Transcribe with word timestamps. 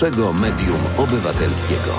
pierwszego 0.00 0.32
medium 0.32 0.80
obywatelskiego. 0.96 1.94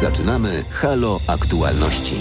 Zaczynamy 0.00 0.64
Halo 0.70 1.20
Aktualności. 1.26 2.14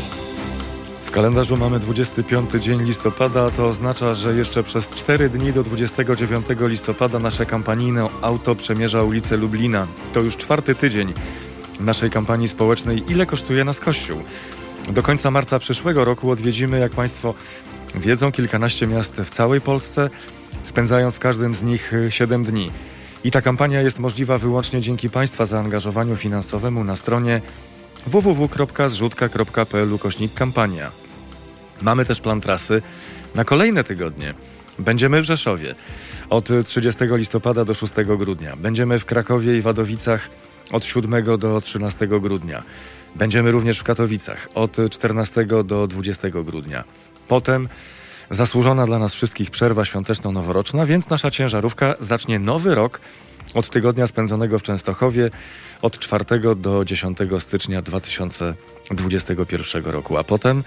W 1.05 1.11
kalendarzu 1.11 1.57
mamy 1.57 1.79
25 1.79 2.51
dzień 2.51 2.83
listopada, 2.83 3.49
to 3.49 3.67
oznacza, 3.67 4.15
że 4.15 4.35
jeszcze 4.35 4.63
przez 4.63 4.89
4 4.89 5.29
dni 5.29 5.53
do 5.53 5.63
29 5.63 6.45
listopada 6.59 7.19
nasze 7.19 7.45
kampanijne 7.45 8.09
auto 8.21 8.55
przemierza 8.55 9.03
ulicę 9.03 9.37
Lublina. 9.37 9.87
To 10.13 10.19
już 10.19 10.37
czwarty 10.37 10.75
tydzień 10.75 11.13
naszej 11.79 12.09
kampanii 12.09 12.47
społecznej 12.47 13.11
Ile 13.11 13.25
kosztuje 13.25 13.63
nas 13.63 13.79
Kościół? 13.79 14.17
Do 14.89 15.03
końca 15.03 15.31
marca 15.31 15.59
przyszłego 15.59 16.05
roku 16.05 16.31
odwiedzimy, 16.31 16.79
jak 16.79 16.91
Państwo 16.91 17.33
wiedzą, 17.95 18.31
kilkanaście 18.31 18.87
miast 18.87 19.15
w 19.15 19.29
całej 19.29 19.61
Polsce, 19.61 20.09
spędzając 20.63 21.15
w 21.15 21.19
każdym 21.19 21.55
z 21.55 21.63
nich 21.63 21.91
7 22.09 22.43
dni. 22.43 22.71
I 23.23 23.31
ta 23.31 23.41
kampania 23.41 23.81
jest 23.81 23.99
możliwa 23.99 24.37
wyłącznie 24.37 24.81
dzięki 24.81 25.09
Państwa 25.09 25.45
zaangażowaniu 25.45 26.15
finansowemu 26.15 26.83
na 26.83 26.95
stronie 26.95 27.41
www.zrzutka.pl 28.07 29.93
ukośnik 29.93 30.33
kampania. 30.33 30.91
Mamy 31.81 32.05
też 32.05 32.21
plan 32.21 32.41
trasy 32.41 32.81
na 33.35 33.43
kolejne 33.43 33.83
tygodnie. 33.83 34.33
Będziemy 34.79 35.21
w 35.21 35.25
Rzeszowie 35.25 35.75
od 36.29 36.49
30 36.65 37.01
listopada 37.09 37.65
do 37.65 37.73
6 37.73 37.93
grudnia. 38.17 38.55
Będziemy 38.55 38.99
w 38.99 39.05
Krakowie 39.05 39.57
i 39.57 39.61
Wadowicach 39.61 40.29
od 40.71 40.85
7 40.85 41.37
do 41.37 41.61
13 41.61 42.07
grudnia. 42.07 42.63
Będziemy 43.15 43.51
również 43.51 43.79
w 43.79 43.83
Katowicach 43.83 44.49
od 44.55 44.77
14 44.89 45.45
do 45.45 45.87
20 45.87 46.29
grudnia. 46.29 46.83
Potem 47.27 47.67
zasłużona 48.33 48.85
dla 48.85 48.99
nas 48.99 49.13
wszystkich 49.13 49.51
przerwa 49.51 49.85
świąteczno-noworoczna, 49.85 50.85
więc 50.85 51.09
nasza 51.09 51.31
ciężarówka 51.31 51.95
zacznie 51.99 52.39
nowy 52.39 52.75
rok 52.75 53.01
od 53.53 53.69
tygodnia 53.69 54.07
spędzonego 54.07 54.59
w 54.59 54.63
Częstochowie 54.63 55.29
od 55.81 55.99
4 55.99 56.25
do 56.55 56.85
10 56.85 57.17
stycznia 57.39 57.81
2021 57.81 59.85
roku, 59.85 60.17
a 60.17 60.23
potem 60.23 60.63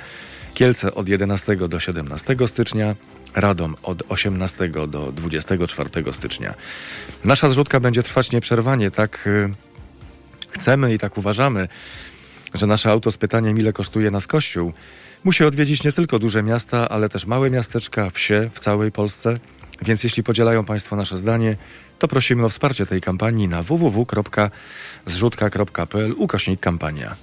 Kielce 0.54 0.94
od 0.94 1.08
11 1.08 1.56
do 1.56 1.80
17 1.80 2.36
stycznia, 2.46 2.94
Radom 3.34 3.76
od 3.82 4.02
18 4.08 4.68
do 4.68 5.12
24 5.12 6.12
stycznia. 6.12 6.54
Nasza 7.24 7.48
zrzutka 7.48 7.80
będzie 7.80 8.02
trwać 8.02 8.32
nieprzerwanie, 8.32 8.90
tak 8.90 9.26
y, 9.26 9.52
chcemy 10.50 10.94
i 10.94 10.98
tak 10.98 11.18
uważamy, 11.18 11.68
że 12.54 12.66
nasze 12.66 12.90
auto 12.90 13.10
z 13.10 13.16
pytaniem, 13.16 13.58
ile 13.58 13.72
kosztuje 13.72 14.10
nas 14.10 14.26
kościół, 14.26 14.72
musi 15.24 15.44
odwiedzić 15.44 15.84
nie 15.84 15.92
tylko 15.92 16.18
duże 16.18 16.42
miasta, 16.42 16.88
ale 16.88 17.08
też 17.08 17.26
małe 17.26 17.50
miasteczka, 17.50 18.10
wsie 18.10 18.50
w 18.54 18.60
całej 18.60 18.92
Polsce. 18.92 19.38
Więc 19.82 20.04
jeśli 20.04 20.22
podzielają 20.22 20.64
Państwo 20.64 20.96
nasze 20.96 21.16
zdanie, 21.16 21.56
to 21.98 22.08
prosimy 22.08 22.44
o 22.44 22.48
wsparcie 22.48 22.86
tej 22.86 23.00
kampanii 23.00 23.48
na 23.48 23.62
www.zrzutka.pl 23.62 26.14
ukośnik 26.16 26.60
kampania. 26.60 27.16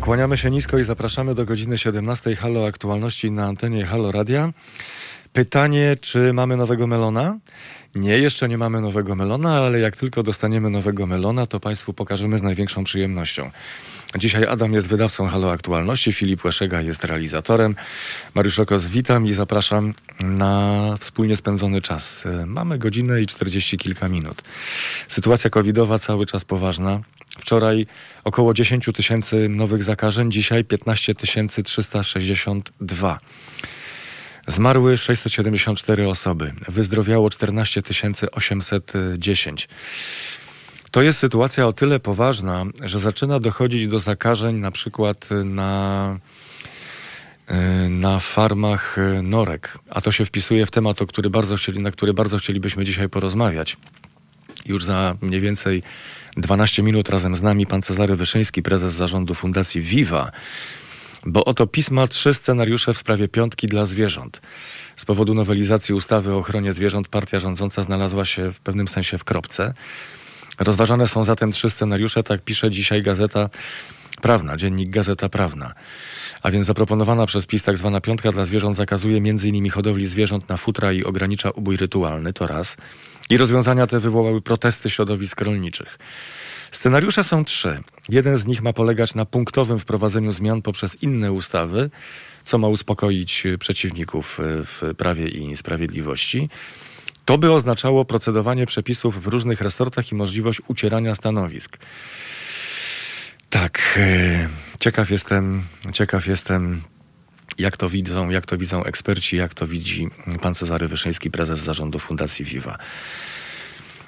Kłaniamy 0.00 0.36
się 0.36 0.50
nisko 0.50 0.78
i 0.78 0.84
zapraszamy 0.84 1.34
do 1.34 1.44
godziny 1.44 1.78
17 1.78 2.36
Halo 2.36 2.66
Aktualności 2.66 3.30
na 3.30 3.46
antenie 3.46 3.86
Halo 3.86 4.12
Radia. 4.12 4.52
Pytanie, 5.32 5.96
czy 6.00 6.32
mamy 6.32 6.56
nowego 6.56 6.86
melona? 6.86 7.38
Nie, 7.94 8.18
jeszcze 8.18 8.48
nie 8.48 8.58
mamy 8.58 8.80
nowego 8.80 9.14
melona, 9.14 9.58
ale 9.58 9.80
jak 9.80 9.96
tylko 9.96 10.22
dostaniemy 10.22 10.70
nowego 10.70 11.06
melona, 11.06 11.46
to 11.46 11.60
Państwu 11.60 11.92
pokażemy 11.92 12.38
z 12.38 12.42
największą 12.42 12.84
przyjemnością. 12.84 13.50
Dzisiaj 14.16 14.46
Adam 14.46 14.72
jest 14.72 14.88
wydawcą 14.88 15.26
Halo 15.26 15.52
Aktualności, 15.52 16.12
Filip 16.12 16.44
Łeszega 16.44 16.80
jest 16.80 17.04
realizatorem. 17.04 17.76
Mariusz 18.34 18.58
Okos, 18.58 18.86
witam 18.86 19.26
i 19.26 19.32
zapraszam 19.32 19.94
na 20.20 20.94
wspólnie 21.00 21.36
spędzony 21.36 21.82
czas. 21.82 22.24
Mamy 22.46 22.78
godzinę 22.78 23.22
i 23.22 23.26
czterdzieści 23.26 23.78
kilka 23.78 24.08
minut. 24.08 24.42
Sytuacja 25.08 25.50
covidowa 25.50 25.98
cały 25.98 26.26
czas 26.26 26.44
poważna. 26.44 27.00
Wczoraj 27.38 27.86
około 28.24 28.54
10 28.54 28.88
tysięcy 28.94 29.48
nowych 29.48 29.84
zakażeń, 29.84 30.30
dzisiaj 30.30 30.64
15 30.64 31.14
362. 31.14 33.18
Zmarły 34.48 34.96
674 34.96 36.08
osoby, 36.08 36.52
wyzdrowiało 36.68 37.30
14 37.30 37.82
810. 38.32 39.68
To 40.90 41.02
jest 41.02 41.18
sytuacja 41.18 41.66
o 41.66 41.72
tyle 41.72 42.00
poważna, 42.00 42.64
że 42.82 42.98
zaczyna 42.98 43.40
dochodzić 43.40 43.88
do 43.88 44.00
zakażeń 44.00 44.56
na 44.56 44.70
przykład 44.70 45.28
na, 45.44 46.18
na 47.88 48.20
farmach 48.20 48.96
norek, 49.22 49.78
a 49.90 50.00
to 50.00 50.12
się 50.12 50.24
wpisuje 50.24 50.66
w 50.66 50.70
temat, 50.70 51.02
o 51.02 51.06
który 51.06 51.30
bardzo 51.30 51.56
chcieli, 51.56 51.82
na 51.82 51.90
który 51.90 52.14
bardzo 52.14 52.38
chcielibyśmy 52.38 52.84
dzisiaj 52.84 53.08
porozmawiać. 53.08 53.76
Już 54.66 54.84
za 54.84 55.16
mniej 55.20 55.40
więcej 55.40 55.82
12 56.36 56.82
minut 56.82 57.08
razem 57.08 57.36
z 57.36 57.42
nami 57.42 57.66
pan 57.66 57.82
Cezary 57.82 58.16
Wyszyński, 58.16 58.62
prezes 58.62 58.92
zarządu 58.92 59.34
Fundacji 59.34 59.82
Viva, 59.82 60.32
bo 61.28 61.44
oto 61.44 61.66
pisma 61.66 62.06
trzy 62.06 62.34
scenariusze 62.34 62.94
w 62.94 62.98
sprawie 62.98 63.28
piątki 63.28 63.66
dla 63.66 63.86
zwierząt. 63.86 64.40
Z 64.96 65.04
powodu 65.04 65.34
nowelizacji 65.34 65.94
ustawy 65.94 66.32
o 66.32 66.38
ochronie 66.38 66.72
zwierząt 66.72 67.08
partia 67.08 67.40
rządząca 67.40 67.84
znalazła 67.84 68.24
się 68.24 68.52
w 68.52 68.60
pewnym 68.60 68.88
sensie 68.88 69.18
w 69.18 69.24
kropce. 69.24 69.74
Rozważane 70.58 71.08
są 71.08 71.24
zatem 71.24 71.52
trzy 71.52 71.70
scenariusze, 71.70 72.22
tak 72.22 72.42
pisze 72.42 72.70
dzisiaj 72.70 73.02
Gazeta 73.02 73.48
Prawna, 74.22 74.56
dziennik 74.56 74.90
Gazeta 74.90 75.28
Prawna. 75.28 75.74
A 76.42 76.50
więc 76.50 76.66
zaproponowana 76.66 77.26
przez 77.26 77.46
PiS 77.46 77.64
tak 77.64 77.78
zwana 77.78 78.00
piątka 78.00 78.32
dla 78.32 78.44
zwierząt 78.44 78.76
zakazuje 78.76 79.16
m.in. 79.16 79.70
hodowli 79.70 80.06
zwierząt 80.06 80.48
na 80.48 80.56
futra 80.56 80.92
i 80.92 81.04
ogranicza 81.04 81.50
ubój 81.50 81.76
rytualny, 81.76 82.32
to 82.32 82.46
raz. 82.46 82.76
I 83.30 83.36
rozwiązania 83.36 83.86
te 83.86 83.98
wywołały 83.98 84.42
protesty 84.42 84.90
środowisk 84.90 85.40
rolniczych. 85.40 85.98
Scenariusze 86.72 87.24
są 87.24 87.44
trzy. 87.44 87.82
Jeden 88.08 88.36
z 88.36 88.46
nich 88.46 88.62
ma 88.62 88.72
polegać 88.72 89.14
na 89.14 89.24
punktowym 89.24 89.78
wprowadzeniu 89.78 90.32
zmian 90.32 90.62
poprzez 90.62 91.02
inne 91.02 91.32
ustawy, 91.32 91.90
co 92.44 92.58
ma 92.58 92.68
uspokoić 92.68 93.44
przeciwników 93.58 94.38
w 94.42 94.94
Prawie 94.96 95.28
i 95.28 95.56
Sprawiedliwości. 95.56 96.48
To 97.24 97.38
by 97.38 97.52
oznaczało 97.52 98.04
procedowanie 98.04 98.66
przepisów 98.66 99.22
w 99.22 99.26
różnych 99.26 99.60
resortach 99.60 100.12
i 100.12 100.14
możliwość 100.14 100.60
ucierania 100.68 101.14
stanowisk. 101.14 101.78
Tak, 103.50 103.80
e, 103.96 104.48
ciekaw 104.80 105.10
jestem, 105.10 105.62
ciekaw 105.92 106.26
jestem, 106.26 106.82
jak 107.58 107.76
to 107.76 107.88
widzą, 107.88 108.30
jak 108.30 108.46
to 108.46 108.58
widzą 108.58 108.84
eksperci, 108.84 109.36
jak 109.36 109.54
to 109.54 109.66
widzi 109.66 110.08
pan 110.42 110.54
Cezary 110.54 110.88
Wyszyński, 110.88 111.30
prezes 111.30 111.58
zarządu 111.58 111.98
Fundacji 111.98 112.44
Viva. 112.44 112.78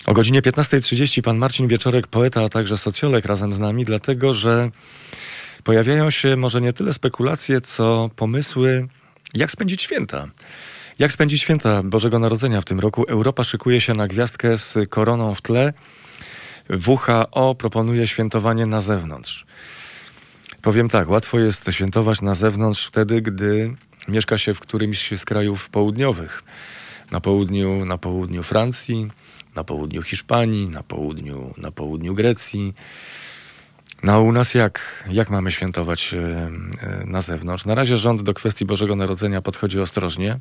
O 0.07 0.15
godzinie 0.15 0.43
15.30 0.43 1.23
pan 1.23 1.37
Marcin 1.37 1.69
Wieczorek, 1.69 2.07
poeta, 2.07 2.45
a 2.45 2.49
także 2.49 2.79
socjolog 2.79 3.25
razem 3.25 3.55
z 3.55 3.59
nami, 3.59 3.85
dlatego 3.85 4.35
że 4.35 4.71
pojawiają 5.65 6.11
się 6.11 6.37
może 6.37 6.61
nie 6.61 6.73
tyle 6.73 6.93
spekulacje, 6.93 7.61
co 7.61 8.11
pomysły, 8.17 8.89
jak 9.35 9.51
spędzić 9.51 9.83
święta. 9.83 10.29
Jak 10.99 11.13
spędzić 11.13 11.43
święta 11.43 11.83
Bożego 11.83 12.19
Narodzenia 12.19 12.61
w 12.61 12.65
tym 12.65 12.81
roku? 12.81 13.05
Europa 13.09 13.45
szykuje 13.45 13.81
się 13.81 13.95
na 13.95 14.09
gwiazdkę 14.09 14.59
z 14.59 14.79
koroną 14.89 15.35
w 15.35 15.43
tle. 15.43 15.73
WHO 16.87 17.55
proponuje 17.55 18.07
świętowanie 18.07 18.67
na 18.67 18.81
zewnątrz. 18.81 19.47
Powiem 20.63 20.89
tak, 20.89 21.11
łatwo 21.11 21.39
jest 21.39 21.65
świętować 21.71 22.23
na 22.23 22.35
zewnątrz 22.35 22.87
wtedy, 22.87 23.23
gdy 23.23 23.75
mieszka 24.09 24.39
się 24.39 24.55
w 24.55 24.61
którymś 24.61 25.13
z 25.17 25.25
krajów 25.25 25.69
południowych. 25.69 26.43
Na 27.11 27.21
południu, 27.21 27.85
na 27.85 27.99
południu 27.99 28.43
Francji, 28.43 29.11
na 29.61 29.65
południu 29.65 30.03
Hiszpanii, 30.03 30.69
na 30.69 30.83
południu, 30.83 31.55
na 31.57 31.71
południu 31.71 32.15
Grecji. 32.15 32.75
No 34.03 34.21
u 34.23 34.33
nas 34.33 34.55
jak, 34.55 35.05
jak 35.11 35.31
mamy 35.31 35.53
świętować 35.53 36.15
e, 36.15 36.19
e, 36.19 37.05
na 37.07 37.21
zewnątrz? 37.21 37.65
Na 37.65 37.75
razie 37.75 37.97
rząd 37.97 38.23
do 38.23 38.35
kwestii 38.35 38.65
Bożego 38.65 38.97
Narodzenia 38.97 39.43
podchodzi 39.43 39.81
ostrożnie. 39.81 40.39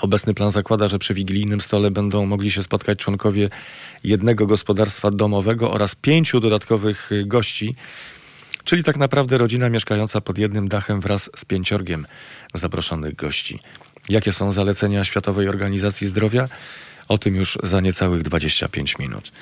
Obecny 0.00 0.34
plan 0.34 0.52
zakłada, 0.52 0.88
że 0.88 0.98
przy 0.98 1.14
wigilijnym 1.14 1.60
stole 1.60 1.90
będą 1.90 2.26
mogli 2.26 2.50
się 2.50 2.62
spotkać 2.62 2.98
członkowie 2.98 3.48
jednego 4.04 4.46
gospodarstwa 4.46 5.10
domowego 5.10 5.70
oraz 5.70 5.94
pięciu 5.94 6.40
dodatkowych 6.40 7.10
gości, 7.26 7.74
czyli 8.64 8.84
tak 8.84 8.96
naprawdę 8.96 9.38
rodzina 9.38 9.68
mieszkająca 9.68 10.20
pod 10.20 10.38
jednym 10.38 10.68
dachem 10.68 11.00
wraz 11.00 11.30
z 11.36 11.44
pięciorgiem 11.44 12.06
zaproszonych 12.54 13.14
gości. 13.14 13.58
Jakie 14.08 14.32
są 14.32 14.52
zalecenia 14.52 15.04
Światowej 15.04 15.48
Organizacji 15.48 16.08
Zdrowia? 16.08 16.48
O 17.08 17.18
tym 17.18 17.36
już 17.36 17.58
za 17.62 17.80
niecałych 17.80 18.22
25 18.22 18.98
minut. 18.98 19.32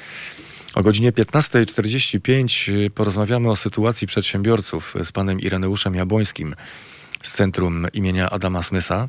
O 0.74 0.82
godzinie 0.82 1.12
15.45 1.12 2.90
porozmawiamy 2.90 3.50
o 3.50 3.56
sytuacji 3.56 4.06
przedsiębiorców 4.06 4.94
z 5.04 5.12
panem 5.12 5.40
Ireneuszem 5.40 5.94
Jabłońskim 5.94 6.54
z 7.22 7.32
Centrum 7.32 7.86
imienia 7.92 8.30
Adama 8.30 8.62
Smitha, 8.62 9.08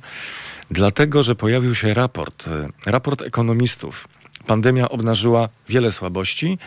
dlatego 0.71 1.24
że 1.24 1.36
pojawił 1.36 1.75
się 1.75 1.94
raport, 1.94 2.50
raport 2.86 3.21
ekonomistów. 3.21 4.07
Pandemia 4.48 4.89
obnażyła 4.89 5.50
wiele 5.69 5.92
słabości, 5.92 6.57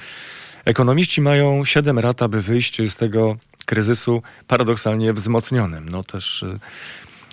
Ekonomiści 0.64 1.20
mają 1.20 1.64
7 1.64 2.00
lat, 2.00 2.22
aby 2.22 2.42
wyjść 2.42 2.82
z 2.88 2.96
tego 2.96 3.36
kryzysu 3.66 4.22
paradoksalnie 4.46 5.12
wzmocnionym. 5.12 5.88
No 5.88 6.04
też 6.04 6.42
y, 6.42 6.58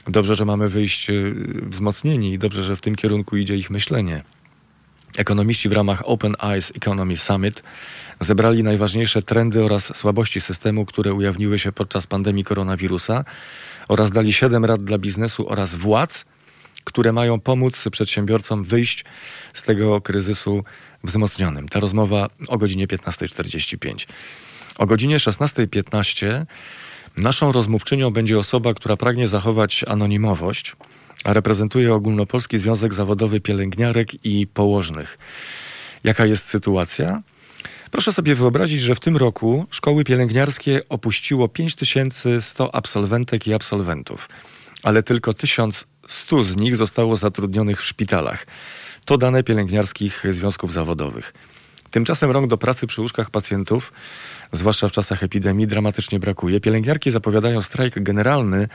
dobrze, 0.08 0.36
że 0.36 0.46
mamy 0.46 0.70
wyjść 0.70 1.10
y, 1.10 1.34
wzmocnieni 1.62 2.34
i 2.34 2.40
dobrze, 2.40 2.64
że 2.64 2.76
w 2.76 2.82
tym 2.82 2.96
kierunku 2.96 3.38
idzie 3.38 3.58
ich 3.58 3.70
myślenie. 3.70 4.24
Ekonomiści 5.18 5.70
w 5.70 5.72
ramach 5.72 6.02
Open 6.06 6.36
Eyes 6.44 6.72
Economy 6.76 7.18
Summit 7.18 7.64
zebrali 8.20 8.64
najważniejsze 8.64 9.24
trendy 9.24 9.64
oraz 9.64 9.98
słabości 9.98 10.42
systemu, 10.42 10.86
które 10.86 11.14
ujawniły 11.14 11.60
się 11.60 11.72
podczas 11.72 12.08
pandemii 12.08 12.44
koronawirusa 12.44 13.26
oraz 13.88 14.12
dali 14.12 14.34
7 14.34 14.66
rad 14.66 14.84
dla 14.84 14.98
biznesu 14.98 15.50
oraz 15.50 15.76
władz, 15.76 16.26
które 16.84 17.12
mają 17.12 17.40
pomóc 17.40 17.84
przedsiębiorcom 17.92 18.64
wyjść 18.64 19.06
z 19.54 19.64
tego 19.64 20.02
kryzysu 20.02 20.64
wzmocnionym. 21.04 21.70
Ta 21.70 21.80
rozmowa 21.80 22.30
o 22.48 22.58
godzinie 22.58 22.88
15.45. 22.88 24.08
O 24.78 24.86
godzinie 24.86 25.18
16.15 25.18 26.46
naszą 27.18 27.52
rozmówczynią 27.52 28.12
będzie 28.12 28.40
osoba, 28.40 28.74
która 28.74 28.98
pragnie 28.98 29.28
zachować 29.28 29.86
anonimowość, 29.88 30.76
reprezentuje 31.26 31.94
Ogólnopolski 31.94 32.58
Związek 32.58 32.94
Zawodowy 32.94 33.42
Pielęgniarek 33.42 34.26
i 34.26 34.48
Położnych. 34.48 35.18
Jaka 36.04 36.26
jest 36.26 36.46
sytuacja? 36.46 37.22
Proszę 37.92 38.14
sobie 38.14 38.36
wyobrazić, 38.36 38.82
że 38.82 38.96
w 38.96 39.00
tym 39.00 39.18
roku 39.18 39.66
szkoły 39.72 40.04
pielęgniarskie 40.04 40.82
opuściło 40.90 41.48
5100 41.48 42.76
absolwentek 42.76 43.48
i 43.48 43.54
absolwentów, 43.54 44.30
ale 44.84 45.04
tylko 45.04 45.34
1100 45.34 46.44
z 46.44 46.58
nich 46.58 46.76
zostało 46.76 47.18
zatrudnionych 47.18 47.82
w 47.82 47.86
szpitalach. 47.86 48.48
To 49.06 49.18
dane 49.18 49.44
pielęgniarskich 49.44 50.24
związków 50.32 50.74
zawodowych. 50.74 51.34
Tymczasem 51.92 52.32
rąk 52.32 52.48
do 52.48 52.58
pracy 52.58 52.88
przy 52.88 53.02
łóżkach 53.02 53.30
pacjentów, 53.30 53.94
zwłaszcza 54.52 54.88
w 54.88 54.92
czasach 54.92 55.24
epidemii, 55.24 55.68
dramatycznie 55.68 56.20
brakuje. 56.20 56.60
Pielęgniarki 56.60 57.12
zapowiadają 57.12 57.62
strajk 57.62 58.04
generalny, 58.04 58.68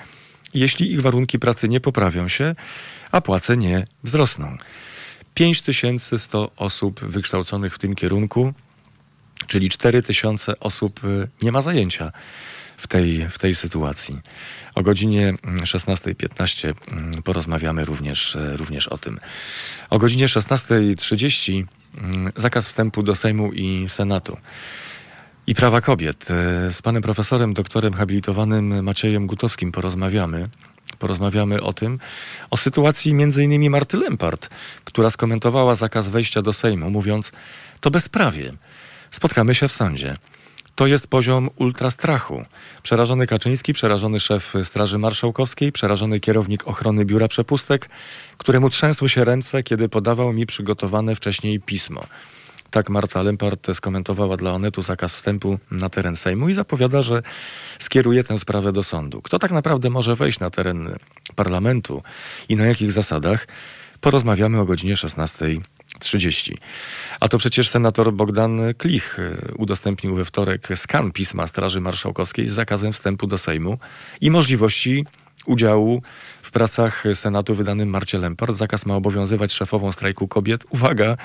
jeśli 0.58 0.92
ich 0.92 1.00
warunki 1.00 1.38
pracy 1.38 1.68
nie 1.68 1.80
poprawią 1.80 2.28
się, 2.28 2.54
a 3.12 3.20
płace 3.20 3.56
nie 3.56 3.86
wzrosną. 4.04 4.56
5100 5.34 6.50
osób 6.56 7.00
wykształconych 7.00 7.74
w 7.74 7.78
tym 7.78 7.94
kierunku, 7.94 8.54
czyli 9.46 9.68
4000 9.68 10.60
osób 10.60 11.04
y, 11.04 11.28
nie 11.42 11.52
ma 11.52 11.62
zajęcia 11.62 12.12
w 12.76 12.86
tej, 12.86 13.28
w 13.30 13.38
tej 13.38 13.54
sytuacji. 13.54 14.20
O 14.74 14.82
godzinie 14.82 15.34
16.15 15.44 16.74
mm, 16.88 17.22
porozmawiamy 17.22 17.84
również, 17.84 18.36
e, 18.36 18.56
również 18.56 18.88
o 18.88 18.98
tym. 18.98 19.20
O 19.90 19.98
godzinie 19.98 20.26
16.30 20.26 21.64
mm, 21.98 22.32
zakaz 22.36 22.68
wstępu 22.68 23.02
do 23.02 23.16
Sejmu 23.16 23.52
i 23.52 23.84
Senatu. 23.88 24.36
I 25.46 25.54
prawa 25.54 25.80
kobiet. 25.80 26.30
E, 26.30 26.72
z 26.72 26.82
panem 26.82 27.02
profesorem, 27.02 27.54
doktorem 27.54 27.94
habilitowanym 27.94 28.84
Maciejem 28.84 29.26
Gutowskim 29.26 29.72
porozmawiamy. 29.72 30.48
Porozmawiamy 30.98 31.62
o 31.62 31.72
tym, 31.72 31.98
o 32.50 32.56
sytuacji 32.56 33.10
innymi 33.10 33.70
Marty 33.70 33.96
Lempart, 33.96 34.48
która 34.84 35.10
skomentowała 35.10 35.74
zakaz 35.74 36.08
wejścia 36.08 36.42
do 36.42 36.52
Sejmu, 36.52 36.90
mówiąc, 36.90 37.32
to 37.80 37.90
bezprawie. 37.90 38.52
Spotkamy 39.10 39.54
się 39.54 39.68
w 39.68 39.72
sądzie. 39.72 40.16
To 40.74 40.86
jest 40.86 41.06
poziom 41.06 41.50
ultrastrachu. 41.56 42.44
Przerażony 42.82 43.26
Kaczyński, 43.26 43.72
przerażony 43.72 44.20
szef 44.20 44.54
Straży 44.64 44.98
Marszałkowskiej, 44.98 45.72
przerażony 45.72 46.20
kierownik 46.20 46.68
ochrony 46.68 47.04
biura 47.04 47.28
przepustek, 47.28 47.88
któremu 48.38 48.70
trzęsły 48.70 49.08
się 49.08 49.24
ręce, 49.24 49.62
kiedy 49.62 49.88
podawał 49.88 50.32
mi 50.32 50.46
przygotowane 50.46 51.14
wcześniej 51.14 51.60
pismo. 51.60 52.00
Tak 52.70 52.90
Marta 52.90 53.22
Lempart 53.22 53.66
skomentowała 53.74 54.36
dla 54.36 54.52
Onetu 54.52 54.82
zakaz 54.82 55.14
wstępu 55.14 55.58
na 55.70 55.88
teren 55.88 56.16
Sejmu 56.16 56.48
i 56.48 56.54
zapowiada, 56.54 57.02
że 57.02 57.22
skieruje 57.78 58.24
tę 58.24 58.38
sprawę 58.38 58.72
do 58.72 58.82
sądu. 58.82 59.22
Kto 59.22 59.38
tak 59.38 59.50
naprawdę 59.50 59.90
może 59.90 60.16
wejść 60.16 60.40
na 60.40 60.50
teren 60.50 60.96
parlamentu 61.36 62.02
i 62.48 62.56
na 62.56 62.66
jakich 62.66 62.92
zasadach? 62.92 63.46
Porozmawiamy 64.00 64.60
o 64.60 64.64
godzinie 64.64 64.96
16. 64.96 65.46
30. 65.98 66.58
A 67.20 67.28
to 67.28 67.38
przecież 67.38 67.68
senator 67.68 68.12
Bogdan 68.12 68.60
Klich 68.78 69.18
e, 69.18 69.54
udostępnił 69.54 70.14
we 70.14 70.24
wtorek 70.24 70.68
skan 70.74 71.12
pisma 71.12 71.46
Straży 71.46 71.80
Marszałkowskiej 71.80 72.48
z 72.48 72.52
zakazem 72.52 72.92
wstępu 72.92 73.26
do 73.26 73.38
Sejmu 73.38 73.78
i 74.20 74.30
możliwości 74.30 75.04
udziału 75.46 76.02
w 76.42 76.50
pracach 76.50 77.04
Senatu 77.14 77.54
wydanym 77.54 77.88
Marcie 77.88 78.18
Lempart. 78.18 78.56
Zakaz 78.56 78.86
ma 78.86 78.96
obowiązywać 78.96 79.52
szefową 79.52 79.92
strajku 79.92 80.28
kobiet. 80.28 80.64
Uwaga, 80.70 81.16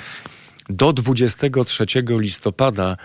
do 0.71 0.93
23 0.93 1.85
listopada 2.09 2.97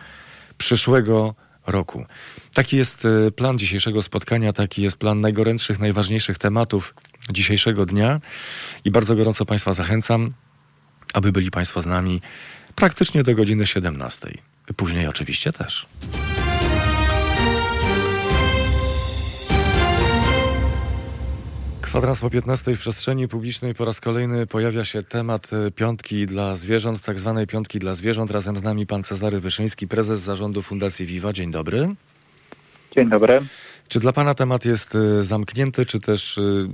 przyszłego 0.59 1.35
roku. 1.67 2.07
Taki 2.55 2.77
jest 2.77 3.05
e, 3.05 3.31
plan 3.31 3.59
dzisiejszego 3.59 4.03
spotkania, 4.03 4.53
taki 4.53 4.83
jest 4.83 4.99
plan 4.99 5.21
najgorętszych, 5.21 5.79
najważniejszych 5.79 6.39
tematów 6.39 6.95
dzisiejszego 7.33 7.87
dnia 7.87 8.21
i 8.85 8.91
bardzo 8.91 9.17
gorąco 9.17 9.45
Państwa 9.45 9.73
zachęcam 9.73 10.33
aby 11.17 11.33
byli 11.33 11.51
Państwo 11.51 11.83
z 11.83 11.87
nami 11.87 12.21
praktycznie 12.75 13.23
do 13.23 13.35
godziny 13.35 13.67
17. 13.67 14.29
Później 14.77 15.07
oczywiście 15.07 15.53
też. 15.53 15.87
Kwadrans 21.87 22.21
po 22.21 22.31
15 22.31 22.77
w 22.77 22.79
przestrzeni 22.79 23.29
publicznej 23.29 23.75
po 23.75 23.85
raz 23.85 24.01
kolejny 24.01 24.47
pojawia 24.47 24.85
się 24.85 25.03
temat 25.03 25.53
e, 25.53 25.71
piątki 25.71 26.27
dla 26.27 26.57
zwierząt, 26.57 27.03
tak 27.03 27.19
zwanej 27.19 27.47
piątki 27.47 27.79
dla 27.79 27.95
zwierząt. 27.95 28.31
Razem 28.31 28.59
z 28.59 28.63
nami 28.63 28.87
pan 28.87 29.03
Cezary 29.03 29.41
Wyszyński, 29.41 29.89
prezes 29.89 30.21
zarządu 30.21 30.63
Fundacji 30.63 31.07
Viva. 31.07 31.33
Dzień 31.33 31.51
dobry. 31.51 31.95
Dzień 32.97 33.09
dobry. 33.09 33.41
Czy 33.89 34.01
dla 34.01 34.13
Pana 34.13 34.35
temat 34.35 34.65
jest 34.65 34.95
y, 34.95 35.25
zamknięty, 35.25 35.87
czy 35.87 36.01
też 36.01 36.39
y, 36.39 36.69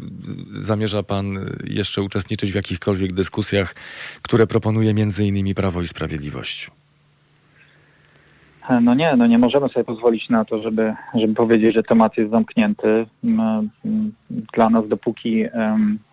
zamierza 0.50 1.02
Pan 1.02 1.36
y, 1.36 1.56
jeszcze 1.64 2.02
uczestniczyć 2.02 2.52
w 2.52 2.54
jakichkolwiek 2.54 3.12
dyskusjach, 3.12 3.74
które 4.22 4.46
proponuje 4.46 4.94
między 4.94 5.24
innymi 5.24 5.54
Prawo 5.54 5.82
i 5.82 5.88
Sprawiedliwość? 5.88 6.70
E, 8.68 8.80
no 8.80 8.94
nie, 8.94 9.16
no 9.16 9.26
nie 9.26 9.38
możemy 9.38 9.68
sobie 9.68 9.84
pozwolić 9.84 10.28
na 10.28 10.44
to, 10.44 10.62
żeby, 10.62 10.94
żeby 11.14 11.34
powiedzieć, 11.34 11.74
że 11.74 11.82
temat 11.82 12.16
jest 12.16 12.30
zamknięty. 12.30 13.06
Dla 14.54 14.70
nas, 14.70 14.88
dopóki, 14.88 15.44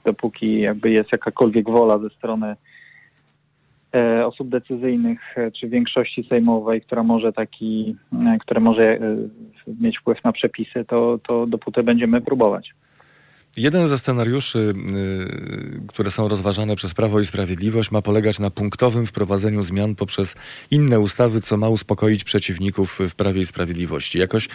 dopóki 0.06 0.60
jakby 0.60 0.92
jest 0.92 1.12
jakakolwiek 1.12 1.70
wola 1.70 2.00
ze 2.00 2.10
strony 2.10 2.56
E, 3.96 4.26
osób 4.26 4.50
decyzyjnych 4.50 5.38
e, 5.38 5.52
czy 5.52 5.68
większości 5.68 6.24
sejmowej, 6.24 6.82
która 6.82 7.04
może 7.04 7.34
taki, 7.34 7.96
które 8.40 8.62
może 8.62 9.00
mieć 9.82 10.00
wpływ 10.00 10.24
na 10.24 10.32
przepisy, 10.32 10.86
to, 10.86 11.20
to 11.28 11.48
dopóty 11.48 11.84
będziemy 11.84 12.22
próbować. 12.22 12.74
Jeden 13.58 13.88
ze 13.88 13.98
scenariuszy, 13.98 14.74
które 15.88 16.12
są 16.12 16.28
rozważane 16.28 16.76
przez 16.76 16.94
Prawo 16.94 17.20
i 17.20 17.26
Sprawiedliwość, 17.26 17.92
ma 17.92 18.02
polegać 18.02 18.40
na 18.40 18.50
punktowym 18.50 19.06
wprowadzeniu 19.06 19.64
zmian 19.64 19.96
poprzez 19.96 20.36
inne 20.72 21.00
ustawy, 21.00 21.42
co 21.42 21.58
ma 21.58 21.70
uspokoić 21.70 22.24
przeciwników 22.24 23.00
w 23.10 23.16
Prawie 23.16 23.42
i 23.42 23.46
Sprawiedliwości. 23.46 24.20
Jakoś 24.20 24.48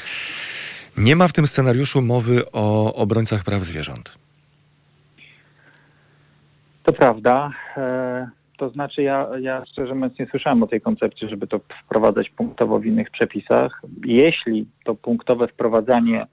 nie 0.97 1.17
ma 1.17 1.29
w 1.29 1.33
tym 1.33 1.47
scenariuszu 1.47 2.03
mowy 2.03 2.53
o 2.53 2.95
obrońcach 2.95 3.45
praw 3.45 3.63
zwierząt. 3.63 4.19
To 6.83 6.93
prawda. 6.93 7.51
To 8.59 8.71
znaczy 8.71 9.03
ja, 9.03 9.29
ja 9.41 9.65
szczerze 9.67 9.95
mówiąc 9.95 10.19
nie 10.19 10.27
słyszałem 10.27 10.63
o 10.63 10.67
tej 10.67 10.81
koncepcji, 10.81 11.29
żeby 11.29 11.47
to 11.47 11.61
wprowadzać 11.85 12.31
punktowo 12.31 12.79
w 12.79 12.87
innych 12.87 13.11
przepisach. 13.11 13.83
Jeśli 14.05 14.67
to 14.85 14.95
punktowe 14.95 15.49
wprowadzanie 15.49 16.27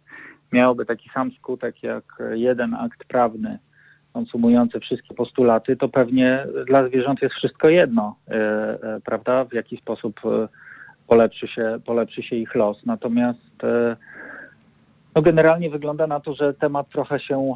miałoby 0.51 0.85
taki 0.85 1.09
sam 1.09 1.31
skutek 1.31 1.83
jak 1.83 2.03
jeden 2.33 2.73
akt 2.73 3.03
prawny 3.07 3.59
konsumujący 4.13 4.79
wszystkie 4.79 5.15
postulaty, 5.15 5.75
to 5.75 5.89
pewnie 5.89 6.45
dla 6.67 6.87
zwierząt 6.87 7.21
jest 7.21 7.35
wszystko 7.35 7.69
jedno, 7.69 8.15
e, 8.27 8.33
e, 8.33 8.99
prawda? 9.05 9.45
W 9.45 9.53
jaki 9.53 9.77
sposób 9.77 10.19
e, 10.25 10.47
polepszy 11.07 11.47
się, 11.47 11.79
polepszy 11.85 12.23
się 12.23 12.35
ich 12.35 12.55
los. 12.55 12.85
Natomiast 12.85 13.39
no 15.15 15.21
generalnie 15.21 15.69
wygląda 15.69 16.07
na 16.07 16.19
to, 16.19 16.33
że 16.33 16.53
temat 16.53 16.89
trochę 16.89 17.19
się 17.19 17.53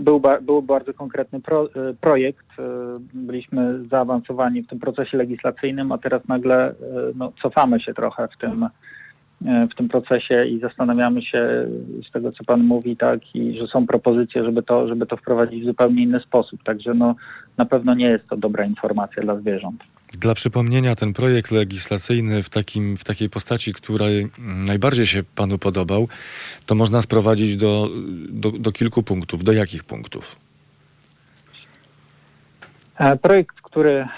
był, 0.00 0.22
był 0.42 0.62
bardzo 0.62 0.94
konkretny 0.94 1.40
pro, 1.40 1.68
projekt. 2.00 2.46
Byliśmy 3.14 3.84
zaawansowani 3.90 4.62
w 4.62 4.68
tym 4.68 4.78
procesie 4.78 5.18
legislacyjnym, 5.18 5.92
a 5.92 5.98
teraz 5.98 6.28
nagle 6.28 6.74
no, 7.14 7.32
cofamy 7.42 7.80
się 7.80 7.94
trochę 7.94 8.28
w 8.28 8.38
tym, 8.40 8.68
w 9.40 9.74
tym 9.76 9.88
procesie 9.88 10.44
i 10.44 10.60
zastanawiamy 10.60 11.22
się 11.22 11.68
z 12.08 12.12
tego, 12.12 12.32
co 12.32 12.44
Pan 12.44 12.64
mówi, 12.64 12.96
tak, 12.96 13.34
i 13.34 13.58
że 13.58 13.66
są 13.66 13.86
propozycje, 13.86 14.44
żeby 14.44 14.62
to, 14.62 14.88
żeby 14.88 15.06
to 15.06 15.16
wprowadzić 15.16 15.62
w 15.62 15.66
zupełnie 15.66 16.02
inny 16.02 16.20
sposób. 16.20 16.62
Także 16.62 16.94
no, 16.94 17.14
na 17.56 17.64
pewno 17.64 17.94
nie 17.94 18.06
jest 18.06 18.28
to 18.28 18.36
dobra 18.36 18.64
informacja 18.64 19.22
dla 19.22 19.36
zwierząt. 19.36 19.84
Dla 20.12 20.34
przypomnienia, 20.34 20.94
ten 20.94 21.12
projekt 21.12 21.50
legislacyjny 21.50 22.42
w, 22.42 22.50
takim, 22.50 22.96
w 22.96 23.04
takiej 23.04 23.30
postaci, 23.30 23.72
której 23.72 24.28
najbardziej 24.66 25.06
się 25.06 25.22
panu 25.34 25.58
podobał, 25.58 26.08
to 26.66 26.74
można 26.74 27.02
sprowadzić 27.02 27.56
do, 27.56 27.88
do, 28.28 28.52
do 28.52 28.72
kilku 28.72 29.02
punktów. 29.02 29.44
Do 29.44 29.52
jakich 29.52 29.84
punktów? 29.84 30.36
E, 32.98 33.16
projekt, 33.16 33.57
który 33.70 34.08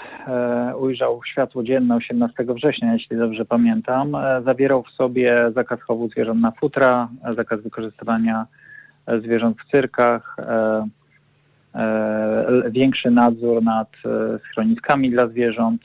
ujrzał 0.79 1.21
światło 1.25 1.63
dzienne 1.63 1.95
18 1.95 2.43
września, 2.43 2.93
jeśli 2.93 3.17
dobrze 3.17 3.45
pamiętam, 3.45 4.17
zawierał 4.45 4.83
w 4.83 4.89
sobie 4.89 5.51
zakaz 5.55 5.81
chowu 5.81 6.09
zwierząt 6.09 6.41
na 6.41 6.51
futra, 6.51 7.09
zakaz 7.35 7.61
wykorzystywania 7.61 8.45
zwierząt 9.23 9.57
w 9.61 9.71
cyrkach, 9.71 10.35
większy 12.71 13.11
nadzór 13.11 13.63
nad 13.63 13.89
schroniskami 14.49 15.11
dla 15.11 15.27
zwierząt, 15.27 15.81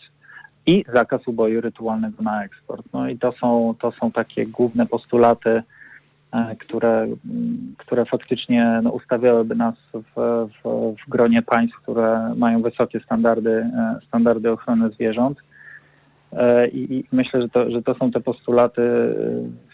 i 0.67 0.85
zakaz 0.95 1.29
uboju 1.29 1.61
rytualnego 1.61 2.23
na 2.23 2.45
eksport. 2.45 2.87
No 2.93 3.09
i 3.09 3.19
to 3.19 3.33
są, 3.33 3.75
to 3.81 3.93
są 3.93 4.11
takie 4.13 4.47
główne 4.47 4.87
postulaty, 4.87 5.51
e, 5.51 5.63
które, 6.59 7.07
które 7.77 8.05
faktycznie 8.05 8.81
no, 8.83 8.91
ustawiałyby 8.91 9.55
nas 9.55 9.75
w, 9.95 10.49
w, 10.65 10.95
w 11.05 11.11
gronie 11.11 11.43
państw, 11.43 11.77
które 11.77 12.35
mają 12.37 12.63
wysokie 12.63 13.01
standardy, 13.01 13.51
e, 13.51 13.99
standardy 14.07 14.51
ochrony 14.51 14.91
zwierząt. 14.91 15.39
E, 16.33 16.69
I, 16.69 17.05
myślę, 17.13 17.43
że 17.43 17.49
to, 17.49 17.71
że 17.71 17.83
to 17.83 17.95
są 17.95 18.11
te 18.11 18.21
postulaty 18.21 18.83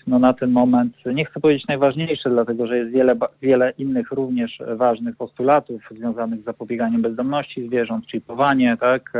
no, 0.07 0.19
na 0.19 0.33
ten 0.33 0.51
moment, 0.51 0.97
nie 1.15 1.25
chcę 1.25 1.41
powiedzieć 1.41 1.67
najważniejsze, 1.69 2.31
dlatego 2.31 2.67
że 2.67 2.79
jest 2.79 2.91
wiele, 2.91 3.15
wiele 3.43 3.73
innych 3.79 4.11
również 4.11 4.63
ważnych 4.77 5.17
postulatów 5.17 5.83
związanych 5.91 6.41
z 6.41 6.45
zapobieganiem 6.45 7.03
bezdomności 7.03 7.67
zwierząt, 7.67 8.11
chipowanie, 8.11 8.77
tak, 8.81 9.13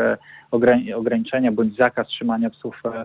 ograniczenia 0.95 1.53
bądź 1.53 1.77
zakaz 1.77 2.07
trzymania 2.07 2.51
psów 2.51 2.83
e, 2.85 3.05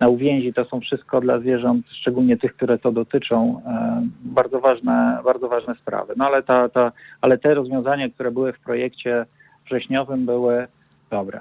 na 0.00 0.08
uwięzi. 0.08 0.52
To 0.52 0.64
są 0.64 0.80
wszystko 0.80 1.20
dla 1.20 1.40
zwierząt, 1.40 1.86
szczególnie 2.00 2.36
tych, 2.36 2.54
które 2.54 2.78
to 2.78 2.92
dotyczą, 2.92 3.62
e, 3.66 4.06
bardzo 4.20 4.60
ważne, 4.60 5.18
bardzo 5.24 5.48
ważne 5.48 5.74
sprawy. 5.74 6.14
No 6.16 6.26
ale, 6.26 6.42
ta, 6.42 6.68
ta, 6.68 6.92
ale 7.20 7.38
te 7.38 7.54
rozwiązania, 7.54 8.08
które 8.08 8.30
były 8.30 8.52
w 8.52 8.60
projekcie 8.60 9.26
wrześniowym, 9.66 10.26
były 10.26 10.66
dobre. 11.10 11.40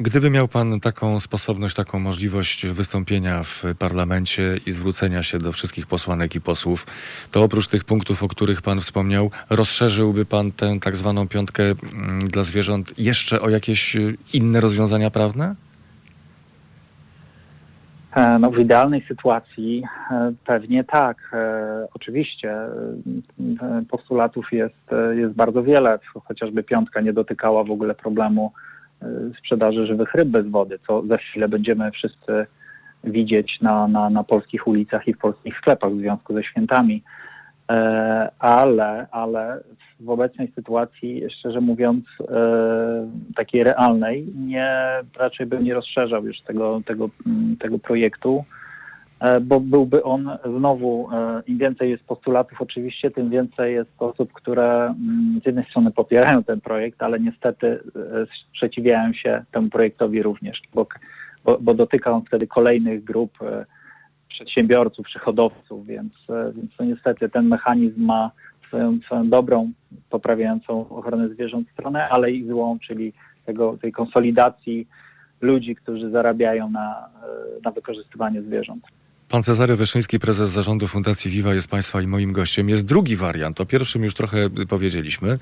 Gdyby 0.00 0.30
miał 0.30 0.48
Pan 0.48 0.80
taką 0.80 1.20
sposobność, 1.20 1.74
taką 1.74 1.98
możliwość 1.98 2.66
wystąpienia 2.66 3.42
w 3.42 3.64
parlamencie 3.78 4.60
i 4.66 4.72
zwrócenia 4.72 5.22
się 5.22 5.38
do 5.38 5.52
wszystkich 5.52 5.86
posłanek 5.86 6.34
i 6.34 6.40
posłów, 6.40 6.86
to 7.30 7.42
oprócz 7.42 7.68
tych 7.68 7.84
punktów, 7.84 8.22
o 8.22 8.28
których 8.28 8.62
Pan 8.62 8.80
wspomniał, 8.80 9.30
rozszerzyłby 9.50 10.24
Pan 10.24 10.50
tę 10.50 10.78
tak 10.80 10.96
zwaną 10.96 11.28
piątkę 11.28 11.62
mm, 11.62 12.18
dla 12.18 12.42
zwierząt 12.42 12.98
jeszcze 12.98 13.40
o 13.40 13.48
jakieś 13.48 13.96
y, 13.96 14.16
inne 14.32 14.60
rozwiązania 14.60 15.10
prawne? 15.10 15.54
E, 18.14 18.38
no, 18.38 18.50
w 18.50 18.58
idealnej 18.58 19.04
sytuacji 19.08 19.82
e, 20.10 20.32
pewnie 20.46 20.84
tak. 20.84 21.30
E, 21.32 21.86
oczywiście 21.94 22.56
postulatów 23.90 24.52
jest, 24.52 24.90
jest 25.14 25.34
bardzo 25.34 25.62
wiele. 25.62 25.98
Chociażby 26.24 26.62
piątka 26.62 27.00
nie 27.00 27.12
dotykała 27.12 27.64
w 27.64 27.70
ogóle 27.70 27.94
problemu 27.94 28.52
sprzedaży 29.38 29.86
żywych 29.86 30.14
ryb 30.14 30.28
bez 30.28 30.46
wody, 30.46 30.78
co 30.86 31.06
za 31.06 31.16
chwilę 31.16 31.48
będziemy 31.48 31.90
wszyscy 31.90 32.46
widzieć 33.04 33.60
na, 33.60 33.88
na, 33.88 34.10
na 34.10 34.24
polskich 34.24 34.66
ulicach 34.66 35.08
i 35.08 35.14
w 35.14 35.18
polskich 35.18 35.56
sklepach 35.58 35.92
w 35.92 35.98
związku 35.98 36.34
ze 36.34 36.44
świętami. 36.44 37.02
Ale, 38.38 39.06
ale 39.10 39.60
w 40.00 40.10
obecnej 40.10 40.52
sytuacji, 40.54 41.22
szczerze 41.38 41.60
mówiąc, 41.60 42.04
e, 42.20 43.10
takiej 43.36 43.64
realnej, 43.64 44.26
nie, 44.36 44.76
raczej 45.16 45.46
bym 45.46 45.64
nie 45.64 45.74
rozszerzał 45.74 46.26
już 46.26 46.40
tego, 46.40 46.80
tego, 46.86 47.10
tego 47.60 47.78
projektu. 47.78 48.44
E, 49.20 49.40
bo 49.40 49.60
byłby 49.60 50.02
on 50.02 50.30
znowu, 50.58 51.08
e, 51.12 51.42
im 51.46 51.58
więcej 51.58 51.90
jest 51.90 52.04
postulatów 52.04 52.62
oczywiście, 52.62 53.10
tym 53.10 53.30
więcej 53.30 53.74
jest 53.74 53.90
osób, 53.98 54.32
które 54.32 54.84
mm, 54.84 55.40
z 55.42 55.46
jednej 55.46 55.64
strony 55.64 55.90
popierają 55.90 56.44
ten 56.44 56.60
projekt, 56.60 57.02
ale 57.02 57.20
niestety 57.20 57.80
sprzeciwiają 58.48 59.12
się 59.12 59.44
temu 59.52 59.68
projektowi 59.68 60.22
również, 60.22 60.62
bo, 60.74 60.86
bo, 61.44 61.58
bo 61.60 61.74
dotyka 61.74 62.12
on 62.12 62.22
wtedy 62.24 62.46
kolejnych 62.46 63.04
grup 63.04 63.38
przedsiębiorców 64.28 65.06
czy 65.08 65.18
hodowców, 65.18 65.86
więc, 65.86 66.12
więc 66.56 66.76
to 66.76 66.84
niestety 66.84 67.28
ten 67.28 67.48
mechanizm 67.48 68.04
ma 68.04 68.30
swoją, 68.68 68.98
swoją 69.06 69.28
dobrą, 69.28 69.72
poprawiającą 70.10 70.88
ochronę 70.88 71.28
zwierząt 71.28 71.68
stronę, 71.72 72.08
ale 72.08 72.30
i 72.30 72.46
złą, 72.46 72.78
czyli 72.78 73.12
tego, 73.46 73.78
tej 73.82 73.92
konsolidacji 73.92 74.86
ludzi, 75.40 75.74
którzy 75.76 76.10
zarabiają 76.10 76.70
na, 76.70 77.08
na 77.64 77.70
wykorzystywanie 77.70 78.42
zwierząt. 78.42 78.84
Pan 79.28 79.42
Cezary 79.42 79.76
Wyszyński, 79.76 80.18
prezes 80.18 80.50
zarządu 80.50 80.86
Fundacji 80.88 81.30
Viva 81.30 81.54
jest 81.54 81.70
Państwa 81.70 82.02
i 82.02 82.06
moim 82.06 82.32
gościem. 82.32 82.68
Jest 82.68 82.86
drugi 82.86 83.16
wariant, 83.16 83.60
o 83.60 83.66
pierwszym 83.66 84.04
już 84.04 84.14
trochę 84.14 84.50
powiedzieliśmy. 84.68 85.38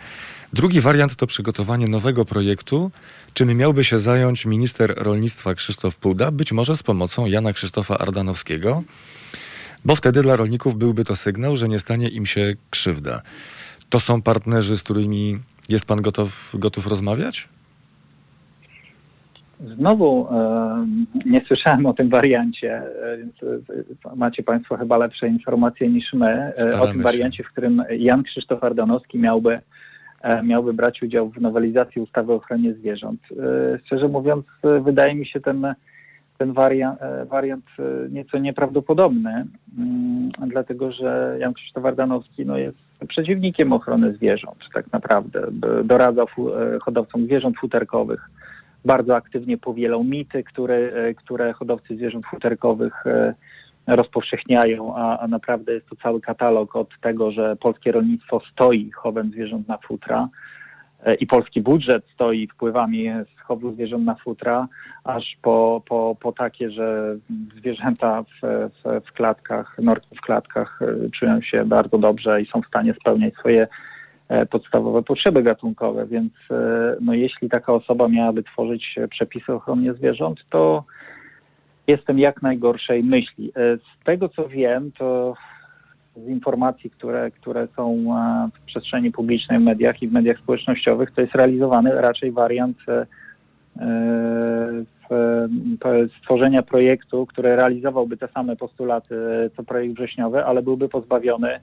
Drugi 0.53 0.81
wariant 0.81 1.17
to 1.17 1.27
przygotowanie 1.27 1.87
nowego 1.87 2.25
projektu, 2.25 2.91
czym 3.35 3.57
miałby 3.57 3.85
się 3.85 3.99
zająć 3.99 4.47
minister 4.47 4.95
rolnictwa 4.97 5.55
Krzysztof 5.55 5.97
Puda, 5.97 6.31
być 6.31 6.53
może 6.53 6.77
z 6.77 6.83
pomocą 6.83 7.27
Jana 7.27 7.53
Krzysztofa 7.53 7.99
Ardanowskiego, 7.99 8.83
bo 9.85 9.97
wtedy 9.97 10.23
dla 10.23 10.37
rolników 10.37 10.79
byłby 10.79 11.05
to 11.05 11.17
sygnał, 11.17 11.57
że 11.57 11.69
nie 11.69 11.79
stanie 11.79 12.09
im 12.09 12.27
się 12.27 12.53
krzywda. 12.71 13.23
To 13.89 14.01
są 14.01 14.23
partnerzy, 14.23 14.79
z 14.79 14.83
którymi 14.83 15.39
jest 15.69 15.87
Pan 15.87 16.03
gotów, 16.03 16.55
gotów 16.59 16.87
rozmawiać? 16.87 17.49
Znowu 19.67 20.29
e, 20.31 20.87
nie 21.27 21.41
słyszałem 21.47 21.87
o 21.87 21.95
tym 21.95 22.09
wariancie, 22.09 22.77
e, 22.77 23.19
więc 23.19 23.33
e, 23.43 24.17
macie 24.17 24.43
Państwo 24.43 24.77
chyba 24.77 24.97
lepsze 24.97 25.29
informacje 25.29 25.89
niż 25.89 26.13
my. 26.13 26.53
Staramy 26.57 26.83
o 26.83 26.87
tym 26.87 26.97
się. 26.97 27.03
wariancie, 27.03 27.45
w 27.45 27.49
którym 27.49 27.83
Jan 27.99 28.23
Krzysztof 28.23 28.65
Ardanowski 28.65 29.19
miałby, 29.19 29.61
miałby 30.43 30.73
brać 30.73 31.03
udział 31.03 31.31
w 31.31 31.41
nowelizacji 31.41 32.03
ustawy 32.03 32.33
o 32.33 32.37
ochronie 32.37 32.75
zwierząt. 32.75 33.21
Szczerze 33.85 34.09
mówiąc, 34.09 34.45
wydaje 34.85 35.15
mi 35.15 35.27
się 35.27 35.41
ten, 35.41 35.75
ten 36.43 36.53
wariant, 36.53 36.99
wariant 37.27 37.65
nieco 38.11 38.39
nieprawdopodobny, 38.39 39.47
mm, 39.79 40.31
dlatego 40.47 40.93
że 40.93 41.37
Jan 41.41 41.55
Krzysztof 41.55 41.85
Ardanowski 41.85 42.47
no, 42.47 42.59
jest 42.59 42.79
przeciwnikiem 43.09 43.73
ochrony 43.73 44.15
zwierząt 44.15 44.59
tak 44.75 44.93
naprawdę. 44.93 45.47
Doradza 45.85 46.25
hodowcom 46.81 47.25
zwierząt 47.25 47.57
futerkowych 47.59 48.31
bardzo 48.85 49.17
aktywnie 49.17 49.59
powielał 49.59 50.05
mity, 50.05 50.45
które, 50.45 50.77
e, 50.77 51.15
które 51.15 51.53
hodowcy 51.53 51.97
zwierząt 51.97 52.27
futerkowych 52.27 53.07
e, 53.07 53.35
rozpowszechniają, 53.87 54.97
a, 54.97 55.19
a 55.19 55.29
naprawdę 55.29 55.73
jest 55.73 55.89
to 55.89 55.97
cały 55.97 56.21
katalog 56.21 56.77
od 56.77 56.89
tego, 57.01 57.31
że 57.31 57.57
polskie 57.57 57.93
rolnictwo 57.93 58.41
stoi 58.53 58.91
chowem 58.91 59.31
zwierząt 59.31 59.69
na 59.69 59.79
futra 59.79 60.29
e, 60.29 60.52
i 61.21 61.27
polski 61.27 61.61
budżet 61.61 62.05
stoi 62.15 62.49
wpływami 62.49 63.09
z 63.37 63.41
chowu 63.41 63.73
zwierząt 63.73 64.05
na 64.05 64.15
futra, 64.15 64.69
aż 65.05 65.37
po, 65.43 65.83
po, 65.89 66.17
po 66.21 66.33
takie, 66.33 66.71
że 66.71 67.17
zwierzęta 67.57 68.23
w, 68.23 68.41
w, 68.43 69.07
w 69.07 69.13
klatkach, 69.13 69.77
norki 69.79 70.17
w 70.17 70.21
klatkach 70.21 70.81
czują 71.19 71.43
się 71.43 71.65
bardzo 71.65 71.99
dobrze 71.99 72.43
i 72.43 72.47
są 72.47 72.63
w 72.63 72.67
stanie 72.67 72.95
spełniać 72.95 73.35
swoje 73.35 73.67
E, 74.33 74.47
podstawowe 74.47 75.03
potrzeby 75.03 75.43
gatunkowe, 75.43 76.07
więc 76.07 76.33
e, 76.51 76.97
no, 77.01 77.15
jeśli 77.15 77.49
taka 77.49 77.73
osoba 77.73 78.09
miałaby 78.09 78.43
tworzyć 78.43 78.97
przepisy 79.11 79.53
ochrony 79.53 79.95
zwierząt, 79.95 80.41
to 80.51 80.85
jestem 81.87 82.19
jak 82.19 82.43
najgorszej 82.43 83.05
myśli. 83.05 83.53
E, 83.57 83.77
z 83.77 84.05
tego 84.05 84.29
co 84.29 84.49
wiem, 84.49 84.93
to 84.99 85.35
z 86.17 86.29
informacji, 86.29 86.91
które, 86.91 87.31
które 87.31 87.69
są 87.77 88.05
w 88.55 88.61
przestrzeni 88.67 89.13
publicznej, 89.13 89.59
w 89.59 89.63
mediach 89.63 90.03
i 90.03 90.09
w 90.09 90.13
mediach 90.13 90.39
społecznościowych, 90.39 91.11
to 91.11 91.21
jest 91.21 91.35
realizowany 91.35 91.91
raczej 91.95 92.33
wariant 92.33 92.79
stworzenia 96.21 96.63
projektu, 96.63 97.27
który 97.27 97.57
realizowałby 97.57 98.17
te 98.17 98.29
same 98.29 98.57
postulaty 98.57 99.15
co 99.57 99.63
projekt 99.63 99.95
wrześniowy, 99.95 100.45
ale 100.45 100.63
byłby 100.63 100.89
pozbawiony 100.89 101.61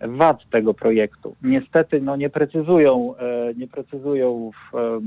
wad 0.00 0.50
tego 0.50 0.74
projektu. 0.74 1.36
Niestety 1.42 2.00
no, 2.00 2.16
nie 2.16 2.30
precyzują, 2.30 3.14
e, 3.16 3.54
nie 3.54 3.68
precyzują 3.68 4.50
w, 4.72 5.00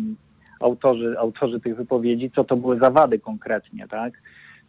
autorzy, 0.59 1.19
autorzy 1.19 1.59
tych 1.59 1.75
wypowiedzi, 1.75 2.31
co 2.35 2.43
to 2.43 2.57
były 2.57 2.79
za 2.79 2.91
wady 2.91 3.19
konkretnie, 3.19 3.87
tak? 3.87 4.13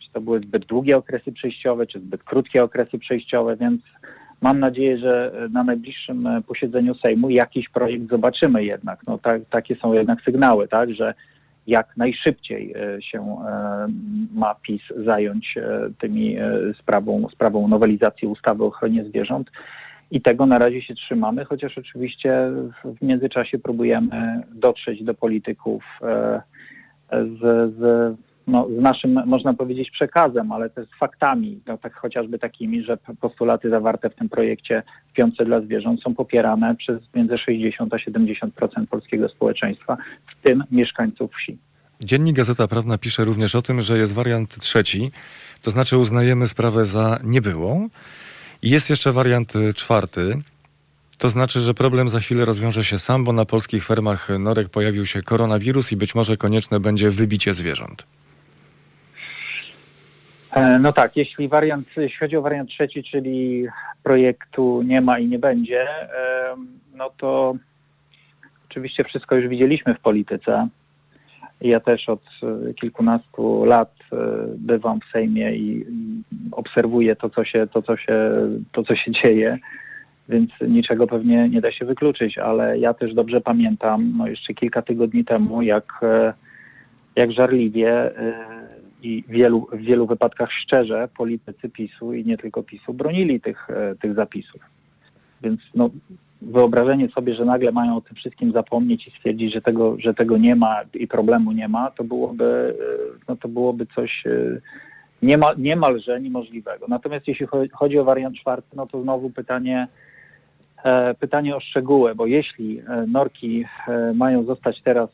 Czy 0.08 0.14
to 0.14 0.20
były 0.20 0.40
zbyt 0.40 0.64
długie 0.64 0.96
okresy 0.96 1.32
przejściowe, 1.32 1.86
czy 1.86 2.00
zbyt 2.00 2.22
krótkie 2.22 2.64
okresy 2.64 2.98
przejściowe, 2.98 3.56
więc 3.56 3.82
mam 4.42 4.60
nadzieję, 4.60 4.98
że 4.98 5.32
na 5.52 5.64
najbliższym 5.64 6.26
e, 6.26 6.42
posiedzeniu 6.42 6.94
Sejmu 6.94 7.30
jakiś 7.30 7.68
projekt 7.68 8.08
zobaczymy 8.08 8.64
jednak. 8.64 9.00
No, 9.06 9.18
tak, 9.18 9.46
takie 9.46 9.76
są 9.76 9.92
jednak 9.92 10.22
sygnały, 10.22 10.68
tak, 10.68 10.94
że 10.94 11.14
jak 11.66 11.96
najszybciej 11.96 12.74
e, 12.76 13.02
się 13.02 13.36
ma 14.34 14.54
PiS 14.54 14.82
zająć 15.04 15.54
tymi 16.00 16.36
sprawą, 16.80 17.28
sprawą 17.32 17.68
nowelizacji 17.68 18.28
ustawy 18.28 18.64
o 18.64 18.66
ochronie 18.66 19.04
zwierząt 19.04 19.50
i 20.10 20.20
tego 20.20 20.46
na 20.46 20.58
razie 20.58 20.82
się 20.82 20.94
trzymamy, 20.94 21.44
chociaż 21.44 21.78
oczywiście 21.78 22.50
w 22.84 23.02
międzyczasie 23.02 23.58
próbujemy 23.58 24.42
dotrzeć 24.52 25.04
do 25.04 25.14
polityków 25.14 25.84
e, 26.02 26.42
z, 27.10 27.74
z, 27.74 28.16
no, 28.48 28.68
z 28.78 28.82
naszym, 28.82 29.22
można 29.26 29.54
powiedzieć, 29.54 29.90
przekazem, 29.90 30.52
ale 30.52 30.70
też 30.70 30.88
z 30.88 30.98
faktami, 30.98 31.60
no, 31.66 31.78
tak 31.78 31.94
chociażby 31.94 32.38
takimi, 32.38 32.84
że 32.84 32.98
postulaty 33.20 33.70
zawarte 33.70 34.10
w 34.10 34.14
tym 34.14 34.28
projekcie 34.28 34.82
w 35.10 35.12
piątce 35.12 35.44
dla 35.44 35.60
zwierząt 35.60 36.02
są 36.02 36.14
popierane 36.14 36.74
przez 36.76 37.00
między 37.14 37.38
60 37.38 37.94
a 37.94 37.96
70% 37.96 38.86
polskiego 38.90 39.28
społeczeństwa, 39.28 39.96
w 40.26 40.42
tym 40.42 40.64
mieszkańców 40.70 41.30
wsi. 41.32 41.58
Dziennik 42.00 42.36
Gazeta 42.36 42.68
Prawna 42.68 42.98
pisze 42.98 43.24
również 43.24 43.54
o 43.54 43.62
tym, 43.62 43.82
że 43.82 43.98
jest 43.98 44.14
wariant 44.14 44.58
trzeci, 44.58 45.10
to 45.62 45.70
znaczy 45.70 45.98
uznajemy 45.98 46.48
sprawę 46.48 46.84
za 46.84 47.18
niebyłą. 47.24 47.88
I 48.62 48.70
jest 48.70 48.90
jeszcze 48.90 49.12
wariant 49.12 49.52
czwarty, 49.74 50.34
to 51.18 51.30
znaczy, 51.30 51.60
że 51.60 51.74
problem 51.74 52.08
za 52.08 52.20
chwilę 52.20 52.44
rozwiąże 52.44 52.84
się 52.84 52.98
sam, 52.98 53.24
bo 53.24 53.32
na 53.32 53.44
polskich 53.44 53.84
fermach 53.84 54.28
norek 54.38 54.68
pojawił 54.68 55.06
się 55.06 55.22
koronawirus 55.22 55.92
i 55.92 55.96
być 55.96 56.14
może 56.14 56.36
konieczne 56.36 56.80
będzie 56.80 57.10
wybicie 57.10 57.54
zwierząt. 57.54 58.06
E, 60.58 60.78
no 60.78 60.92
tak, 60.92 61.16
jeśli 61.16 61.48
wariant, 61.48 61.96
jeśli 61.96 62.18
chodzi 62.18 62.36
o 62.36 62.42
wariant 62.42 62.70
trzeci, 62.70 63.02
czyli 63.02 63.66
projektu 64.02 64.82
nie 64.82 65.00
ma 65.00 65.18
i 65.18 65.26
nie 65.26 65.38
będzie, 65.38 65.86
no 66.94 67.10
to 67.16 67.54
oczywiście 68.70 69.04
wszystko 69.04 69.36
już 69.36 69.48
widzieliśmy 69.48 69.94
w 69.94 70.00
polityce. 70.00 70.68
Ja 71.60 71.80
też 71.80 72.08
od 72.08 72.22
e, 72.42 72.74
kilkunastu 72.74 73.64
lat 73.64 73.94
e, 74.12 74.16
bywam 74.56 75.00
w 75.00 75.12
Sejmie 75.12 75.56
i 75.56 75.86
obserwuję 76.52 77.16
to, 77.16 77.30
co 77.30 77.44
się, 77.44 77.66
to, 77.72 77.82
co 77.82 77.96
się, 77.96 78.30
to, 78.72 78.82
co 78.82 78.96
się 78.96 79.12
dzieje, 79.12 79.58
więc 80.28 80.50
niczego 80.68 81.06
pewnie 81.06 81.48
nie 81.48 81.60
da 81.60 81.72
się 81.72 81.84
wykluczyć, 81.84 82.38
ale 82.38 82.78
ja 82.78 82.94
też 82.94 83.14
dobrze 83.14 83.40
pamiętam, 83.40 84.12
no 84.16 84.26
jeszcze 84.26 84.54
kilka 84.54 84.82
tygodni 84.82 85.24
temu, 85.24 85.62
jak, 85.62 86.00
jak 87.16 87.32
żarliwie 87.32 88.10
i 89.02 89.24
wielu, 89.28 89.66
w 89.72 89.76
wielu 89.76 90.06
wypadkach 90.06 90.52
szczerze 90.52 91.08
politycy 91.16 91.68
PiSu 91.68 92.14
i 92.14 92.24
nie 92.24 92.38
tylko 92.38 92.62
PiSu 92.62 92.94
bronili 92.94 93.40
tych, 93.40 93.70
e, 93.70 93.94
tych 93.94 94.14
zapisów. 94.14 94.60
Więc 95.42 95.60
no, 95.74 95.90
wyobrażenie 96.42 97.08
sobie, 97.08 97.34
że 97.34 97.44
nagle 97.44 97.72
mają 97.72 97.96
o 97.96 98.00
tym 98.00 98.16
wszystkim 98.16 98.52
zapomnieć 98.52 99.08
i 99.08 99.10
stwierdzić, 99.10 99.54
że 99.54 99.60
tego, 99.60 99.96
że 99.98 100.14
tego 100.14 100.36
nie 100.36 100.56
ma 100.56 100.76
i 100.94 101.08
problemu 101.08 101.52
nie 101.52 101.68
ma, 101.68 101.90
to 101.90 102.04
byłoby, 102.04 102.74
e, 102.80 103.18
no, 103.28 103.36
to 103.36 103.48
byłoby 103.48 103.86
coś 103.86 104.26
e, 104.26 104.60
niemal, 105.22 105.54
niemalże 105.58 106.20
niemożliwego. 106.20 106.86
Natomiast 106.88 107.28
jeśli 107.28 107.46
chodzi 107.72 107.98
o 107.98 108.04
wariant 108.04 108.36
czwarty, 108.36 108.68
no 108.76 108.86
to 108.86 109.02
znowu 109.02 109.30
pytanie, 109.30 109.88
pytanie 111.20 111.56
o 111.56 111.60
szczegóły, 111.60 112.14
bo 112.14 112.26
jeśli 112.26 112.82
norki 113.08 113.64
mają 114.14 114.44
zostać 114.44 114.82
teraz 114.82 115.10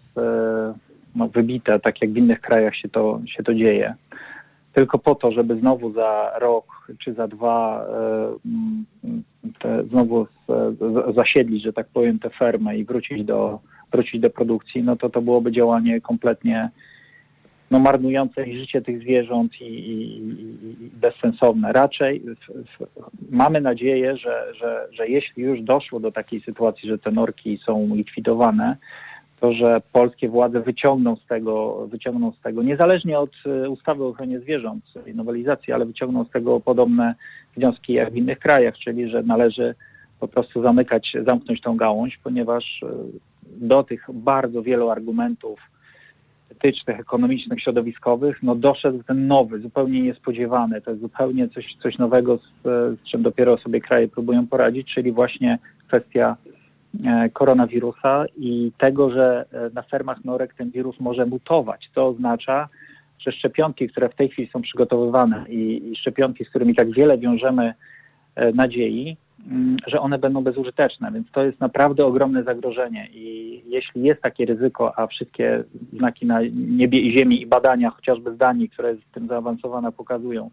no, 1.15 1.29
wybite, 1.29 1.81
tak 1.81 2.03
jak 2.03 2.13
w 2.13 2.17
innych 2.17 2.41
krajach 2.41 2.77
się 2.77 2.89
to, 2.89 3.21
się 3.27 3.43
to 3.43 3.55
dzieje. 3.55 3.95
Tylko 4.73 4.99
po 4.99 5.15
to, 5.15 5.33
żeby 5.33 5.57
znowu 5.61 5.93
za 5.93 6.33
rok 6.41 6.89
czy 6.99 7.15
za 7.15 7.29
dwa 7.29 7.87
e, 7.87 9.53
te, 9.59 9.85
znowu 9.85 10.27
zasiedlić, 11.17 11.63
że 11.63 11.73
tak 11.73 11.87
powiem, 11.87 12.19
tę 12.19 12.31
fermę 12.31 12.79
i 12.79 12.85
wrócić 12.85 13.25
do, 13.25 13.59
wrócić 13.93 14.21
do 14.21 14.31
produkcji, 14.31 14.83
no 14.83 14.97
to 14.97 15.11
to 15.11 15.23
byłoby 15.23 15.53
działanie 15.53 16.01
kompletnie 16.01 16.71
no, 17.71 17.79
marnujące 17.79 18.45
życie 18.45 18.83
tych 18.83 19.01
zwierząt 19.01 19.61
i, 19.61 19.65
i, 19.65 20.19
i 20.85 20.91
bezsensowne. 20.91 21.73
Raczej 21.73 22.21
w, 22.21 22.35
w, 22.37 22.87
mamy 23.31 23.61
nadzieję, 23.61 24.17
że, 24.17 24.45
że, 24.61 24.89
że 24.93 25.09
jeśli 25.09 25.43
już 25.43 25.63
doszło 25.63 26.01
do 26.01 26.13
takiej 26.13 26.41
sytuacji, 26.41 26.89
że 26.89 26.99
te 26.99 27.11
norki 27.11 27.59
są 27.67 27.95
likwidowane, 27.95 28.77
to, 29.45 29.53
że 29.53 29.81
polskie 29.93 30.29
władze 30.29 30.61
wyciągną 30.61 31.17
z 31.17 31.27
tego, 31.27 31.87
wyciągną 31.87 32.33
z 32.33 32.41
tego, 32.41 32.63
niezależnie 32.63 33.19
od 33.19 33.31
e, 33.47 33.71
ustawy 33.71 34.05
o 34.05 34.07
ochronie 34.07 34.41
zwierząt 34.41 34.85
i 35.07 35.15
nowelizacji, 35.15 35.73
ale 35.73 35.87
wyciągną 35.87 36.25
z 36.25 36.31
tego 36.31 36.61
podobne 36.61 37.15
wnioski 37.57 37.93
jak 37.93 38.13
w 38.13 38.17
innych 38.17 38.39
krajach, 38.39 38.75
czyli 38.79 39.11
że 39.11 39.23
należy 39.23 39.75
po 40.21 40.29
prostu 40.29 40.63
zamykać, 40.63 41.17
zamknąć 41.27 41.61
tą 41.61 41.77
gałąź, 41.77 42.19
ponieważ 42.25 42.83
e, 42.83 42.89
do 43.43 43.83
tych 43.83 44.07
bardzo 44.13 44.63
wielu 44.63 44.91
argumentów 44.91 45.61
etycznych, 46.51 47.01
ekonomicznych, 47.01 47.61
środowiskowych, 47.61 48.43
no 48.43 48.55
doszedł 48.55 49.03
ten 49.03 49.27
nowy, 49.27 49.59
zupełnie 49.59 50.03
niespodziewany, 50.03 50.81
to 50.81 50.91
jest 50.91 51.03
zupełnie 51.03 51.49
coś, 51.49 51.77
coś 51.83 51.99
nowego, 51.99 52.37
z, 52.37 52.63
z 53.01 53.11
czym 53.11 53.23
dopiero 53.23 53.59
sobie 53.59 53.81
kraje 53.81 54.09
próbują 54.09 54.47
poradzić, 54.47 54.95
czyli 54.95 55.13
właśnie 55.13 55.59
kwestia 55.89 56.37
E, 56.47 56.54
koronawirusa 57.33 58.25
i 58.37 58.73
tego, 58.79 59.11
że 59.11 59.45
e, 59.53 59.71
na 59.75 59.83
fermach 59.83 60.25
norek 60.25 60.55
ten 60.55 60.71
wirus 60.71 61.01
może 61.01 61.27
mutować. 61.27 61.91
To 61.95 62.07
oznacza, 62.07 62.69
że 63.19 63.33
szczepionki, 63.33 63.89
które 63.89 64.09
w 64.09 64.15
tej 64.15 64.29
chwili 64.29 64.51
są 64.53 64.63
przygotowywane 64.63 65.45
i, 65.49 65.91
i 65.93 65.97
szczepionki, 65.97 66.45
z 66.45 66.49
którymi 66.49 66.75
tak 66.75 66.91
wiele 66.91 67.19
wiążemy 67.19 67.75
e, 68.35 68.53
nadziei, 68.53 69.17
mm, 69.51 69.77
że 69.87 70.01
one 70.01 70.19
będą 70.19 70.43
bezużyteczne, 70.43 71.13
więc 71.13 71.31
to 71.33 71.45
jest 71.45 71.61
naprawdę 71.61 72.07
ogromne 72.07 72.43
zagrożenie 72.43 73.09
i 73.13 73.63
jeśli 73.67 74.03
jest 74.03 74.23
takie 74.23 74.47
ryzyko, 74.47 74.99
a 74.99 75.07
wszystkie 75.07 75.65
znaki 75.93 76.27
na 76.27 76.41
niebie 76.55 77.01
i 77.01 77.19
ziemi 77.19 77.43
i 77.43 77.47
badania, 77.47 77.91
chociażby 77.91 78.35
z 78.35 78.37
Danii, 78.37 78.69
które 78.69 78.91
jest 78.91 79.13
tym 79.13 79.29
zaawansowane, 79.29 79.93
pokazują, 79.93 80.51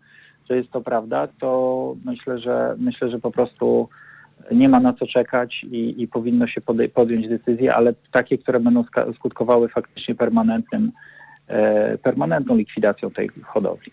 że 0.50 0.58
jest 0.58 0.72
to 0.72 0.82
prawda, 0.82 1.28
to 1.40 1.96
myślę, 2.06 2.40
że 2.40 2.76
myślę, 2.78 3.10
że 3.10 3.20
po 3.20 3.32
prostu 3.32 3.90
nie 4.52 4.70
ma 4.70 4.80
na 4.80 4.94
co 4.94 5.08
czekać 5.08 5.64
i, 5.72 6.02
i 6.02 6.08
powinno 6.08 6.48
się 6.48 6.62
podjąć 6.94 7.28
decyzje, 7.28 7.76
ale 7.76 7.94
takie, 8.12 8.38
które 8.38 8.60
będą 8.60 8.84
skutkowały 9.16 9.70
faktycznie 9.70 10.16
permanentnym, 10.16 10.92
e, 11.48 11.98
permanentną 11.98 12.56
likwidacją 12.56 13.12
tej 13.12 13.30
hodowli. 13.44 13.92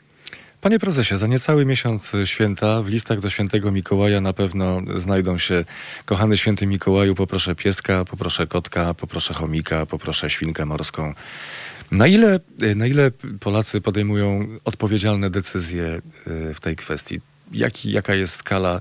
Panie 0.60 0.78
prezesie, 0.78 1.16
za 1.16 1.26
niecały 1.26 1.64
miesiąc 1.66 2.12
święta 2.24 2.82
w 2.82 2.88
listach 2.88 3.20
do 3.20 3.30
świętego 3.30 3.72
Mikołaja 3.72 4.20
na 4.20 4.32
pewno 4.32 4.80
znajdą 4.96 5.38
się 5.38 5.64
kochany 6.04 6.36
święty 6.36 6.66
Mikołaju, 6.66 7.14
poproszę 7.14 7.54
pieska, 7.54 8.04
poproszę 8.04 8.46
kotka, 8.46 8.94
poproszę 8.94 9.34
chomika, 9.34 9.86
poproszę 9.86 10.30
świnkę 10.30 10.66
morską. 10.66 11.14
Na 11.92 12.06
ile, 12.06 12.40
na 12.76 12.86
ile 12.86 13.10
Polacy 13.40 13.80
podejmują 13.80 14.46
odpowiedzialne 14.64 15.30
decyzje 15.30 15.84
e, 15.84 16.00
w 16.54 16.60
tej 16.60 16.76
kwestii? 16.76 17.20
Jaka 17.84 18.14
jest 18.14 18.34
skala 18.34 18.80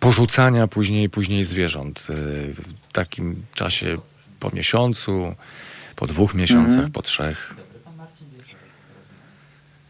porzucania 0.00 0.66
później, 0.66 1.10
później 1.10 1.44
zwierząt 1.44 2.06
y, 2.10 2.12
w 2.54 2.92
takim 2.92 3.42
czasie 3.54 3.96
po 4.40 4.50
miesiącu, 4.50 5.34
po 5.96 6.06
dwóch 6.06 6.34
miesiącach, 6.34 6.76
mhm. 6.76 6.92
po 6.92 7.02
trzech. 7.02 7.54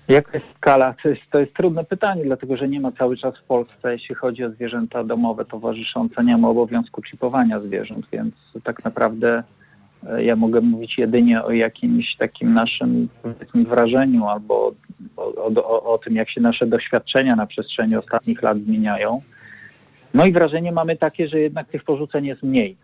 Jaka 0.08 0.38
jest 0.38 0.50
skala? 0.56 0.94
To 1.02 1.08
jest, 1.08 1.22
to 1.30 1.38
jest 1.38 1.54
trudne 1.54 1.84
pytanie, 1.84 2.24
dlatego 2.24 2.56
że 2.56 2.68
nie 2.68 2.80
ma 2.80 2.92
cały 2.92 3.16
czas 3.16 3.34
w 3.36 3.42
Polsce, 3.42 3.92
jeśli 3.92 4.14
chodzi 4.14 4.44
o 4.44 4.50
zwierzęta 4.50 5.04
domowe 5.04 5.44
towarzyszące, 5.44 6.24
nie 6.24 6.36
ma 6.36 6.48
obowiązku 6.48 7.02
czipowania 7.02 7.60
zwierząt, 7.60 8.06
więc 8.12 8.34
tak 8.64 8.84
naprawdę 8.84 9.42
e, 10.06 10.24
ja 10.24 10.36
mogę 10.36 10.60
mówić 10.60 10.98
jedynie 10.98 11.42
o 11.42 11.52
jakimś 11.52 12.16
takim 12.18 12.54
naszym 12.54 13.08
wrażeniu 13.54 14.26
albo 14.26 14.72
o, 15.16 15.52
o, 15.54 15.92
o, 15.94 15.98
tym, 15.98 16.14
jak 16.14 16.30
się 16.30 16.40
nasze 16.40 16.66
doświadczenia 16.66 17.36
na 17.36 17.46
przestrzeni 17.46 17.96
ostatnich 17.96 18.42
lat 18.42 18.58
zmieniają. 18.58 19.22
No 20.14 20.26
i 20.26 20.32
wrażenie 20.32 20.72
mamy 20.72 20.96
takie, 20.96 21.28
że 21.28 21.40
jednak 21.40 21.68
tych 21.68 21.84
porzuceń 21.84 22.26
jest 22.26 22.42
mniej. 22.42 22.76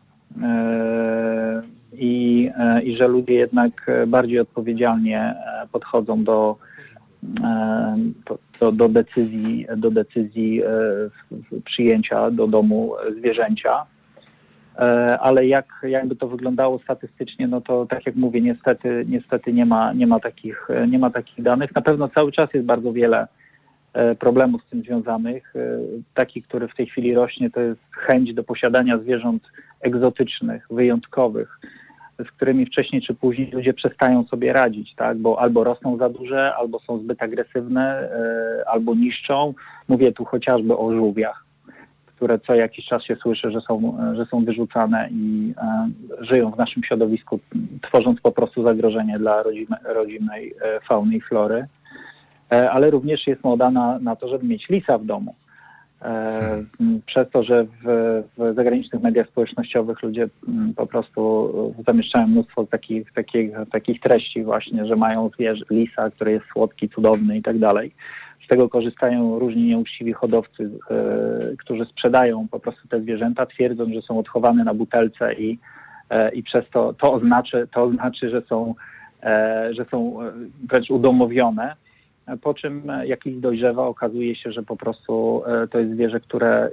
E, 0.42 1.62
I, 1.92 2.50
e, 2.58 2.82
I 2.82 2.96
że 2.96 3.08
ludzie 3.08 3.34
jednak 3.34 3.90
bardziej 4.06 4.40
odpowiedzialnie 4.40 5.20
e, 5.20 5.66
podchodzą 5.72 6.24
do, 6.24 6.56
do, 8.60 8.72
do 8.72 8.88
decyzji, 8.88 9.66
do 9.76 9.90
decyzji 9.90 10.62
przyjęcia 11.64 12.30
do 12.30 12.46
domu 12.46 12.94
zwierzęcia. 13.18 13.86
Ale 15.20 15.46
jak, 15.46 15.66
jakby 15.82 16.16
to 16.16 16.28
wyglądało 16.28 16.78
statystycznie, 16.78 17.48
no 17.48 17.60
to 17.60 17.86
tak 17.86 18.06
jak 18.06 18.16
mówię, 18.16 18.40
niestety, 18.40 19.04
niestety 19.08 19.52
nie, 19.52 19.66
ma, 19.66 19.92
nie, 19.92 20.06
ma 20.06 20.18
takich, 20.18 20.68
nie 20.88 20.98
ma 20.98 21.10
takich 21.10 21.44
danych. 21.44 21.74
Na 21.74 21.82
pewno 21.82 22.08
cały 22.08 22.32
czas 22.32 22.54
jest 22.54 22.66
bardzo 22.66 22.92
wiele 22.92 23.26
E, 23.26 23.28
problemów 24.18 24.62
z 24.64 24.70
tym 24.70 24.82
związanych. 24.82 25.56
E, 25.56 25.78
taki, 26.14 26.42
który 26.42 26.68
w 26.68 26.74
tej 26.74 26.86
chwili 26.86 27.14
rośnie, 27.14 27.50
to 27.50 27.60
jest 27.60 27.80
chęć 27.92 28.34
do 28.34 28.44
posiadania 28.44 28.98
zwierząt 28.98 29.42
egzotycznych, 29.80 30.66
wyjątkowych, 30.70 31.60
z 32.18 32.30
którymi 32.30 32.66
wcześniej 32.66 33.02
czy 33.02 33.14
później 33.14 33.50
ludzie 33.50 33.74
przestają 33.74 34.24
sobie 34.24 34.52
radzić, 34.52 34.94
tak? 34.94 35.18
bo 35.18 35.40
albo 35.40 35.64
rosną 35.64 35.96
za 35.96 36.08
duże, 36.08 36.54
albo 36.54 36.80
są 36.80 36.98
zbyt 36.98 37.22
agresywne, 37.22 37.82
e, 37.82 38.68
albo 38.68 38.94
niszczą. 38.94 39.54
Mówię 39.88 40.12
tu 40.12 40.24
chociażby 40.24 40.76
o 40.76 40.92
żółwiach, 40.92 41.44
które 42.06 42.38
co 42.38 42.54
jakiś 42.54 42.86
czas 42.86 43.02
się 43.02 43.16
słyszy, 43.16 43.50
że 43.50 43.60
są, 43.60 43.98
że 44.16 44.26
są 44.26 44.44
wyrzucane 44.44 45.08
i 45.10 45.54
żyją 46.20 46.50
w 46.50 46.58
naszym 46.58 46.84
środowisku, 46.84 47.40
tworząc 47.82 48.20
po 48.20 48.32
prostu 48.32 48.62
zagrożenie 48.62 49.18
dla 49.18 49.42
rodzimej, 49.42 49.78
rodzimej 49.84 50.54
fauny 50.88 51.16
i 51.16 51.20
flory. 51.20 51.64
E, 52.52 52.70
ale 52.70 52.90
również 52.90 53.26
jest 53.26 53.44
moda 53.44 53.70
na, 53.70 53.98
na 53.98 54.16
to, 54.16 54.28
żeby 54.28 54.46
mieć 54.46 54.68
lisa 54.68 54.98
w 54.98 55.04
domu. 55.04 55.34
E, 56.02 56.04
hmm. 56.78 57.00
Przez 57.06 57.30
to, 57.30 57.42
że 57.42 57.64
w, 57.64 58.22
w, 58.38 58.54
zagranicznych 58.54 59.02
mediach 59.02 59.28
społecznościowych 59.28 60.02
ludzie 60.02 60.28
po 60.76 60.86
prostu 60.86 61.52
zamieszczają 61.86 62.26
mnóstwo 62.26 62.66
takich, 62.66 63.12
takich, 63.12 63.50
takich 63.72 64.00
treści 64.00 64.44
właśnie, 64.44 64.86
że 64.86 64.96
mają 64.96 65.30
zwierzę, 65.34 65.64
lisa, 65.70 66.10
który 66.10 66.32
jest 66.32 66.46
słodki, 66.52 66.88
cudowny 66.88 67.38
i 67.38 67.42
tak 67.42 67.58
dalej. 67.58 67.94
Z 68.44 68.48
tego 68.48 68.68
korzystają 68.68 69.38
różni 69.38 69.62
nieuczciwi 69.62 70.12
hodowcy, 70.12 70.70
e, 70.90 71.56
którzy 71.58 71.84
sprzedają 71.84 72.48
po 72.50 72.60
prostu 72.60 72.88
te 72.88 73.00
zwierzęta, 73.00 73.46
twierdząc, 73.46 73.94
że 73.94 74.02
są 74.02 74.18
odchowane 74.18 74.64
na 74.64 74.74
butelce 74.74 75.34
i, 75.34 75.58
i 76.32 76.42
przez 76.42 76.64
to 76.72 76.92
to 76.92 77.12
oznaczy, 77.12 77.68
to 77.74 77.82
oznaczy 77.82 78.30
że 78.30 78.42
są 78.42 78.74
e, 79.22 79.68
że 79.74 79.84
są 79.90 80.18
wręcz 80.68 80.90
udomowione, 80.90 81.74
po 82.42 82.54
czym 82.54 82.82
jak 83.04 83.26
ich 83.26 83.40
dojrzewa, 83.40 83.86
okazuje 83.86 84.36
się, 84.36 84.52
że 84.52 84.62
po 84.62 84.76
prostu 84.76 85.42
to 85.70 85.78
jest 85.78 85.92
zwierzę, 85.92 86.20
które, 86.20 86.70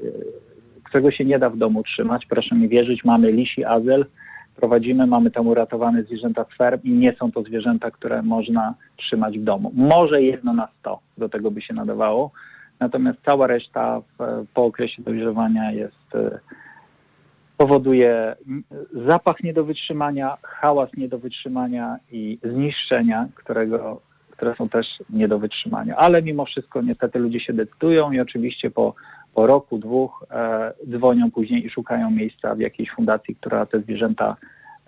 którego 0.84 1.12
się 1.12 1.26
nie 1.26 1.40
da 1.40 1.50
w 1.50 1.58
domu 1.58 1.84
trzymać. 1.84 2.26
Proszę 2.26 2.56
mi 2.56 2.68
wierzyć, 2.68 3.04
mamy 3.06 3.32
lisi 3.32 3.66
azyl, 3.66 4.06
prowadzimy, 4.56 5.08
mamy 5.08 5.32
tam 5.32 5.48
uratowane 5.48 6.04
zwierzęta 6.04 6.46
z 6.54 6.58
ferm 6.58 6.82
i 6.84 6.92
nie 6.92 7.14
są 7.14 7.32
to 7.32 7.44
zwierzęta, 7.44 7.92
które 7.92 8.22
można 8.22 8.74
trzymać 8.98 9.40
w 9.40 9.44
domu. 9.44 9.72
Może 9.76 10.22
jedno 10.22 10.54
na 10.54 10.68
sto 10.80 11.00
do 11.18 11.30
tego 11.30 11.52
by 11.52 11.62
się 11.62 11.74
nadawało, 11.74 12.32
natomiast 12.80 13.20
cała 13.26 13.48
reszta 13.48 14.00
w, 14.00 14.46
po 14.54 14.66
okresie 14.66 15.04
dojrzewania 15.04 15.72
jest 15.72 16.14
powoduje 17.58 18.36
zapach 19.08 19.44
nie 19.44 19.54
do 19.54 19.64
wytrzymania, 19.64 20.38
hałas 20.44 20.90
nie 20.98 21.08
do 21.08 21.20
wytrzymania 21.20 21.98
i 22.12 22.40
zniszczenia, 22.44 23.28
którego, 23.36 24.02
które 24.44 24.56
są 24.56 24.70
też 24.70 24.88
nie 25.10 25.28
do 25.28 25.40
wytrzymania. 25.40 25.96
Ale 25.96 26.22
mimo 26.22 26.46
wszystko 26.46 26.82
niestety 26.82 27.20
ludzie 27.20 27.40
się 27.40 27.54
decydują 27.54 28.12
i 28.12 28.20
oczywiście 28.20 28.72
po, 28.72 28.96
po 29.34 29.48
roku, 29.48 29.78
dwóch 29.78 30.26
e, 30.32 30.74
dzwonią 30.90 31.32
później 31.32 31.66
i 31.66 31.70
szukają 31.70 32.12
miejsca 32.12 32.56
w 32.56 32.60
jakiejś 32.60 32.92
fundacji, 32.92 33.36
która 33.36 33.66
te 33.66 33.80
zwierzęta 33.80 34.36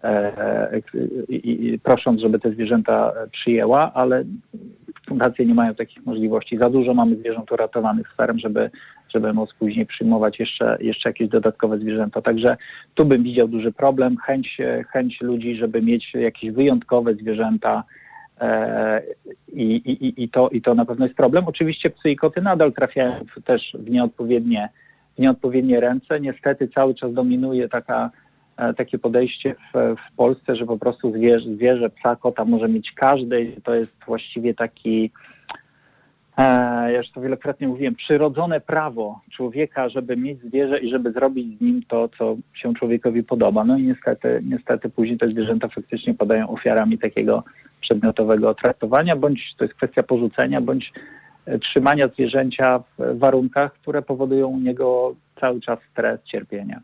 e, 0.03 0.07
e, 0.07 0.81
i, 1.29 1.79
prosząc, 1.83 2.21
żeby 2.21 2.39
te 2.39 2.51
zwierzęta 2.51 3.13
przyjęła, 3.31 3.93
ale 3.93 4.23
fundacje 5.07 5.45
nie 5.45 5.53
mają 5.53 5.75
takich 5.75 6.05
możliwości. 6.05 6.57
Za 6.57 6.69
dużo 6.69 6.93
mamy 6.93 7.15
zwierząt 7.15 7.51
uratowanych 7.51 8.07
z 8.13 8.17
ferm, 8.17 8.39
żeby 8.39 8.69
żeby 9.13 9.33
móc 9.33 9.49
później 9.59 9.85
przyjmować 9.85 10.39
jeszcze, 10.39 10.77
jeszcze 10.79 11.09
jakieś 11.09 11.29
dodatkowe 11.29 11.79
zwierzęta. 11.79 12.21
Także 12.21 12.57
tu 12.95 13.05
bym 13.05 13.23
widział 13.23 13.47
duży 13.47 13.71
problem, 13.71 14.17
chęć, 14.17 14.57
chęć 14.91 15.21
ludzi, 15.21 15.55
żeby 15.55 15.81
mieć 15.81 16.13
jakieś 16.13 16.51
wyjątkowe 16.51 17.13
zwierzęta, 17.13 17.83
i, 19.53 19.75
i, 19.75 20.23
i, 20.23 20.29
to, 20.29 20.49
I 20.49 20.61
to 20.61 20.75
na 20.75 20.85
pewno 20.85 21.05
jest 21.05 21.17
problem. 21.17 21.47
Oczywiście 21.47 21.89
psy 21.89 22.09
i 22.09 22.15
koty 22.15 22.41
nadal 22.41 22.73
trafiają 22.73 23.25
też 23.45 23.61
w 23.79 23.89
nieodpowiednie, 23.89 24.69
w 25.17 25.19
nieodpowiednie 25.19 25.79
ręce. 25.79 26.19
Niestety 26.19 26.67
cały 26.67 26.95
czas 26.95 27.13
dominuje 27.13 27.69
taka, 27.69 28.11
e, 28.57 28.73
takie 28.73 28.99
podejście 28.99 29.55
w, 29.73 29.95
w 29.95 30.15
Polsce, 30.15 30.55
że 30.55 30.65
po 30.65 30.77
prostu 30.77 31.11
zwierzę, 31.11 31.55
zwierzę, 31.55 31.89
psa, 31.89 32.15
kota 32.15 32.45
może 32.45 32.67
mieć 32.67 32.91
każdy. 32.95 33.51
To 33.63 33.75
jest 33.75 33.95
właściwie 34.05 34.53
taki 34.53 35.11
E, 35.11 35.34
ja 36.37 36.97
już 36.97 37.11
to 37.11 37.21
wielokrotnie 37.21 37.67
mówiłem, 37.67 37.95
przyrodzone 37.95 38.61
prawo 38.61 39.21
człowieka, 39.31 39.89
żeby 39.89 40.17
mieć 40.17 40.41
zwierzę 40.41 40.79
i 40.79 40.89
żeby 40.89 41.11
zrobić 41.11 41.57
z 41.57 41.61
nim 41.61 41.83
to, 41.87 42.09
co 42.17 42.35
się 42.53 42.73
człowiekowi 42.73 43.23
podoba. 43.23 43.63
No 43.63 43.77
i 43.77 43.83
niestety, 43.83 44.41
niestety 44.43 44.89
później 44.89 45.17
te 45.17 45.27
zwierzęta 45.27 45.67
faktycznie 45.67 46.13
padają 46.13 46.49
ofiarami 46.49 46.97
takiego 46.97 47.43
przedmiotowego 47.81 48.53
traktowania, 48.53 49.15
bądź 49.15 49.55
to 49.57 49.65
jest 49.65 49.75
kwestia 49.75 50.03
porzucenia, 50.03 50.61
bądź 50.61 50.93
e, 51.45 51.59
trzymania 51.59 52.07
zwierzęcia 52.07 52.79
w 52.79 53.19
warunkach, 53.19 53.73
które 53.73 54.01
powodują 54.01 54.47
u 54.47 54.59
niego 54.59 55.15
cały 55.41 55.61
czas 55.61 55.79
stres, 55.91 56.19
cierpienia. 56.23 56.81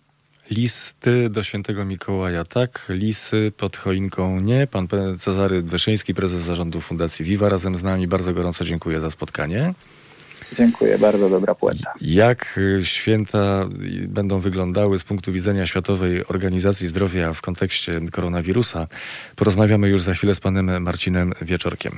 Listy 0.51 1.29
do 1.29 1.43
świętego 1.43 1.85
Mikołaja 1.85 2.43
tak, 2.45 2.85
lisy 2.89 3.51
pod 3.57 3.77
choinką 3.77 4.39
nie. 4.39 4.67
Pan 4.67 4.87
Cezary 5.17 5.61
Wyszyński, 5.61 6.13
prezes 6.13 6.41
zarządu 6.41 6.81
Fundacji 6.81 7.25
Viva 7.25 7.49
razem 7.49 7.77
z 7.77 7.83
nami. 7.83 8.07
Bardzo 8.07 8.33
gorąco 8.33 8.65
dziękuję 8.65 8.99
za 8.99 9.11
spotkanie. 9.11 9.73
Dziękuję, 10.57 10.97
bardzo 10.97 11.29
dobra 11.29 11.55
płeta. 11.55 11.93
Jak 12.01 12.57
y, 12.57 12.85
święta 12.85 13.69
będą 14.07 14.39
wyglądały 14.39 14.99
z 14.99 15.03
punktu 15.03 15.31
widzenia 15.31 15.65
Światowej 15.65 16.27
Organizacji 16.27 16.87
Zdrowia 16.87 17.33
w 17.33 17.41
kontekście 17.41 18.01
koronawirusa, 18.11 18.87
porozmawiamy 19.35 19.89
już 19.89 20.01
za 20.01 20.13
chwilę 20.13 20.35
z 20.35 20.39
panem 20.39 20.83
Marcinem 20.83 21.33
Wieczorkiem. 21.41 21.93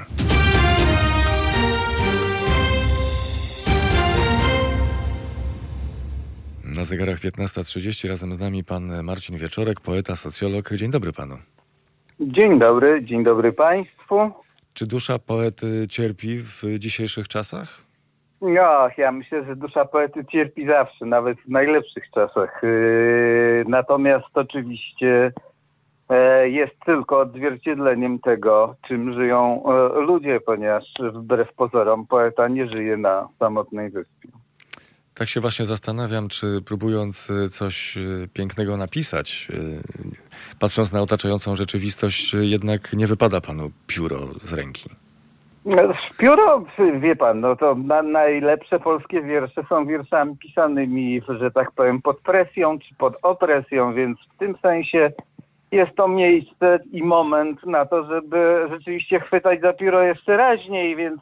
Na 6.77 6.83
zegarach 6.83 7.17
15.30 7.17 8.09
razem 8.09 8.33
z 8.33 8.39
nami 8.39 8.63
pan 8.63 9.03
Marcin 9.03 9.38
Wieczorek, 9.38 9.81
poeta, 9.81 10.15
socjolog. 10.15 10.69
Dzień 10.73 10.91
dobry 10.91 11.12
panu. 11.12 11.36
Dzień 12.19 12.59
dobry, 12.59 13.05
dzień 13.05 13.23
dobry 13.23 13.51
państwu. 13.51 14.31
Czy 14.73 14.88
dusza 14.88 15.19
poety 15.19 15.88
cierpi 15.89 16.38
w 16.38 16.63
dzisiejszych 16.79 17.27
czasach? 17.27 17.81
Ja, 18.41 18.89
ja 18.97 19.12
myślę, 19.12 19.45
że 19.45 19.55
dusza 19.55 19.86
poety 19.86 20.25
cierpi 20.31 20.67
zawsze, 20.67 21.05
nawet 21.05 21.38
w 21.39 21.49
najlepszych 21.49 22.12
czasach. 22.12 22.62
Yy, 22.63 23.65
natomiast 23.67 24.38
oczywiście 24.38 25.31
e, 26.09 26.49
jest 26.49 26.73
tylko 26.86 27.19
odzwierciedleniem 27.19 28.19
tego, 28.19 28.75
czym 28.88 29.13
żyją 29.13 29.63
e, 29.65 30.01
ludzie, 30.01 30.39
ponieważ 30.39 30.83
wbrew 31.13 31.53
pozorom 31.53 32.07
poeta 32.07 32.47
nie 32.47 32.67
żyje 32.67 32.97
na 32.97 33.29
samotnej 33.39 33.89
wyspie. 33.89 34.42
Tak 35.15 35.30
się 35.30 35.41
właśnie 35.41 35.65
zastanawiam, 35.65 36.28
czy 36.28 36.62
próbując 36.65 37.30
y, 37.30 37.49
coś 37.49 37.97
y, 37.97 38.30
pięknego 38.34 38.78
napisać, 38.78 39.47
y, 39.49 40.58
patrząc 40.60 40.93
na 40.93 41.02
otaczającą 41.02 41.56
rzeczywistość, 41.56 42.34
jednak 42.34 42.93
nie 42.93 43.08
wypada 43.08 43.41
panu 43.41 43.71
pióro 43.88 44.17
z 44.41 44.54
ręki. 44.54 44.89
Pióro, 46.17 46.65
wie 46.99 47.15
pan, 47.15 47.39
no 47.39 47.56
to 47.56 47.76
na, 47.76 48.02
najlepsze 48.02 48.80
polskie 48.80 49.21
wiersze 49.21 49.63
są 49.69 49.86
wierszami 49.86 50.38
pisanymi, 50.38 51.21
że 51.39 51.52
tak 51.52 51.71
powiem, 51.71 52.02
pod 52.02 52.19
presją 52.19 52.80
czy 52.80 52.95
pod 52.95 53.13
opresją, 53.21 53.93
więc 53.93 54.17
w 54.36 54.38
tym 54.38 54.56
sensie 54.62 55.12
jest 55.71 55.95
to 55.95 56.08
miejsce 56.08 56.80
i 56.91 57.04
moment 57.04 57.65
na 57.65 57.86
to, 57.86 58.04
żeby 58.04 58.67
rzeczywiście 58.69 59.19
chwytać 59.19 59.62
za 59.62 59.73
pióro 59.73 60.02
jeszcze 60.02 60.38
raźniej, 60.38 60.95
więc 60.95 61.21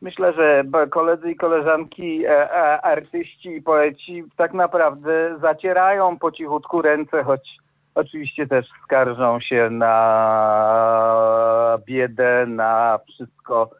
Myślę, 0.00 0.32
że 0.32 0.64
koledzy 0.90 1.30
i 1.30 1.36
koleżanki, 1.36 2.26
e, 2.26 2.30
e, 2.30 2.80
artyści 2.80 3.56
i 3.56 3.62
poeci 3.62 4.24
tak 4.36 4.54
naprawdę 4.54 5.38
zacierają 5.40 6.18
po 6.18 6.32
cichutku 6.32 6.82
ręce, 6.82 7.24
choć 7.24 7.58
oczywiście 7.94 8.46
też 8.46 8.66
skarżą 8.84 9.40
się 9.40 9.70
na 9.70 9.98
biedę, 11.86 12.46
na 12.46 12.98
wszystko, 13.08 13.70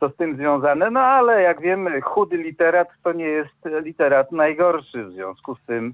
co 0.00 0.08
z 0.08 0.16
tym 0.16 0.36
związane. 0.36 0.90
No 0.90 1.00
ale 1.00 1.42
jak 1.42 1.60
wiemy, 1.60 2.00
chudy 2.00 2.36
literat 2.36 2.88
to 3.02 3.12
nie 3.12 3.24
jest 3.24 3.64
literat 3.82 4.32
najgorszy. 4.32 5.04
W 5.04 5.12
związku 5.12 5.54
z 5.54 5.60
tym 5.66 5.92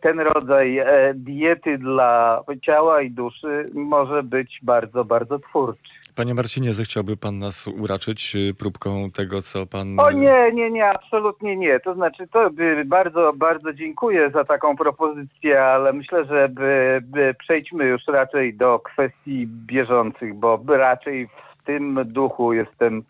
ten 0.00 0.20
rodzaj 0.20 0.80
diety 1.14 1.78
dla 1.78 2.42
ciała 2.62 3.02
i 3.02 3.10
duszy 3.10 3.70
może 3.74 4.22
być 4.22 4.58
bardzo, 4.62 5.04
bardzo 5.04 5.38
twórczy. 5.38 5.92
Panie 6.14 6.34
Marcinie, 6.34 6.74
zechciałby 6.74 7.16
pan 7.16 7.38
nas 7.38 7.66
uraczyć 7.66 8.36
y, 8.36 8.54
próbką 8.54 9.10
tego, 9.10 9.42
co 9.42 9.66
pan... 9.66 10.00
O 10.00 10.10
nie, 10.10 10.52
nie, 10.52 10.70
nie, 10.70 10.88
absolutnie 10.88 11.56
nie. 11.56 11.80
To 11.80 11.94
znaczy, 11.94 12.28
to 12.32 12.50
by 12.50 12.84
bardzo, 12.86 13.32
bardzo 13.36 13.72
dziękuję 13.72 14.30
za 14.30 14.44
taką 14.44 14.76
propozycję, 14.76 15.64
ale 15.64 15.92
myślę, 15.92 16.24
że 16.24 16.48
by, 16.48 17.00
by 17.04 17.34
przejdźmy 17.38 17.84
już 17.84 18.02
raczej 18.06 18.54
do 18.54 18.78
kwestii 18.78 19.46
bieżących, 19.46 20.34
bo 20.34 20.60
raczej 20.68 21.26
w 21.26 21.64
tym 21.64 21.98
duchu 22.04 22.52
jestem 22.52 23.02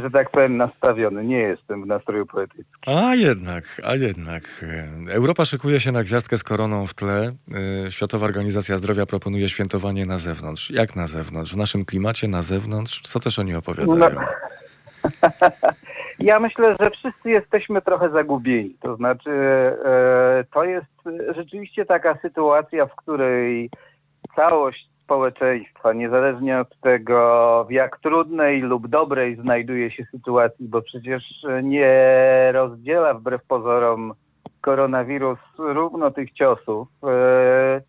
że 0.00 0.10
tak 0.10 0.30
powiem, 0.30 0.56
nastawiony. 0.56 1.24
Nie 1.24 1.38
jestem 1.38 1.82
w 1.82 1.86
nastroju 1.86 2.26
poetyckim. 2.26 2.64
A 2.86 3.14
jednak, 3.14 3.64
a 3.84 3.94
jednak. 3.94 4.64
Europa 5.10 5.44
szykuje 5.44 5.80
się 5.80 5.92
na 5.92 6.02
gwiazdkę 6.02 6.38
z 6.38 6.44
koroną 6.44 6.86
w 6.86 6.94
tle. 6.94 7.32
Y, 7.86 7.92
Światowa 7.92 8.26
Organizacja 8.26 8.78
Zdrowia 8.78 9.06
proponuje 9.06 9.48
świętowanie 9.48 10.06
na 10.06 10.18
zewnątrz. 10.18 10.70
Jak 10.70 10.96
na 10.96 11.06
zewnątrz? 11.06 11.54
W 11.54 11.56
naszym 11.56 11.84
klimacie 11.84 12.28
na 12.28 12.42
zewnątrz? 12.42 13.00
Co 13.00 13.20
też 13.20 13.38
oni 13.38 13.54
opowiadają? 13.54 13.96
No. 13.96 14.20
Ja 16.18 16.40
myślę, 16.40 16.76
że 16.80 16.90
wszyscy 16.90 17.30
jesteśmy 17.30 17.82
trochę 17.82 18.10
zagubieni. 18.10 18.76
To 18.80 18.96
znaczy, 18.96 19.30
e, 19.30 20.44
to 20.52 20.64
jest 20.64 20.86
rzeczywiście 21.36 21.84
taka 21.84 22.18
sytuacja, 22.22 22.86
w 22.86 22.96
której 22.96 23.70
całość 24.36 24.88
społeczeństwa, 25.06 25.92
niezależnie 25.92 26.60
od 26.60 26.80
tego, 26.80 27.64
w 27.68 27.72
jak 27.72 27.98
trudnej 27.98 28.60
lub 28.60 28.88
dobrej 28.88 29.36
znajduje 29.36 29.90
się 29.90 30.04
sytuacji, 30.04 30.68
bo 30.68 30.82
przecież 30.82 31.22
nie 31.62 32.50
rozdziela 32.52 33.14
wbrew 33.14 33.44
pozorom 33.44 34.14
koronawirus 34.60 35.38
równo 35.58 36.10
tych 36.10 36.32
ciosów. 36.32 36.88
E, 37.04 37.80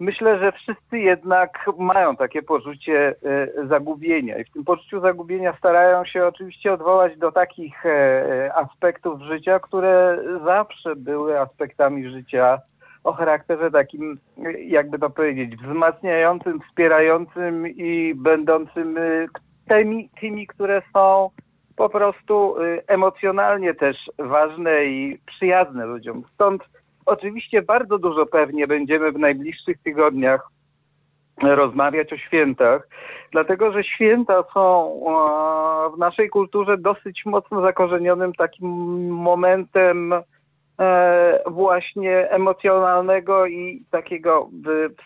myślę, 0.00 0.38
że 0.38 0.52
wszyscy 0.52 0.98
jednak 0.98 1.50
mają 1.78 2.16
takie 2.16 2.42
poczucie 2.42 3.14
e, 3.24 3.66
zagubienia 3.66 4.38
i 4.38 4.44
w 4.44 4.52
tym 4.52 4.64
poczuciu 4.64 5.00
zagubienia 5.00 5.56
starają 5.58 6.04
się 6.04 6.26
oczywiście 6.26 6.72
odwołać 6.72 7.18
do 7.18 7.32
takich 7.32 7.86
e, 7.86 8.52
aspektów 8.54 9.22
życia, 9.22 9.60
które 9.60 10.18
zawsze 10.44 10.96
były 10.96 11.40
aspektami 11.40 12.10
życia 12.10 12.58
o 13.04 13.12
charakterze 13.12 13.70
takim, 13.70 14.18
jakby 14.66 14.98
to 14.98 15.10
powiedzieć, 15.10 15.56
wzmacniającym, 15.56 16.60
wspierającym 16.60 17.68
i 17.68 18.14
będącym 18.16 18.96
y, 18.96 19.28
tymi, 19.68 20.10
tymi 20.20 20.46
które 20.46 20.82
są 20.96 21.30
po 21.76 21.88
prostu 21.88 22.62
y, 22.62 22.82
emocjonalnie 22.86 23.74
też 23.74 23.96
ważne 24.18 24.84
i 24.84 25.18
przyjazne 25.26 25.86
ludziom. 25.86 26.22
Stąd 26.34 26.62
oczywiście 27.06 27.62
bardzo 27.62 27.98
dużo 27.98 28.26
pewnie 28.26 28.66
będziemy 28.66 29.12
w 29.12 29.18
najbliższych 29.18 29.82
tygodniach 29.82 30.50
rozmawiać 31.42 32.12
o 32.12 32.16
świętach, 32.16 32.88
dlatego 33.32 33.72
że 33.72 33.84
święta 33.84 34.44
są 34.54 35.00
w 35.94 35.98
naszej 35.98 36.28
kulturze 36.28 36.78
dosyć 36.78 37.22
mocno 37.26 37.62
zakorzenionym 37.62 38.32
takim 38.32 38.68
momentem 39.08 40.14
właśnie 41.46 42.30
emocjonalnego 42.30 43.46
i 43.46 43.84
takiego 43.90 44.50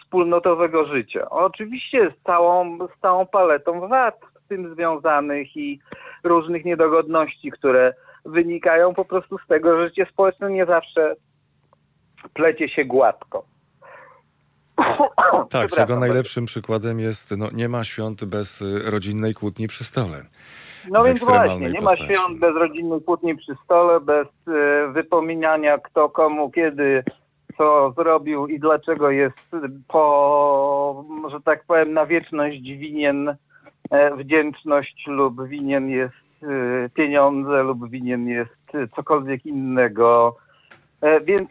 wspólnotowego 0.00 0.86
życia. 0.86 1.30
Oczywiście 1.30 2.14
z 2.20 2.24
całą, 2.26 2.78
z 2.78 3.00
całą 3.00 3.26
paletą 3.26 3.88
wad 3.88 4.20
z 4.44 4.48
tym 4.48 4.74
związanych 4.74 5.56
i 5.56 5.80
różnych 6.24 6.64
niedogodności, 6.64 7.50
które 7.50 7.94
wynikają 8.24 8.94
po 8.94 9.04
prostu 9.04 9.38
z 9.38 9.46
tego, 9.46 9.76
że 9.76 9.88
życie 9.88 10.06
społeczne 10.12 10.50
nie 10.50 10.66
zawsze 10.66 11.16
plecie 12.34 12.68
się 12.68 12.84
gładko. 12.84 13.44
Tak, 15.50 15.70
czego 15.70 16.00
najlepszym 16.00 16.46
przykładem 16.46 17.00
jest, 17.00 17.30
no 17.36 17.48
nie 17.52 17.68
ma 17.68 17.84
świąt 17.84 18.24
bez 18.24 18.62
y, 18.62 18.90
rodzinnej 18.90 19.34
kłótni 19.34 19.68
przy 19.68 19.84
stole. 19.84 20.22
No 20.90 21.04
więc 21.04 21.24
właśnie, 21.24 21.70
nie 21.70 21.80
ma 21.80 21.96
świąt 21.96 22.38
bez 22.38 22.56
rodzinnej 22.56 23.02
kłótni 23.02 23.36
przy 23.36 23.54
stole, 23.64 24.00
bez 24.00 24.26
y, 24.26 24.92
wypominania 24.92 25.78
kto 25.78 26.08
komu 26.08 26.50
kiedy 26.50 27.04
co 27.56 27.92
zrobił 27.96 28.46
i 28.46 28.60
dlaczego 28.60 29.10
jest 29.10 29.50
po, 29.88 31.04
że 31.30 31.40
tak 31.40 31.64
powiem, 31.64 31.92
na 31.92 32.06
wieczność 32.06 32.62
winien 32.62 33.36
e, 33.90 34.16
wdzięczność 34.16 35.04
lub 35.06 35.48
winien 35.48 35.88
jest 35.88 36.42
y, 36.42 36.90
pieniądze 36.94 37.62
lub 37.62 37.90
winien 37.90 38.28
jest 38.28 38.90
cokolwiek 38.96 39.46
innego. 39.46 40.36
E, 41.00 41.20
więc 41.20 41.48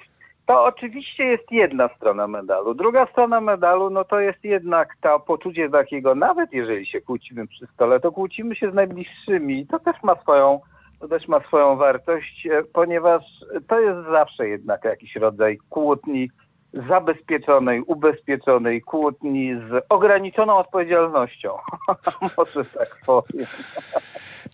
to 0.51 0.63
oczywiście 0.63 1.23
jest 1.23 1.51
jedna 1.51 1.89
strona 1.95 2.27
medalu. 2.27 2.73
Druga 2.73 3.05
strona 3.05 3.41
medalu, 3.41 3.89
no 3.89 4.03
to 4.03 4.19
jest 4.19 4.43
jednak 4.43 4.97
to 5.01 5.19
poczucie 5.19 5.69
takiego, 5.69 6.15
nawet 6.15 6.53
jeżeli 6.53 6.85
się 6.85 7.01
kłócimy 7.01 7.47
przy 7.47 7.67
stole, 7.73 7.99
to 7.99 8.11
kłócimy 8.11 8.55
się 8.55 8.71
z 8.71 8.73
najbliższymi. 8.73 9.67
To 9.67 9.79
też 9.79 9.95
ma 10.03 10.15
swoją, 10.15 10.59
to 10.99 11.07
też 11.07 11.27
ma 11.27 11.39
swoją 11.39 11.75
wartość, 11.75 12.47
e, 12.47 12.63
ponieważ 12.73 13.23
to 13.67 13.79
jest 13.79 14.09
zawsze 14.11 14.47
jednak 14.47 14.83
jakiś 14.83 15.15
rodzaj 15.15 15.57
kłótni 15.69 16.29
zabezpieczonej, 16.73 17.81
ubezpieczonej 17.81 18.81
kłótni 18.81 19.55
z 19.55 19.85
ograniczoną 19.89 20.57
odpowiedzialnością. 20.57 21.57
Może 22.37 22.65
tak 22.65 22.97
powiem. 23.05 23.45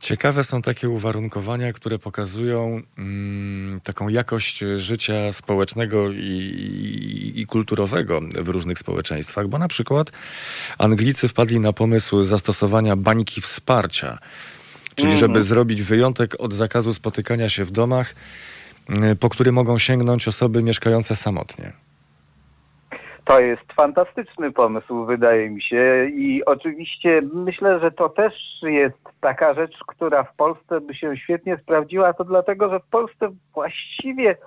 Ciekawe 0.01 0.43
są 0.43 0.61
takie 0.61 0.89
uwarunkowania, 0.89 1.73
które 1.73 1.99
pokazują 1.99 2.81
mm, 2.97 3.81
taką 3.81 4.09
jakość 4.09 4.63
życia 4.77 5.31
społecznego 5.31 6.11
i, 6.11 6.15
i, 6.15 7.41
i, 7.41 7.45
kulturowego 7.45 8.21
w 8.35 8.47
różnych 8.47 8.79
społeczeństwach, 8.79 9.47
bo 9.47 9.57
na 9.57 9.67
przykład 9.67 10.11
Anglicy 10.77 11.27
wpadli 11.27 11.59
na 11.59 11.73
pomysł 11.73 12.23
zastosowania 12.23 12.95
bańki 12.95 13.41
wsparcia, 13.41 14.17
czyli 14.95 15.09
mm. 15.09 15.19
żeby 15.19 15.43
zrobić 15.43 15.81
wyjątek 15.81 16.35
od 16.39 16.53
zakazu 16.53 16.93
spotykania 16.93 17.49
się 17.49 17.65
w 17.65 17.71
domach, 17.71 18.15
mm, 18.89 19.17
po 19.17 19.29
który 19.29 19.51
mogą 19.51 19.79
sięgnąć 19.79 20.27
osoby 20.27 20.63
mieszkające 20.63 21.15
samotnie. 21.15 21.86
To 23.27 23.39
jest 23.39 23.73
fantastyczny 23.73 24.51
pomysł, 24.51 25.05
wydaje 25.05 25.49
mi 25.49 25.61
się. 25.61 26.05
I 26.05 26.45
oczywiście 26.45 27.21
myślę, 27.33 27.79
że 27.79 27.91
to 27.91 28.09
też 28.09 28.33
jest 28.61 28.97
taka 29.21 29.53
rzecz, 29.53 29.77
która 29.87 30.23
w 30.23 30.35
Polsce 30.35 30.81
by 30.81 30.95
się 30.95 31.17
świetnie 31.17 31.57
sprawdziła. 31.57 32.13
To 32.13 32.23
dlatego, 32.23 32.69
że 32.69 32.79
w 32.79 32.89
Polsce 32.89 33.29
właściwie 33.53 34.37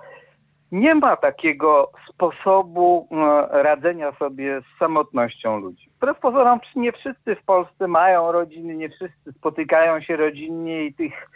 nie 0.71 0.95
ma 0.95 1.15
takiego 1.15 1.91
sposobu 2.09 3.07
e, 3.11 3.63
radzenia 3.63 4.11
sobie 4.11 4.61
z 4.61 4.79
samotnością 4.79 5.59
ludzi. 5.59 5.89
Wbrew 5.97 6.19
pozorom, 6.19 6.59
nie 6.75 6.91
wszyscy 6.91 7.35
w 7.35 7.43
Polsce 7.43 7.87
mają 7.87 8.31
rodziny, 8.31 8.75
nie 8.75 8.89
wszyscy 8.89 9.33
spotykają 9.37 10.01
się 10.01 10.15
rodzinnie 10.15 10.85
i 10.85 10.93
tych, 10.93 11.29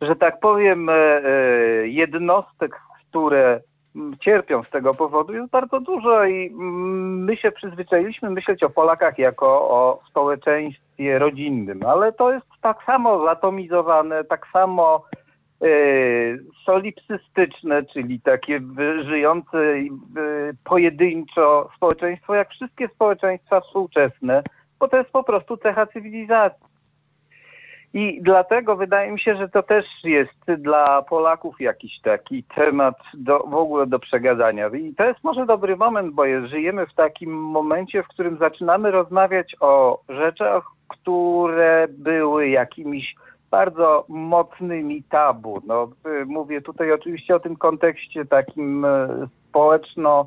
że 0.00 0.16
tak 0.16 0.40
powiem, 0.40 0.88
e, 0.88 0.92
e, 0.92 1.22
jednostek, 1.88 2.80
które 3.08 3.60
cierpią 4.20 4.62
z 4.62 4.70
tego 4.70 4.94
powodu 4.94 5.34
jest 5.34 5.50
bardzo 5.50 5.80
dużo 5.80 6.24
i 6.24 6.50
my 7.26 7.36
się 7.36 7.52
przyzwyczailiśmy 7.52 8.30
myśleć 8.30 8.62
o 8.62 8.70
Polakach 8.70 9.18
jako 9.18 9.46
o 9.48 10.00
społeczeństwie 10.10 11.18
rodzinnym, 11.18 11.80
ale 11.86 12.12
to 12.12 12.32
jest 12.32 12.46
tak 12.62 12.84
samo 12.86 13.24
zatomizowane, 13.24 14.24
tak 14.24 14.46
samo 14.52 15.04
y, 15.64 16.44
solipsystyczne, 16.64 17.82
czyli 17.82 18.20
takie 18.20 18.60
żyjące 19.08 19.58
y, 19.58 19.90
pojedynczo 20.64 21.70
społeczeństwo, 21.76 22.34
jak 22.34 22.50
wszystkie 22.50 22.88
społeczeństwa 22.88 23.60
współczesne, 23.60 24.42
bo 24.78 24.88
to 24.88 24.96
jest 24.96 25.10
po 25.10 25.24
prostu 25.24 25.56
cecha 25.56 25.86
cywilizacji. 25.86 26.75
I 27.96 28.18
dlatego 28.22 28.76
wydaje 28.76 29.12
mi 29.12 29.20
się, 29.20 29.36
że 29.36 29.48
to 29.48 29.62
też 29.62 29.84
jest 30.04 30.52
dla 30.58 31.02
Polaków 31.02 31.60
jakiś 31.60 32.00
taki 32.00 32.44
temat 32.44 32.94
do, 33.14 33.38
w 33.38 33.54
ogóle 33.54 33.86
do 33.86 33.98
przegadania. 33.98 34.68
I 34.68 34.94
to 34.94 35.04
jest 35.04 35.24
może 35.24 35.46
dobry 35.46 35.76
moment, 35.76 36.14
bo 36.14 36.24
jest, 36.24 36.46
żyjemy 36.46 36.86
w 36.86 36.94
takim 36.94 37.30
momencie, 37.32 38.02
w 38.02 38.08
którym 38.08 38.38
zaczynamy 38.38 38.90
rozmawiać 38.90 39.56
o 39.60 40.00
rzeczach, 40.08 40.64
które 40.88 41.86
były 41.90 42.48
jakimiś 42.48 43.14
bardzo 43.50 44.04
mocnymi 44.08 45.02
tabu. 45.02 45.62
No, 45.66 45.88
mówię 46.26 46.60
tutaj 46.60 46.92
oczywiście 46.92 47.36
o 47.36 47.40
tym 47.40 47.56
kontekście 47.56 48.24
takim 48.24 48.84
e, 48.84 49.08
społeczno- 49.52 50.26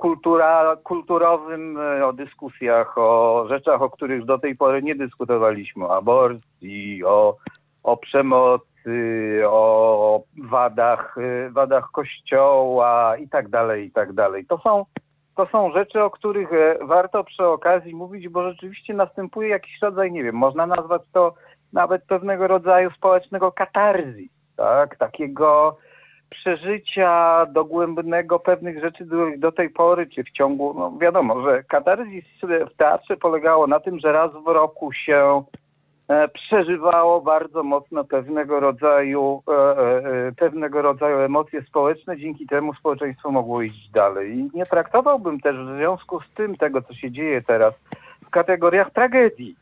kultura, 0.00 0.76
kulturowym, 0.84 1.78
e, 1.78 2.06
o 2.06 2.12
dyskusjach, 2.12 2.98
o 2.98 3.44
rzeczach, 3.48 3.82
o 3.82 3.90
których 3.90 4.24
do 4.24 4.38
tej 4.38 4.56
pory 4.56 4.82
nie 4.82 4.94
dyskutowaliśmy, 4.94 5.84
o 5.84 5.96
aborcji, 5.96 7.04
o, 7.04 7.36
o 7.82 7.96
przemocy, 7.96 9.42
o 9.46 10.22
wadach, 10.50 11.16
e, 11.18 11.50
wadach 11.50 11.90
kościoła 11.92 13.16
i 13.16 13.28
tak 13.28 13.48
dalej, 13.48 13.86
i 13.86 13.90
tak 13.90 14.12
dalej. 14.12 14.46
To 14.46 14.58
są, 14.58 14.84
to 15.36 15.46
są 15.46 15.72
rzeczy, 15.72 16.02
o 16.02 16.10
których 16.10 16.52
e, 16.52 16.78
warto 16.86 17.24
przy 17.24 17.46
okazji 17.46 17.94
mówić, 17.94 18.28
bo 18.28 18.50
rzeczywiście 18.50 18.94
następuje 18.94 19.48
jakiś 19.48 19.82
rodzaj, 19.82 20.12
nie 20.12 20.24
wiem, 20.24 20.34
można 20.34 20.66
nazwać 20.66 21.02
to 21.12 21.34
nawet 21.72 22.04
pewnego 22.04 22.46
rodzaju 22.46 22.90
społecznego 22.90 23.52
katarzji, 23.52 24.30
tak, 24.56 24.96
takiego 24.96 25.76
przeżycia 26.30 27.46
dogłębnego 27.46 28.38
pewnych 28.38 28.80
rzeczy 28.80 29.06
do, 29.38 29.52
tej 29.52 29.70
pory, 29.70 30.06
czy 30.06 30.24
w 30.24 30.30
ciągu, 30.30 30.74
no 30.78 30.98
wiadomo, 31.00 31.42
że 31.42 31.62
katarzis 31.62 32.24
w 32.42 32.76
teatrze 32.76 33.16
polegało 33.16 33.66
na 33.66 33.80
tym, 33.80 33.98
że 33.98 34.12
raz 34.12 34.30
w 34.32 34.46
roku 34.46 34.92
się 34.92 35.42
e, 36.08 36.28
przeżywało 36.28 37.20
bardzo 37.20 37.62
mocno 37.62 38.04
pewnego 38.04 38.60
rodzaju, 38.60 39.42
e, 39.48 39.52
e, 39.52 40.32
pewnego 40.32 40.82
rodzaju 40.82 41.18
emocje 41.18 41.62
społeczne, 41.62 42.18
dzięki 42.18 42.46
temu 42.46 42.74
społeczeństwo 42.74 43.30
mogło 43.30 43.62
iść 43.62 43.90
dalej. 43.90 44.38
I 44.38 44.50
nie 44.54 44.66
traktowałbym 44.66 45.40
też 45.40 45.56
w 45.56 45.76
związku 45.76 46.20
z 46.20 46.34
tym 46.34 46.56
tego, 46.56 46.82
co 46.82 46.94
się 46.94 47.10
dzieje 47.10 47.42
teraz, 47.42 47.74
w 48.26 48.30
kategoriach 48.30 48.90
tragedii. 48.90 49.56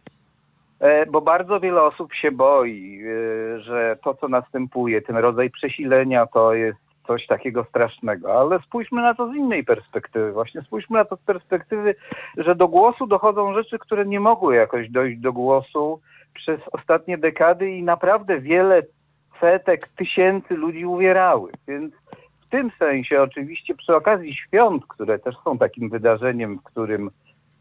E, 0.80 1.06
bo 1.06 1.20
bardzo 1.20 1.60
wiele 1.60 1.82
osób 1.82 2.14
się 2.14 2.32
boi, 2.32 3.02
e, 3.02 3.60
że 3.60 3.98
to, 4.04 4.14
co 4.14 4.28
następuje, 4.28 5.02
ten 5.02 5.16
rodzaj 5.16 5.50
przesilenia, 5.50 6.26
to 6.26 6.54
jest 6.54 6.78
coś 7.06 7.26
takiego 7.26 7.64
strasznego. 7.64 8.40
Ale 8.40 8.58
spójrzmy 8.58 9.02
na 9.02 9.14
to 9.14 9.32
z 9.32 9.34
innej 9.34 9.64
perspektywy. 9.64 10.32
Właśnie 10.32 10.62
spójrzmy 10.62 10.98
na 10.98 11.04
to 11.04 11.16
z 11.16 11.20
perspektywy, 11.20 11.94
że 12.36 12.54
do 12.54 12.68
głosu 12.68 13.06
dochodzą 13.06 13.54
rzeczy, 13.54 13.78
które 13.78 14.06
nie 14.06 14.20
mogły 14.20 14.56
jakoś 14.56 14.90
dojść 14.90 15.20
do 15.20 15.32
głosu 15.32 16.00
przez 16.34 16.60
ostatnie 16.72 17.18
dekady 17.18 17.70
i 17.70 17.82
naprawdę 17.82 18.40
wiele 18.40 18.82
setek, 19.40 19.88
tysięcy 19.88 20.54
ludzi 20.54 20.86
uwierały. 20.86 21.52
Więc 21.68 21.94
w 22.40 22.50
tym 22.50 22.70
sensie 22.78 23.22
oczywiście 23.22 23.74
przy 23.74 23.96
okazji 23.96 24.34
świąt, 24.34 24.86
które 24.88 25.18
też 25.18 25.34
są 25.44 25.58
takim 25.58 25.88
wydarzeniem, 25.88 26.58
w 26.58 26.62
którym 26.62 27.10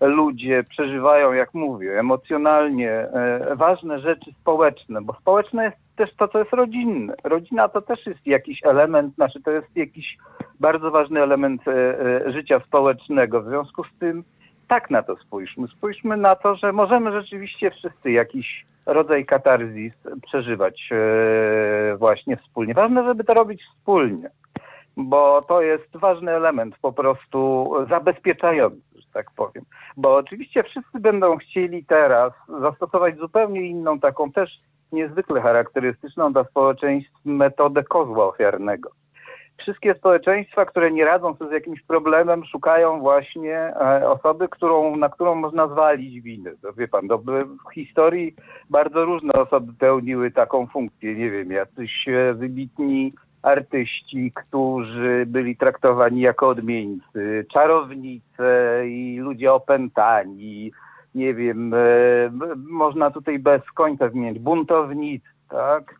ludzie 0.01 0.63
przeżywają, 0.63 1.33
jak 1.33 1.53
mówię, 1.53 1.99
emocjonalnie 1.99 2.91
e, 2.91 3.55
ważne 3.55 3.99
rzeczy 3.99 4.31
społeczne, 4.41 5.01
bo 5.01 5.13
społeczne 5.13 5.63
jest 5.63 5.77
też 5.95 6.15
to, 6.15 6.27
co 6.27 6.39
jest 6.39 6.53
rodzinne. 6.53 7.13
Rodzina 7.23 7.67
to 7.67 7.81
też 7.81 8.05
jest 8.05 8.27
jakiś 8.27 8.59
element, 8.63 9.15
znaczy 9.15 9.41
to 9.41 9.51
jest 9.51 9.67
jakiś 9.75 10.17
bardzo 10.59 10.91
ważny 10.91 11.23
element 11.23 11.67
e, 11.67 11.99
e, 12.25 12.31
życia 12.31 12.59
społecznego. 12.59 13.41
W 13.41 13.47
związku 13.47 13.83
z 13.83 13.99
tym 13.99 14.23
tak 14.67 14.89
na 14.89 15.03
to 15.03 15.15
spójrzmy. 15.15 15.67
Spójrzmy 15.67 16.17
na 16.17 16.35
to, 16.35 16.55
że 16.55 16.71
możemy 16.71 17.21
rzeczywiście 17.21 17.71
wszyscy 17.71 18.11
jakiś 18.11 18.65
rodzaj 18.85 19.25
katarzis 19.25 19.93
przeżywać 20.27 20.89
właśnie 21.97 22.37
wspólnie. 22.37 22.73
Ważne, 22.73 23.03
żeby 23.03 23.23
to 23.23 23.33
robić 23.33 23.61
wspólnie, 23.63 24.29
bo 24.97 25.41
to 25.41 25.61
jest 25.61 25.97
ważny 25.97 26.31
element 26.31 26.75
po 26.81 26.93
prostu 26.93 27.71
zabezpieczający 27.89 28.86
tak 29.17 29.31
powiem. 29.35 29.65
Bo 29.97 30.15
oczywiście 30.15 30.63
wszyscy 30.63 30.99
będą 30.99 31.37
chcieli 31.37 31.85
teraz 31.85 32.33
zastosować 32.61 33.17
zupełnie 33.17 33.61
inną, 33.61 33.99
taką 33.99 34.31
też 34.31 34.59
niezwykle 34.91 35.41
charakterystyczną 35.41 36.33
dla 36.33 36.43
społeczeństw 36.43 37.11
metodę 37.25 37.83
kozła 37.83 38.27
ofiarnego. 38.27 38.89
wszystkie 39.57 39.95
społeczeństwa, 39.95 40.65
które 40.65 40.91
nie 40.91 41.05
radzą 41.05 41.35
sobie 41.35 41.49
z 41.49 41.53
jakimś 41.53 41.81
problemem, 41.81 42.45
szukają 42.45 42.99
właśnie 42.99 43.57
e, 43.57 44.09
osoby, 44.09 44.47
którą, 44.49 44.95
na 44.95 45.09
którą 45.09 45.35
można 45.35 45.67
zwalić 45.67 46.21
winy. 46.21 46.53
To 46.61 46.73
wie 46.73 46.87
pan, 46.87 47.07
to 47.07 47.17
w 47.17 47.73
historii 47.73 48.35
bardzo 48.69 49.05
różne 49.05 49.33
osoby 49.33 49.73
pełniły 49.79 50.31
taką 50.31 50.67
funkcję. 50.67 51.15
Nie 51.15 51.31
wiem, 51.31 51.51
jacyś 51.51 52.07
e, 52.07 52.33
wybitni 52.33 53.13
artyści, 53.47 54.31
którzy 54.35 55.23
byli 55.27 55.57
traktowani 55.57 56.21
jako 56.21 56.47
odmieńcy, 56.47 57.45
czarownice 57.53 58.81
i 58.87 59.17
ludzie 59.19 59.53
opętani, 59.53 60.71
nie 61.15 61.33
wiem, 61.33 61.73
e, 61.73 61.77
można 62.69 63.11
tutaj 63.11 63.39
bez 63.39 63.61
końca 63.73 64.09
wymienić, 64.09 64.39
buntownicy, 64.39 65.27
tak? 65.49 65.95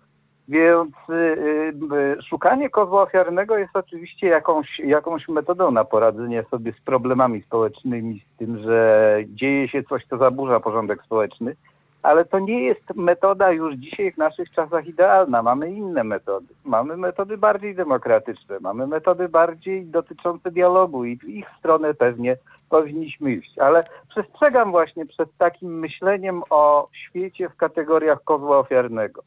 Więc 0.47 0.95
y, 1.09 2.17
szukanie 2.29 2.69
kozła 2.69 3.01
ofiarnego 3.01 3.57
jest 3.57 3.75
oczywiście 3.75 4.27
jakąś, 4.27 4.79
jakąś 4.79 5.27
metodą 5.27 5.71
na 5.71 5.83
poradzenie 5.83 6.43
sobie 6.51 6.73
z 6.73 6.81
problemami 6.81 7.41
społecznymi, 7.41 8.23
z 8.33 8.37
tym, 8.37 8.63
że 8.63 9.19
dzieje 9.27 9.67
się 9.69 9.83
coś, 9.83 10.05
co 10.05 10.17
zaburza 10.17 10.59
porządek 10.59 11.03
społeczny, 11.03 11.55
ale 12.03 12.25
to 12.25 12.39
nie 12.39 12.63
jest 12.63 12.95
metoda 12.95 13.51
już 13.51 13.75
dzisiaj 13.75 14.11
w 14.11 14.17
naszych 14.17 14.51
czasach 14.51 14.87
idealna. 14.87 15.43
Mamy 15.43 15.71
inne 15.71 16.03
metody. 16.03 16.47
Mamy 16.63 16.97
metody 16.97 17.37
bardziej 17.37 17.75
demokratyczne, 17.75 18.59
mamy 18.59 18.87
metody 18.87 19.29
bardziej 19.29 19.85
dotyczące 19.85 20.51
dialogu 20.51 21.05
i 21.05 21.17
w 21.17 21.23
ich 21.23 21.45
stronę 21.59 21.93
pewnie 21.93 22.37
powinniśmy 22.69 23.31
iść. 23.31 23.59
Ale 23.59 23.83
przestrzegam 24.09 24.71
właśnie 24.71 25.05
przed 25.05 25.37
takim 25.37 25.79
myśleniem 25.79 26.41
o 26.49 26.87
świecie 26.93 27.49
w 27.49 27.55
kategoriach 27.55 28.23
kozła 28.23 28.59
ofiarnego 28.59 29.23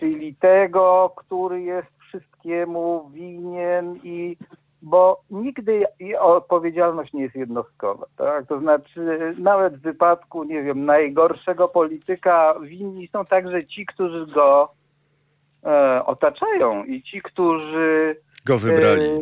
czyli 0.00 0.34
tego, 0.34 1.12
który 1.16 1.62
jest 1.62 1.88
wszystkiemu 2.08 3.10
winien 3.14 3.96
i 4.02 4.36
bo 4.82 5.20
nigdy 5.30 5.84
odpowiedzialność 6.18 7.12
nie 7.12 7.22
jest 7.22 7.34
jednostkowa. 7.34 8.06
Tak? 8.16 8.46
To 8.46 8.60
znaczy, 8.60 9.34
nawet 9.38 9.76
w 9.76 9.82
wypadku, 9.82 10.44
nie 10.44 10.62
wiem, 10.62 10.84
najgorszego 10.84 11.68
polityka 11.68 12.54
winni 12.60 13.08
są 13.08 13.24
także 13.24 13.66
ci, 13.66 13.86
którzy 13.86 14.26
go 14.26 14.72
e, 15.64 16.04
otaczają 16.06 16.84
i 16.84 17.02
ci, 17.02 17.22
którzy 17.22 18.16
go 18.46 18.58
wybrali. 18.58 19.04
E, 19.04 19.20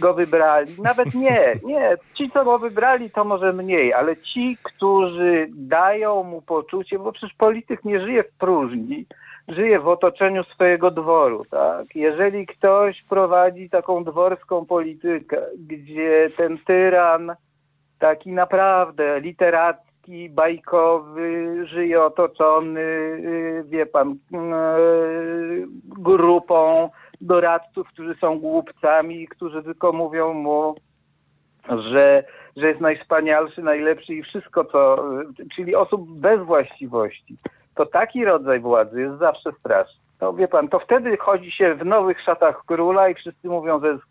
go 0.00 0.14
wybrali. 0.14 0.72
Nawet 0.82 1.14
nie, 1.14 1.54
nie. 1.64 1.96
Ci, 2.14 2.30
co 2.30 2.44
go 2.44 2.58
wybrali, 2.58 3.10
to 3.10 3.24
może 3.24 3.52
mniej, 3.52 3.92
ale 3.92 4.16
ci, 4.16 4.58
którzy 4.62 5.48
dają 5.50 6.22
mu 6.22 6.42
poczucie, 6.42 6.98
bo 6.98 7.12
przecież 7.12 7.36
polityk 7.38 7.84
nie 7.84 8.00
żyje 8.00 8.24
w 8.24 8.32
próżni, 8.32 9.06
żyje 9.48 9.80
w 9.80 9.88
otoczeniu 9.88 10.44
swojego 10.44 10.90
dworu, 10.90 11.44
tak? 11.50 11.96
Jeżeli 11.96 12.46
ktoś 12.46 13.02
prowadzi 13.02 13.70
taką 13.70 14.04
dworską 14.04 14.66
politykę, 14.66 15.42
gdzie 15.58 16.30
ten 16.36 16.58
tyran 16.58 17.32
taki 17.98 18.32
naprawdę 18.32 19.20
literacki, 19.20 20.30
bajkowy, 20.30 21.56
żyje 21.66 22.02
otoczony, 22.02 22.80
y, 22.80 23.64
wie 23.68 23.86
pan, 23.86 24.10
y, 24.12 24.16
grupą 25.84 26.90
doradców, 27.20 27.88
którzy 27.88 28.14
są 28.14 28.38
głupcami, 28.38 29.28
którzy 29.28 29.62
tylko 29.62 29.92
mówią 29.92 30.32
mu, 30.32 30.74
że, 31.68 32.24
że 32.56 32.68
jest 32.68 32.80
najwspanialszy, 32.80 33.62
najlepszy 33.62 34.14
i 34.14 34.22
wszystko, 34.22 34.64
co, 34.64 35.04
czyli 35.56 35.74
osób 35.74 36.20
bez 36.20 36.42
właściwości 36.42 37.36
to 37.76 37.86
taki 37.86 38.24
rodzaj 38.24 38.60
władzy 38.60 39.00
jest 39.00 39.18
zawsze 39.18 39.52
straszny. 39.60 40.00
To 40.18 40.32
wie 40.32 40.48
pan, 40.48 40.68
to 40.68 40.78
wtedy 40.78 41.16
chodzi 41.16 41.52
się 41.52 41.74
w 41.74 41.84
nowych 41.84 42.22
szatach 42.22 42.62
króla 42.66 43.08
i 43.08 43.14
wszyscy 43.14 43.48
mówią, 43.48 43.80
że 43.80 43.88
jest, 43.88 44.04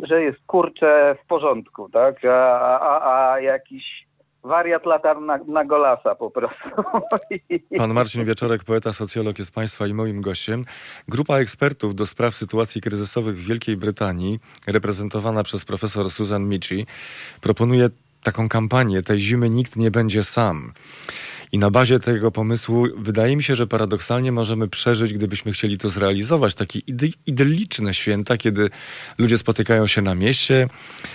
że 0.00 0.22
jest 0.22 0.38
kurcze 0.46 1.16
w 1.24 1.26
porządku, 1.26 1.88
tak? 1.88 2.24
A, 2.24 2.80
a, 2.80 3.32
a 3.32 3.40
jakiś 3.40 4.06
wariat 4.44 4.86
lata 4.86 5.14
na, 5.14 5.38
na 5.46 5.64
golasa 5.64 6.14
po 6.14 6.30
prostu. 6.30 6.68
Pan 7.78 7.92
Marcin 7.92 8.24
Wieczorek, 8.24 8.64
poeta, 8.64 8.92
socjolog 8.92 9.38
jest 9.38 9.54
Państwa 9.54 9.86
i 9.86 9.94
moim 9.94 10.20
gościem. 10.20 10.64
Grupa 11.08 11.38
ekspertów 11.38 11.94
do 11.94 12.06
spraw 12.06 12.34
sytuacji 12.34 12.80
kryzysowych 12.80 13.36
w 13.36 13.46
Wielkiej 13.46 13.76
Brytanii, 13.76 14.38
reprezentowana 14.66 15.42
przez 15.42 15.64
profesor 15.64 16.10
Susan 16.10 16.48
Michi, 16.48 16.86
proponuje 17.40 17.88
taką 18.22 18.48
kampanię 18.48 19.02
Tej 19.02 19.18
zimy 19.18 19.50
nikt 19.50 19.76
nie 19.76 19.90
będzie 19.90 20.24
sam. 20.24 20.72
I 21.52 21.58
na 21.58 21.70
bazie 21.70 21.98
tego 21.98 22.30
pomysłu 22.30 22.86
wydaje 22.96 23.36
mi 23.36 23.42
się, 23.42 23.56
że 23.56 23.66
paradoksalnie 23.66 24.32
możemy 24.32 24.68
przeżyć, 24.68 25.14
gdybyśmy 25.14 25.52
chcieli 25.52 25.78
to 25.78 25.90
zrealizować, 25.90 26.54
takie 26.54 26.78
idylliczne 27.26 27.94
święta, 27.94 28.36
kiedy 28.36 28.70
ludzie 29.18 29.38
spotykają 29.38 29.86
się 29.86 30.02
na 30.02 30.14
mieście, 30.14 30.68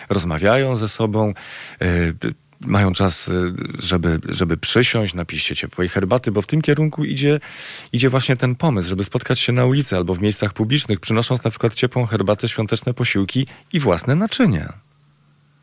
rozmawiają 0.10 0.76
ze 0.76 0.88
sobą, 0.88 1.34
yy, 1.82 2.34
mają 2.62 2.93
czas, 2.93 3.30
e, 3.30 3.34
żeby, 3.80 4.19
żeby 4.30 4.58
przysiąść, 4.58 5.13
napić 5.13 5.43
się 5.43 5.56
ciepłej 5.56 5.89
herbaty, 5.89 6.32
bo 6.32 6.41
w 6.41 6.47
tym 6.47 6.62
kierunku 6.62 7.04
idzie, 7.04 7.39
idzie 7.93 8.10
właśnie 8.10 8.36
ten 8.36 8.56
pomysł, 8.56 8.89
żeby 8.89 9.04
spotkać 9.04 9.39
się 9.39 9.54
na 9.54 9.65
ulicy 9.65 9.95
albo 9.95 10.15
w 10.15 10.21
miejscach 10.21 10.54
publicznych, 10.54 11.00
przynosząc 11.00 11.43
na 11.43 11.50
przykład 11.50 11.73
ciepłą 11.73 12.06
herbatę, 12.06 12.50
świąteczne 12.50 12.93
posiłki 12.93 13.47
i 13.73 13.80
własne 13.80 14.15
naczynia. 14.15 14.87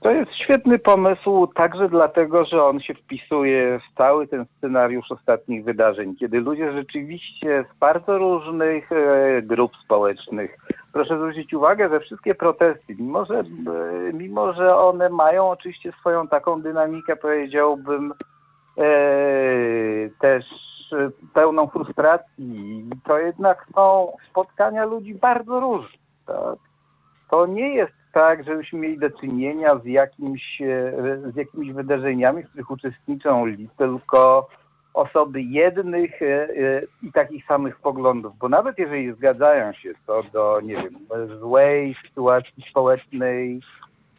To 0.05 0.11
jest 0.11 0.31
świetny 0.45 0.79
pomysł 0.79 1.47
także 1.47 1.89
dlatego, 1.89 2.45
że 2.45 2.65
on 2.65 2.81
się 2.81 2.95
wpisuje 2.95 3.79
w 3.79 3.99
cały 3.99 4.29
ten 4.29 4.47
scenariusz 4.59 5.11
ostatnich 5.11 5.65
wydarzeń, 5.65 6.17
kiedy 6.17 6.41
ludzie 6.41 6.73
rzeczywiście 6.73 7.65
z 7.75 7.79
bardzo 7.79 8.19
różnych 8.19 8.93
e, 8.93 9.43
grup 9.43 9.73
społecznych, 9.85 10.57
proszę 10.93 11.17
zwrócić 11.17 11.55
uwagę, 11.55 11.89
że 11.89 12.01
wszystkie 12.01 12.35
protesty, 12.35 12.95
mimo 12.99 13.25
że, 13.25 13.39
e, 13.39 13.45
mimo 14.13 14.53
że 14.53 14.77
one 14.77 15.09
mają 15.09 15.51
oczywiście 15.51 15.93
swoją 16.01 16.29
taką 16.29 16.63
dynamikę, 16.63 17.17
powiedziałbym, 17.17 18.15
e, 18.79 18.85
też 20.21 20.45
pełną 21.35 21.67
frustracji, 21.67 22.85
to 23.05 23.19
jednak 23.19 23.67
są 23.75 24.13
spotkania 24.31 24.85
ludzi 24.85 25.15
bardzo 25.15 25.61
różnych. 25.61 26.01
Tak? 26.27 26.59
To 27.31 27.47
nie 27.47 27.75
jest 27.75 28.04
tak, 28.15 28.45
żebyśmy 28.45 28.79
mieli 28.79 28.99
do 28.99 29.11
czynienia 29.11 29.79
z, 29.79 29.85
jakimś, 29.85 30.63
e, 30.63 30.93
z 31.33 31.37
jakimiś 31.37 31.73
wydarzeniami, 31.73 32.43
w 32.43 32.49
których 32.49 32.71
uczestniczą 32.71 33.45
tylko 33.79 34.49
osoby 34.95 35.43
jednych 35.43 36.23
e, 36.23 36.27
e, 36.27 36.83
i 37.03 37.13
takich 37.13 37.47
samych 37.47 37.77
poglądów, 37.77 38.39
bo 38.39 38.49
nawet 38.49 38.79
jeżeli 38.79 39.13
zgadzają 39.13 39.73
się 39.73 39.91
co 40.07 40.23
do, 40.33 40.61
nie 40.61 40.75
wiem, 40.75 40.97
złej 41.41 41.97
sytuacji 42.09 42.65
społecznej 42.71 43.61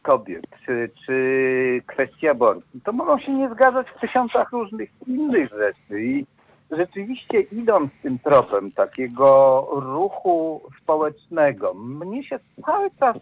kobiet, 0.02 0.46
czy, 0.66 0.90
czy 1.06 1.82
kwestii 1.88 2.28
aborcji, 2.28 2.82
to 2.82 2.92
mogą 2.92 3.20
się 3.20 3.32
nie 3.32 3.50
zgadzać 3.50 3.88
w 3.90 4.00
tysiącach 4.00 4.52
różnych 4.52 4.90
innych 5.08 5.50
rzeczy. 5.50 6.02
I 6.04 6.26
rzeczywiście 6.72 7.42
idąc 7.42 7.92
tym 8.04 8.20
tropem 8.20 8.72
takiego 8.72 9.68
ruchu 9.72 10.62
społecznego, 10.82 11.74
mnie 11.74 12.24
się 12.24 12.40
cały 12.66 12.92
czas 13.00 13.18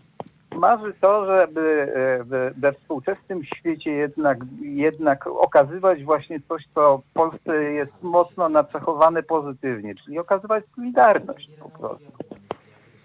marzy 0.55 0.93
to, 1.01 1.25
żeby 1.25 1.93
e, 1.95 2.51
we 2.57 2.73
współczesnym 2.73 3.43
świecie 3.43 3.91
jednak, 3.91 4.37
jednak 4.61 5.27
okazywać 5.27 6.03
właśnie 6.03 6.39
coś, 6.47 6.63
co 6.75 6.97
w 6.97 7.13
Polsce 7.13 7.63
jest 7.63 8.03
mocno 8.03 8.49
nacechowane 8.49 9.23
pozytywnie, 9.23 9.95
czyli 9.95 10.19
okazywać 10.19 10.63
solidarność 10.75 11.49
po 11.59 11.69
prostu. 11.69 12.11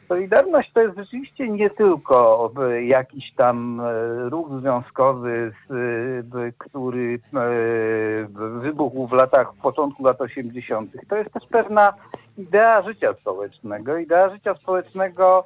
Solidarność 0.08 0.72
to 0.72 0.80
jest 0.80 0.96
rzeczywiście 0.96 1.48
nie 1.48 1.70
tylko 1.70 2.50
jakiś 2.86 3.34
tam 3.34 3.80
e, 3.80 4.28
ruch 4.28 4.60
związkowy, 4.60 5.52
który 6.58 7.20
e, 7.34 7.40
wybuchł 8.60 9.06
w 9.06 9.12
latach, 9.12 9.54
w 9.54 9.60
początku 9.60 10.04
lat 10.04 10.20
80. 10.20 10.92
To 11.08 11.16
jest 11.16 11.32
też 11.32 11.42
pewna 11.50 11.92
idea 12.38 12.82
życia 12.82 13.14
społecznego. 13.20 13.96
Idea 13.96 14.30
życia 14.30 14.54
społecznego 14.54 15.44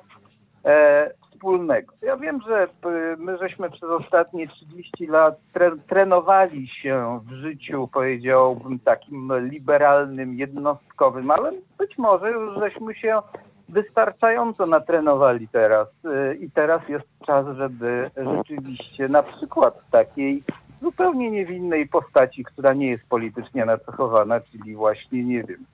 wspólnego. 1.43 1.95
Ja 2.03 2.17
wiem, 2.17 2.41
że 2.47 2.65
y, 2.65 3.17
my 3.17 3.39
żeśmy 3.39 3.71
przez 3.71 3.91
ostatnie 3.91 4.49
30 4.49 5.07
lat 5.07 5.35
tre 5.53 5.73
trenowali 5.89 6.69
się 6.69 7.21
w 7.25 7.33
życiu, 7.33 7.89
powiedziałbym, 7.93 8.79
takim 8.79 9.33
liberalnym, 9.49 10.35
jednostkowym, 10.35 11.31
ale 11.31 11.53
być 11.79 11.99
może 11.99 12.31
już 12.31 12.59
żeśmy 12.59 12.95
się 12.95 13.21
wystarczająco 13.69 14.67
natrenowali 14.67 15.49
teraz 15.49 15.89
y, 15.89 16.35
i 16.35 16.51
teraz 16.51 16.89
jest 16.89 17.07
czas, 17.27 17.47
żeby 17.57 18.11
rzeczywiście 18.17 19.09
na 19.09 19.23
przykład 19.23 19.91
takiej 19.91 20.43
zupełnie 20.83 21.31
niewinnej 21.31 21.89
postaci, 21.89 22.45
która 22.45 22.75
nie 22.75 22.91
jest 22.91 23.05
politycznie 23.09 23.65
nacechowana, 23.65 24.41
czyli 24.41 24.75
właśnie, 24.75 25.25
nie 25.25 25.43
wiem, 25.43 25.65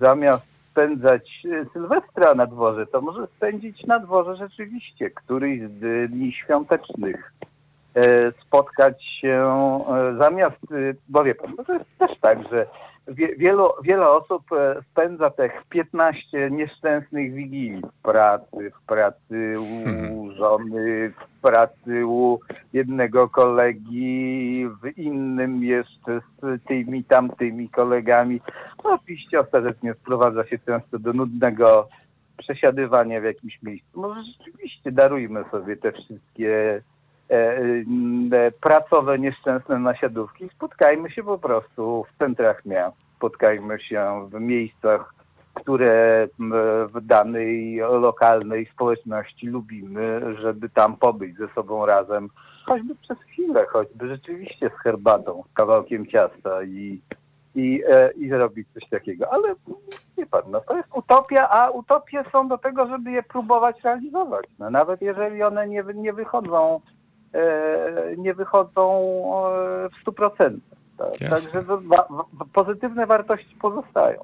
zamiast 0.00 0.57
spędzać 0.78 1.46
e, 1.52 1.64
Sylwestra 1.72 2.34
na 2.34 2.46
dworze, 2.46 2.86
to 2.86 3.00
może 3.00 3.26
spędzić 3.26 3.86
na 3.86 3.98
dworze 3.98 4.36
rzeczywiście 4.36 5.10
któryś 5.10 5.60
z 5.62 6.10
dni 6.10 6.32
świątecznych. 6.32 7.32
E, 7.94 8.32
spotkać 8.46 9.04
się 9.04 9.28
e, 9.90 10.16
zamiast, 10.18 10.56
bo 11.08 11.24
wie 11.24 11.34
pan, 11.34 11.56
to 11.66 11.72
jest 11.72 11.98
też 11.98 12.10
tak, 12.20 12.38
że 12.50 12.66
wie, 13.08 13.36
wielu, 13.36 13.68
wiele 13.82 14.08
osób 14.08 14.42
e, 14.52 14.82
spędza 14.90 15.30
tych 15.30 15.52
15 15.68 16.50
nieszczęsnych 16.50 17.32
wigilii 17.34 17.82
w 17.98 18.02
pracy, 18.02 18.70
w 18.82 18.86
pracy 18.86 19.54
u 19.60 19.88
Mhm. 19.88 20.32
żony, 20.32 21.10
w 21.10 21.40
pracy 21.42 22.06
u 22.06 22.38
jednego 22.72 23.28
kolegi, 23.28 24.66
w 24.82 24.98
innym 24.98 25.64
jeszcze 25.64 26.20
z 26.42 26.64
tymi 26.64 27.04
tamtymi 27.04 27.68
kolegami. 27.68 28.40
No, 28.84 28.90
oczywiście 28.94 29.40
ostatecznie 29.40 29.94
sprowadza 29.94 30.46
się 30.46 30.58
często 30.58 30.98
do 30.98 31.12
nudnego 31.12 31.88
przesiadywania 32.38 33.20
w 33.20 33.24
jakimś 33.24 33.62
miejscu. 33.62 34.00
Może 34.00 34.20
rzeczywiście 34.22 34.92
darujmy 34.92 35.44
sobie 35.50 35.76
te 35.76 35.92
wszystkie 35.92 36.82
pracowe, 38.60 39.18
nieszczęsne 39.18 39.78
nasiadówki. 39.78 40.48
Spotkajmy 40.48 41.10
się 41.10 41.22
po 41.22 41.38
prostu 41.38 42.04
w 42.04 42.18
centrach 42.18 42.66
miast, 42.66 42.96
spotkajmy 43.16 43.80
się 43.80 44.28
w 44.32 44.40
miejscach, 44.40 45.14
które 45.54 46.28
w 46.94 47.00
danej 47.00 47.76
lokalnej 47.76 48.66
społeczności 48.66 49.46
lubimy, 49.46 50.36
żeby 50.40 50.68
tam 50.68 50.96
pobyć 50.96 51.36
ze 51.36 51.48
sobą 51.48 51.86
razem, 51.86 52.28
choćby 52.66 52.94
przez 52.94 53.18
chwilę, 53.18 53.66
choćby 53.66 54.08
rzeczywiście 54.08 54.70
z 54.70 54.82
herbatą, 54.82 55.44
z 55.50 55.54
kawałkiem 55.54 56.06
ciasta 56.06 56.62
i, 56.62 57.00
i, 57.54 57.82
e, 57.88 58.10
i 58.10 58.28
zrobić 58.28 58.68
coś 58.74 58.88
takiego. 58.88 59.32
Ale 59.32 59.54
wie 60.16 60.26
pan, 60.26 60.42
no 60.50 60.60
to 60.60 60.76
jest 60.76 60.88
utopia, 60.94 61.48
a 61.50 61.70
utopie 61.70 62.24
są 62.32 62.48
do 62.48 62.58
tego, 62.58 62.86
żeby 62.86 63.10
je 63.10 63.22
próbować 63.22 63.82
realizować. 63.84 64.46
No, 64.58 64.70
nawet 64.70 65.02
jeżeli 65.02 65.42
one 65.42 65.68
nie, 65.68 65.84
nie 65.94 66.12
wychodzą 66.12 66.80
e, 66.80 66.97
nie 68.16 68.34
wychodzą 68.34 69.02
e, 69.46 69.88
w 69.88 70.10
100%. 70.10 70.58
Tak. 70.98 71.30
Także 71.30 71.62
pozytywne 72.52 73.06
wartości 73.06 73.56
pozostają. 73.60 74.20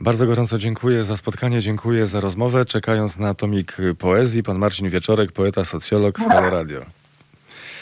Bardzo 0.00 0.26
gorąco 0.26 0.58
dziękuję 0.58 1.04
za 1.04 1.16
spotkanie, 1.16 1.60
dziękuję 1.60 2.06
za 2.06 2.20
rozmowę. 2.20 2.64
Czekając 2.64 3.18
na 3.18 3.34
tomik 3.34 3.76
poezji, 3.98 4.42
pan 4.42 4.58
Marcin 4.58 4.88
Wieczorek, 4.88 5.32
poeta, 5.32 5.64
socjolog 5.64 6.18
w 6.18 6.28
Halo 6.28 6.50
Radio. 6.50 6.80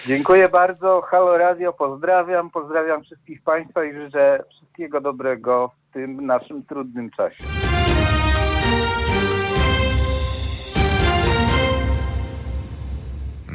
Dziękuję 0.07 0.49
bardzo. 0.49 1.01
Halo 1.01 1.39
Radio, 1.39 1.73
pozdrawiam. 1.73 2.51
Pozdrawiam 2.51 3.03
wszystkich 3.03 3.43
Państwa 3.43 3.85
i 3.85 3.93
życzę 3.93 4.45
wszystkiego 4.51 5.01
dobrego 5.01 5.71
w 5.91 5.93
tym 5.93 6.27
naszym 6.27 6.63
trudnym 6.63 7.11
czasie. 7.11 7.68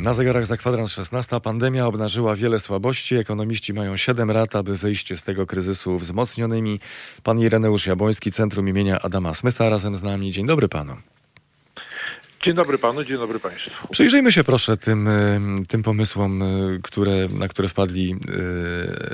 Na 0.03 0.13
zegarach 0.13 0.45
za 0.45 0.57
kwadrans 0.57 0.91
16 0.91 1.39
pandemia 1.39 1.87
obnażyła 1.87 2.35
wiele 2.35 2.59
słabości. 2.59 3.15
Ekonomiści 3.15 3.73
mają 3.73 3.97
7 3.97 4.31
lat, 4.31 4.55
aby 4.55 4.77
wyjść 4.77 5.19
z 5.19 5.23
tego 5.23 5.45
kryzysu 5.45 5.97
wzmocnionymi. 5.97 6.79
Pan 7.23 7.39
Ireneusz 7.39 7.87
Jabłoński, 7.87 8.31
Centrum 8.31 8.69
imienia 8.69 8.99
Adama 8.99 9.33
Smitha 9.33 9.69
razem 9.69 9.97
z 9.97 10.03
nami. 10.03 10.31
Dzień 10.31 10.47
dobry 10.47 10.67
panu. 10.67 10.95
Dzień 12.45 12.53
dobry 12.53 12.77
panu, 12.77 13.03
dzień 13.03 13.17
dobry 13.17 13.39
państwu. 13.39 13.87
Przyjrzyjmy 13.91 14.31
się 14.31 14.43
proszę 14.43 14.77
tym, 14.77 15.07
y, 15.07 15.39
tym 15.67 15.83
pomysłom, 15.83 16.41
y, 16.41 16.79
które, 16.83 17.27
na 17.27 17.47
które 17.47 17.67
wpadli 17.67 18.11
y, 18.11 18.17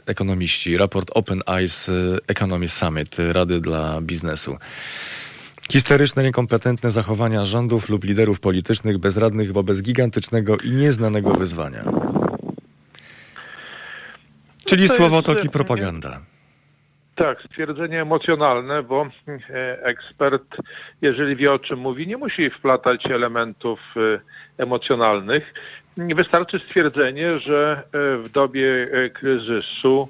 ekonomiści. 0.05 0.77
Raport 0.77 1.11
Open 1.13 1.41
Eyes 1.47 1.91
Economy 2.27 2.69
Summit 2.69 3.17
Rady 3.31 3.61
dla 3.61 4.01
Biznesu. 4.01 4.57
Histeryczne, 5.71 6.23
niekompetentne 6.23 6.91
zachowania 6.91 7.45
rządów 7.45 7.89
lub 7.89 8.03
liderów 8.03 8.39
politycznych 8.39 8.97
bezradnych 8.97 9.51
wobec 9.51 9.81
gigantycznego 9.81 10.57
i 10.57 10.71
nieznanego 10.71 11.33
wyzwania. 11.33 11.83
Czyli 14.65 14.87
to 14.87 14.93
słowotok 14.93 15.45
i 15.45 15.49
propaganda. 15.49 16.19
Tak, 17.15 17.41
stwierdzenie 17.41 18.01
emocjonalne, 18.01 18.83
bo 18.83 19.09
e, 19.49 19.83
ekspert, 19.83 20.55
jeżeli 21.01 21.35
wie 21.35 21.51
o 21.53 21.59
czym 21.59 21.79
mówi, 21.79 22.07
nie 22.07 22.17
musi 22.17 22.49
wplatać 22.49 23.05
elementów 23.05 23.79
e, 23.97 24.19
emocjonalnych. 24.63 25.43
Wystarczy 25.97 26.59
stwierdzenie, 26.69 27.39
że 27.39 27.83
e, 27.83 28.17
w 28.17 28.29
dobie 28.29 28.89
kryzysu 29.13 30.09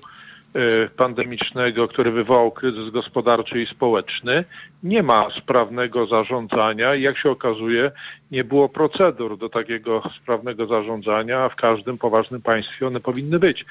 pandemicznego, 0.97 1.87
który 1.87 2.11
wywołał 2.11 2.51
kryzys 2.51 2.89
gospodarczy 2.89 3.61
i 3.61 3.67
społeczny, 3.67 4.43
nie 4.83 5.03
ma 5.03 5.27
sprawnego 5.37 6.07
zarządzania 6.07 6.95
i 6.95 7.01
jak 7.01 7.17
się 7.17 7.29
okazuje, 7.29 7.91
nie 8.31 8.43
było 8.43 8.69
procedur 8.69 9.37
do 9.37 9.49
takiego 9.49 10.03
sprawnego 10.21 10.65
zarządzania, 10.65 11.39
a 11.39 11.49
w 11.49 11.55
każdym 11.55 11.97
poważnym 11.97 12.41
państwie 12.41 12.87
one 12.87 12.99
powinny 12.99 13.39
być. 13.39 13.65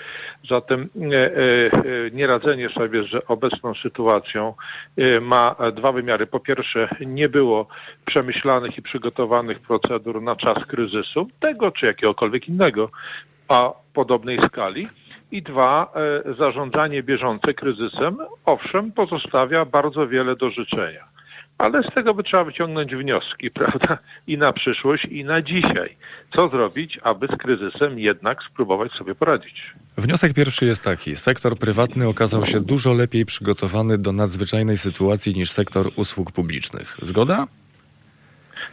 Zatem 0.51 0.89
e, 1.13 1.17
e, 1.17 1.41
nieradzenie 2.13 2.69
sobie 2.69 3.03
z 3.03 3.31
obecną 3.31 3.75
sytuacją 3.75 4.55
ma 5.21 5.57
dwa 5.77 5.93
wymiary. 5.93 6.27
Po 6.27 6.41
pierwsze, 6.41 6.89
nie 7.01 7.29
było 7.29 7.67
przemyślanych 8.07 8.79
i 8.79 8.83
przygotowanych 8.83 9.59
procedur 9.61 10.23
na 10.23 10.37
czas 10.37 10.67
kryzysu, 10.67 11.23
tego 11.41 11.71
czy 11.71 11.87
jakiegokolwiek 11.87 12.49
innego, 12.49 12.91
a 13.49 13.73
podobnej 13.95 14.39
skali. 14.47 14.89
I 15.33 15.43
dwa, 15.43 15.93
e, 16.29 16.35
zarządzanie 16.35 17.03
bieżące 17.03 17.55
kryzysem, 17.55 18.17
owszem, 18.45 18.93
pozostawia 18.93 19.65
bardzo 19.65 20.09
wiele 20.09 20.37
do 20.37 20.51
życzenia. 20.51 21.05
Ale 21.59 21.83
z 21.83 21.95
tego 21.95 22.15
by 22.15 22.23
trzeba 22.23 22.45
wyciągnąć 22.45 22.95
wnioski, 22.95 23.51
prawda? 23.61 23.99
I 24.27 24.39
na 24.39 24.53
przyszłość, 24.53 25.05
i 25.05 25.25
na 25.25 25.43
dzisiaj. 25.43 25.97
Co 26.37 26.49
zrobić, 26.49 26.99
aby 27.03 27.27
z 27.27 27.37
kryzysem 27.39 27.99
jednak 27.99 28.39
spróbować 28.51 28.93
sobie 28.93 29.15
poradzić? 29.15 29.73
Wniosek 29.97 30.35
pierwszy 30.35 30.65
jest 30.65 30.85
taki. 30.85 31.17
Sektor 31.17 31.59
prywatny 31.59 32.09
okazał 32.09 32.47
się 32.47 32.61
dużo 32.61 32.93
lepiej 32.93 33.27
przygotowany 33.27 33.99
do 33.99 34.13
nadzwyczajnej 34.13 34.79
sytuacji 34.79 35.35
niż 35.35 35.51
sektor 35.51 35.87
usług 35.97 36.33
publicznych. 36.33 36.97
Zgoda? 37.03 37.47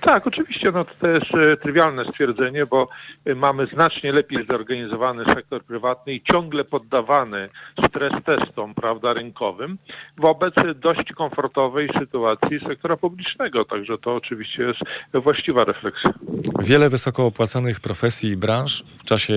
Tak, 0.05 0.27
oczywiście, 0.27 0.71
no 0.71 0.85
to 0.85 1.07
jest 1.07 1.25
e, 1.33 1.57
trywialne 1.57 2.05
stwierdzenie, 2.11 2.65
bo 2.65 2.87
e, 3.25 3.35
mamy 3.35 3.67
znacznie 3.73 4.11
lepiej 4.11 4.45
zorganizowany 4.51 5.23
sektor 5.33 5.63
prywatny 5.63 6.13
i 6.13 6.21
ciągle 6.31 6.63
poddawany 6.63 7.49
stres 7.87 8.13
testom, 8.25 8.73
prawda, 8.73 9.13
rynkowym 9.13 9.77
wobec 10.17 10.53
dość 10.75 11.13
komfortowej 11.13 11.89
sytuacji 11.99 12.59
sektora 12.67 12.97
publicznego. 12.97 13.65
Także 13.65 13.97
to 13.97 14.15
oczywiście 14.15 14.63
jest 14.63 14.79
właściwa 15.13 15.63
refleksja. 15.63 16.13
Wiele 16.59 16.89
wysoko 16.89 17.25
opłacanych 17.25 17.79
profesji 17.79 18.29
i 18.29 18.37
branż 18.37 18.83
w 18.97 19.03
czasie 19.03 19.33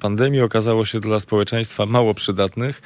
pandemii 0.00 0.40
okazało 0.40 0.84
się 0.84 1.00
dla 1.00 1.20
społeczeństwa 1.20 1.86
mało 1.86 2.14
przydatnych, 2.14 2.82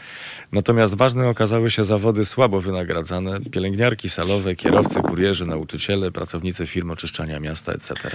natomiast 0.52 0.96
ważne 0.96 1.28
okazały 1.28 1.70
się 1.70 1.84
zawody 1.84 2.24
słabo 2.24 2.60
wynagradzane, 2.60 3.40
pielęgniarki 3.50 4.08
salowe, 4.08 4.54
kierowcy, 4.54 5.00
kurierzy, 5.00 5.46
nauczyciele, 5.46 6.10
pracownicy 6.10 6.66
firm 6.66 6.90
oczyszczania 7.22 7.40
miasta, 7.40 7.72
etc. 7.72 8.10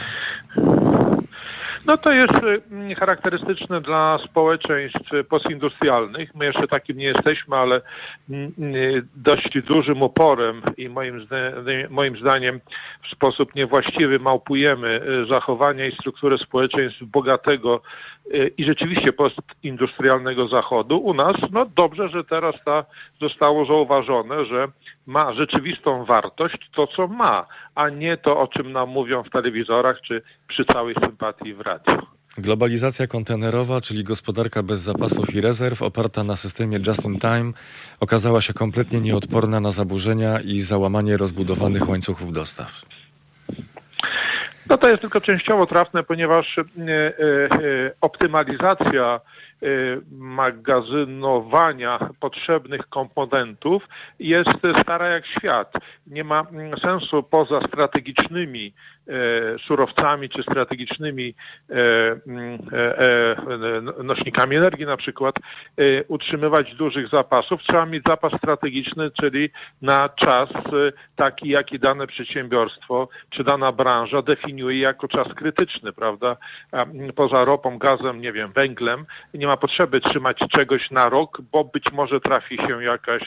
No 1.86 1.98
to 1.98 2.12
jest 2.12 2.34
y, 2.92 2.96
charakterystyczne 2.96 3.82
dla 3.82 4.20
społeczeństw 4.26 5.10
postindustrialnych. 5.30 6.36
My 6.36 6.46
jeszcze 6.46 6.68
takim 6.68 6.98
nie 6.98 7.06
jesteśmy, 7.06 7.56
ale 7.56 7.82
mm, 8.30 8.76
y, 8.76 9.06
dość 9.16 9.58
dużym 9.74 10.04
oporem 10.04 10.62
i 10.78 10.90
moim, 10.90 11.28
moim 11.90 12.18
zdaniem 12.18 12.60
w 13.04 13.16
sposób 13.16 13.56
niewłaściwy 13.56 14.20
małpujemy 14.20 15.02
y, 15.24 15.26
zachowania 15.30 15.86
i 15.86 15.96
strukturę 15.96 16.38
społeczeństw 16.38 17.04
bogatego 17.04 17.82
i 18.58 18.66
rzeczywiście 18.66 19.14
postindustrialnego 19.14 20.48
zachodu. 20.48 20.98
U 20.98 21.14
nas, 21.14 21.36
no 21.52 21.66
dobrze, 21.76 22.10
że 22.10 22.24
teraz 22.24 22.56
ta 22.66 22.86
zostało 23.22 23.66
zauważone, 23.66 24.46
że 24.46 24.68
ma 25.06 25.34
rzeczywistą 25.34 26.06
wartość 26.06 26.70
to, 26.76 26.88
co 26.88 27.08
ma, 27.08 27.46
a 27.76 27.90
nie 27.90 28.18
to, 28.18 28.40
o 28.40 28.48
czym 28.48 28.72
nam 28.72 28.90
mówią 28.90 29.24
w 29.24 29.30
telewizorach 29.30 30.02
czy 30.02 30.22
przy 30.48 30.66
całej 30.66 30.96
sympatii 31.04 31.54
w 31.54 31.62
radiu. 31.62 31.98
Globalizacja 32.38 33.08
kontenerowa, 33.08 33.82
czyli 33.82 34.04
gospodarka 34.04 34.64
bez 34.64 34.80
zapasów 34.82 35.36
i 35.36 35.42
rezerw, 35.42 35.82
oparta 35.82 36.24
na 36.24 36.36
systemie 36.36 36.80
just 36.88 37.06
in 37.06 37.20
time, 37.20 37.52
okazała 38.00 38.42
się 38.42 38.54
kompletnie 38.54 39.02
nieodporna 39.02 39.60
na 39.60 39.72
zaburzenia 39.72 40.40
i 40.40 40.62
załamanie 40.62 41.18
rozbudowanych 41.18 41.90
łańcuchów 41.90 42.34
dostaw. 42.34 42.82
No 44.70 44.78
to 44.78 44.90
jest 44.90 45.02
tylko 45.02 45.22
częściowo 45.22 45.66
trafne, 45.66 46.04
ponieważ 46.04 46.58
e, 46.58 46.62
e, 46.62 46.64
e, 46.86 47.92
optymalizacja 48.02 49.20
magazynowania 50.12 52.00
potrzebnych 52.20 52.82
komponentów 52.90 53.88
jest 54.20 54.50
stara 54.82 55.08
jak 55.08 55.26
świat. 55.28 55.74
Nie 56.08 56.24
ma 56.24 56.40
mm, 56.40 56.80
sensu 56.80 57.24
poza 57.24 57.62
strategicznymi 57.68 58.74
surowcami 59.68 60.30
czy 60.30 60.44
strategicznymi 60.44 61.34
mm, 61.70 62.58
nośnikami 64.04 64.56
energii 64.56 64.86
na 64.86 64.98
przykład, 64.98 65.36
utrzymywać 66.08 66.76
dużych 66.76 67.10
zapasów. 67.10 67.62
Trzeba 67.62 67.86
mieć 67.86 68.04
zapas 68.08 68.34
strategiczny, 68.38 69.12
czyli 69.22 69.50
na 69.82 70.10
czas 70.10 70.50
taki, 71.16 71.50
jaki 71.50 71.80
dane 71.80 72.08
przedsiębiorstwo 72.08 73.10
czy 73.30 73.44
dana 73.44 73.72
branża 73.72 74.22
definiuje 74.22 74.80
jako 74.80 75.08
czas 75.08 75.28
krytyczny, 75.34 75.94
prawda? 75.94 76.38
Poza 77.16 77.46
ropą, 77.46 77.78
gazem, 77.78 78.22
nie 78.22 78.32
wiem, 78.32 78.52
węglem, 78.52 79.06
nie 79.34 79.47
ma 79.48 79.58
potrzeby 79.58 80.02
trzymać 80.02 80.38
czegoś 80.52 80.92
na 80.92 81.06
rok, 81.10 81.42
bo 81.52 81.64
być 81.64 81.84
może 81.94 82.20
trafi 82.20 82.58
się 82.58 82.84
jakaś 82.84 83.22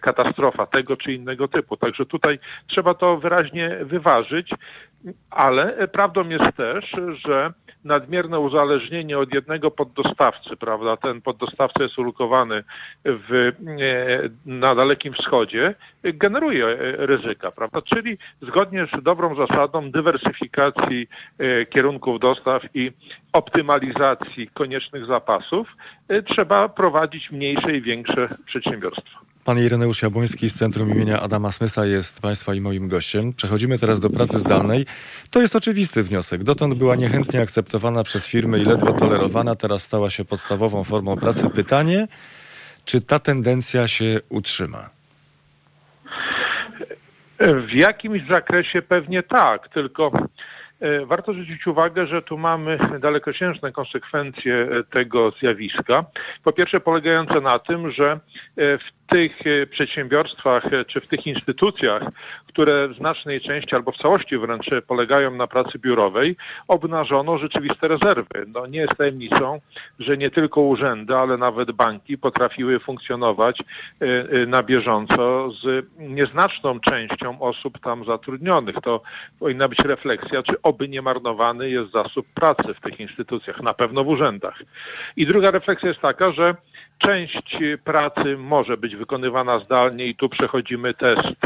katastrofa 0.00 0.66
tego 0.66 0.96
czy 0.96 1.12
innego 1.12 1.48
typu. 1.48 1.76
Także 1.76 2.06
tutaj 2.06 2.38
trzeba 2.66 2.94
to 2.94 3.16
wyraźnie 3.16 3.76
wyważyć, 3.82 4.50
ale 5.30 5.88
prawdą 5.88 6.28
jest 6.28 6.56
też, 6.56 6.84
że 7.26 7.52
nadmierne 7.86 8.40
uzależnienie 8.40 9.18
od 9.18 9.34
jednego 9.34 9.70
poddostawcy, 9.70 10.56
prawda? 10.56 10.96
Ten 10.96 11.22
poddostawca 11.22 11.82
jest 11.82 11.98
ulokowany 11.98 12.64
w, 13.04 13.32
e, 13.32 13.52
na 14.46 14.74
Dalekim 14.74 15.14
Wschodzie, 15.14 15.74
generuje 16.02 16.76
ryzyka, 16.96 17.50
prawda? 17.50 17.82
Czyli 17.82 18.18
zgodnie 18.42 18.86
z 18.98 19.02
dobrą 19.02 19.46
zasadą 19.46 19.90
dywersyfikacji 19.90 21.08
e, 21.38 21.66
kierunków 21.66 22.20
dostaw 22.20 22.62
i 22.74 22.92
optymalizacji 23.36 24.48
koniecznych 24.54 25.06
zapasów 25.06 25.68
e, 26.08 26.22
trzeba 26.22 26.68
prowadzić 26.68 27.30
mniejsze 27.30 27.76
i 27.76 27.82
większe 27.82 28.26
przedsiębiorstwa. 28.46 29.18
Pan 29.44 29.58
Ireneusz 29.58 30.02
Jabłoński 30.02 30.50
z 30.50 30.54
Centrum 30.54 30.90
imienia 30.90 31.20
Adama 31.20 31.52
Smysa 31.52 31.86
jest 31.86 32.22
Państwa 32.22 32.54
i 32.54 32.60
moim 32.60 32.88
gościem. 32.88 33.32
Przechodzimy 33.32 33.78
teraz 33.78 34.00
do 34.00 34.10
pracy 34.10 34.38
zdalnej. 34.38 34.86
To 35.30 35.40
jest 35.40 35.56
oczywisty 35.56 36.02
wniosek. 36.02 36.44
Dotąd 36.44 36.74
była 36.74 36.96
niechętnie 36.96 37.40
akceptowana 37.40 38.04
przez 38.04 38.28
firmy 38.28 38.58
i 38.58 38.64
ledwo 38.64 38.92
tolerowana, 38.92 39.54
teraz 39.54 39.82
stała 39.82 40.10
się 40.10 40.24
podstawową 40.24 40.84
formą 40.84 41.16
pracy. 41.16 41.50
Pytanie, 41.50 42.08
czy 42.84 43.00
ta 43.00 43.18
tendencja 43.18 43.88
się 43.88 44.20
utrzyma? 44.28 44.90
W 47.40 47.72
jakimś 47.72 48.22
zakresie 48.30 48.82
pewnie 48.82 49.22
tak, 49.22 49.68
tylko 49.68 50.12
warto 51.06 51.32
zwrócić 51.32 51.66
uwagę, 51.66 52.06
że 52.06 52.22
tu 52.22 52.38
mamy 52.38 52.78
dalekosiężne 53.00 53.72
konsekwencje 53.72 54.54
e, 54.54 54.84
tego 54.84 55.30
zjawiska. 55.30 56.04
Po 56.44 56.52
pierwsze, 56.52 56.80
polegające 56.80 57.40
na 57.40 57.58
tym, 57.58 57.90
że 57.90 58.12
e, 58.12 58.18
w 58.78 59.06
tych 59.08 59.32
przedsiębiorstwach 59.70 60.64
czy 60.86 61.00
w 61.00 61.08
tych 61.08 61.26
instytucjach, 61.26 62.02
które 62.56 62.88
w 62.88 62.96
znacznej 62.96 63.40
części 63.40 63.74
albo 63.74 63.92
w 63.92 63.96
całości 63.96 64.38
wręcz 64.38 64.66
polegają 64.86 65.30
na 65.30 65.46
pracy 65.46 65.78
biurowej, 65.78 66.36
obnażono 66.68 67.38
rzeczywiste 67.38 67.88
rezerwy. 67.88 68.44
No, 68.54 68.66
nie 68.66 68.78
jest 68.78 68.96
tajemnicą, 68.96 69.60
że 69.98 70.16
nie 70.16 70.30
tylko 70.30 70.60
urzędy, 70.60 71.16
ale 71.16 71.36
nawet 71.36 71.72
banki 71.72 72.18
potrafiły 72.18 72.80
funkcjonować 72.80 73.58
na 74.46 74.62
bieżąco 74.62 75.50
z 75.50 75.86
nieznaczną 75.98 76.80
częścią 76.80 77.40
osób 77.40 77.78
tam 77.78 78.04
zatrudnionych. 78.04 78.76
To 78.82 79.00
powinna 79.40 79.68
być 79.68 79.78
refleksja, 79.78 80.42
czy 80.42 80.62
oby 80.62 80.88
nie 80.88 81.02
marnowany 81.02 81.70
jest 81.70 81.92
zasób 81.92 82.26
pracy 82.34 82.74
w 82.74 82.80
tych 82.80 83.00
instytucjach, 83.00 83.62
na 83.62 83.74
pewno 83.74 84.04
w 84.04 84.08
urzędach. 84.08 84.62
I 85.16 85.26
druga 85.26 85.50
refleksja 85.50 85.88
jest 85.88 86.00
taka, 86.00 86.32
że 86.32 86.54
Część 86.98 87.56
pracy 87.84 88.36
może 88.38 88.76
być 88.76 88.96
wykonywana 88.96 89.58
zdalnie 89.58 90.06
i 90.06 90.14
tu 90.14 90.28
przechodzimy 90.28 90.94
test 90.94 91.40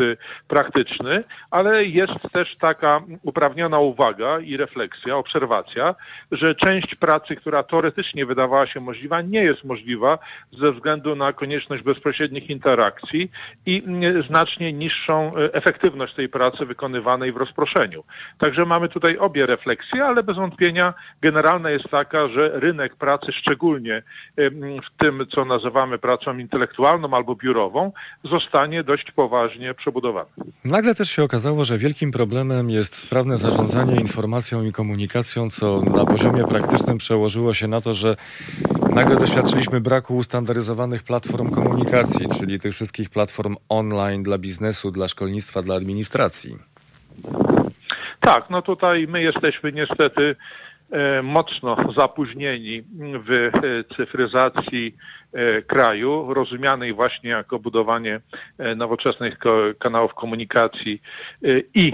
praktyczny, 0.49 1.25
ale 1.51 1.85
jest 1.85 2.33
też 2.33 2.57
taka 2.57 3.01
uprawniona 3.23 3.79
uwaga 3.79 4.41
i 4.41 4.57
refleksja, 4.57 5.17
obserwacja, 5.17 5.95
że 6.33 6.55
część 6.55 6.95
pracy, 6.95 7.37
która 7.37 7.63
teoretycznie 7.63 8.27
wydawała 8.27 8.67
się 8.67 8.81
możliwa, 8.81 9.21
nie 9.23 9.43
jest 9.43 9.65
możliwa 9.65 10.19
ze 10.53 10.73
względu 10.73 11.17
na 11.17 11.33
konieczność 11.33 11.83
bezpośrednich 11.83 12.51
interakcji 12.51 13.31
i 13.67 13.83
znacznie 14.29 14.73
niższą 14.73 15.31
efektywność 15.53 16.15
tej 16.15 16.29
pracy 16.29 16.67
wykonywanej 16.67 17.33
w 17.33 17.37
rozproszeniu. 17.37 18.05
Także 18.39 18.65
mamy 18.65 18.89
tutaj 18.89 19.19
obie 19.19 19.47
refleksje, 19.47 20.05
ale 20.05 20.23
bez 20.23 20.37
wątpienia 20.37 20.95
generalna 21.23 21.71
jest 21.71 21.89
taka, 21.91 22.29
że 22.29 22.51
rynek 22.55 22.97
pracy, 22.97 23.33
szczególnie 23.33 24.03
w 24.87 24.99
tym, 24.99 25.27
co 25.27 25.40
co 25.41 25.45
nazywamy 25.45 25.99
pracą 25.99 26.39
intelektualną 26.39 27.15
albo 27.15 27.35
biurową, 27.35 27.93
zostanie 28.25 28.85
dość 28.85 29.13
poważnie 29.13 29.75
przebudowany. 29.75 30.31
Nagle 30.65 30.95
też 30.95 31.11
się 31.11 31.25
okazało, 31.25 31.65
że 31.65 31.79
wielkim 31.79 32.13
problemem 32.13 32.71
jest 32.71 32.97
sprawne 32.97 33.39
zarządzanie 33.39 34.01
informacją 34.01 34.65
i 34.65 34.73
komunikacją, 34.73 35.51
co 35.51 35.81
na 35.81 36.07
poziomie 36.07 36.45
praktycznym 36.45 36.99
przełożyło 36.99 37.55
się 37.55 37.69
na 37.69 37.81
to, 37.81 37.95
że 37.95 38.17
nagle 38.95 39.17
doświadczyliśmy 39.17 39.81
braku 39.81 40.17
ustandaryzowanych 40.17 41.03
platform 41.03 41.51
komunikacji, 41.51 42.27
czyli 42.39 42.61
tych 42.61 42.75
wszystkich 42.75 43.11
platform 43.11 43.57
online 43.69 44.23
dla 44.23 44.39
biznesu, 44.39 44.91
dla 44.91 45.09
szkolnictwa, 45.09 45.63
dla 45.63 45.75
administracji. 45.75 46.57
Tak, 48.21 48.51
no 48.51 48.63
tutaj 48.63 49.07
my 49.09 49.23
jesteśmy 49.23 49.73
niestety 49.73 50.37
e, 50.91 51.23
mocno 51.23 51.77
zapóźnieni 51.97 52.83
w 53.27 53.31
e, 53.33 53.51
cyfryzacji 53.97 54.95
kraju, 55.67 56.35
rozumianej 56.35 56.93
właśnie 56.93 57.31
jako 57.31 57.59
budowanie 57.59 58.21
e, 58.59 58.75
nowoczesnych 58.75 59.39
kanałów 59.79 60.15
komunikacji 60.15 61.03
e, 61.45 61.47
i 61.75 61.93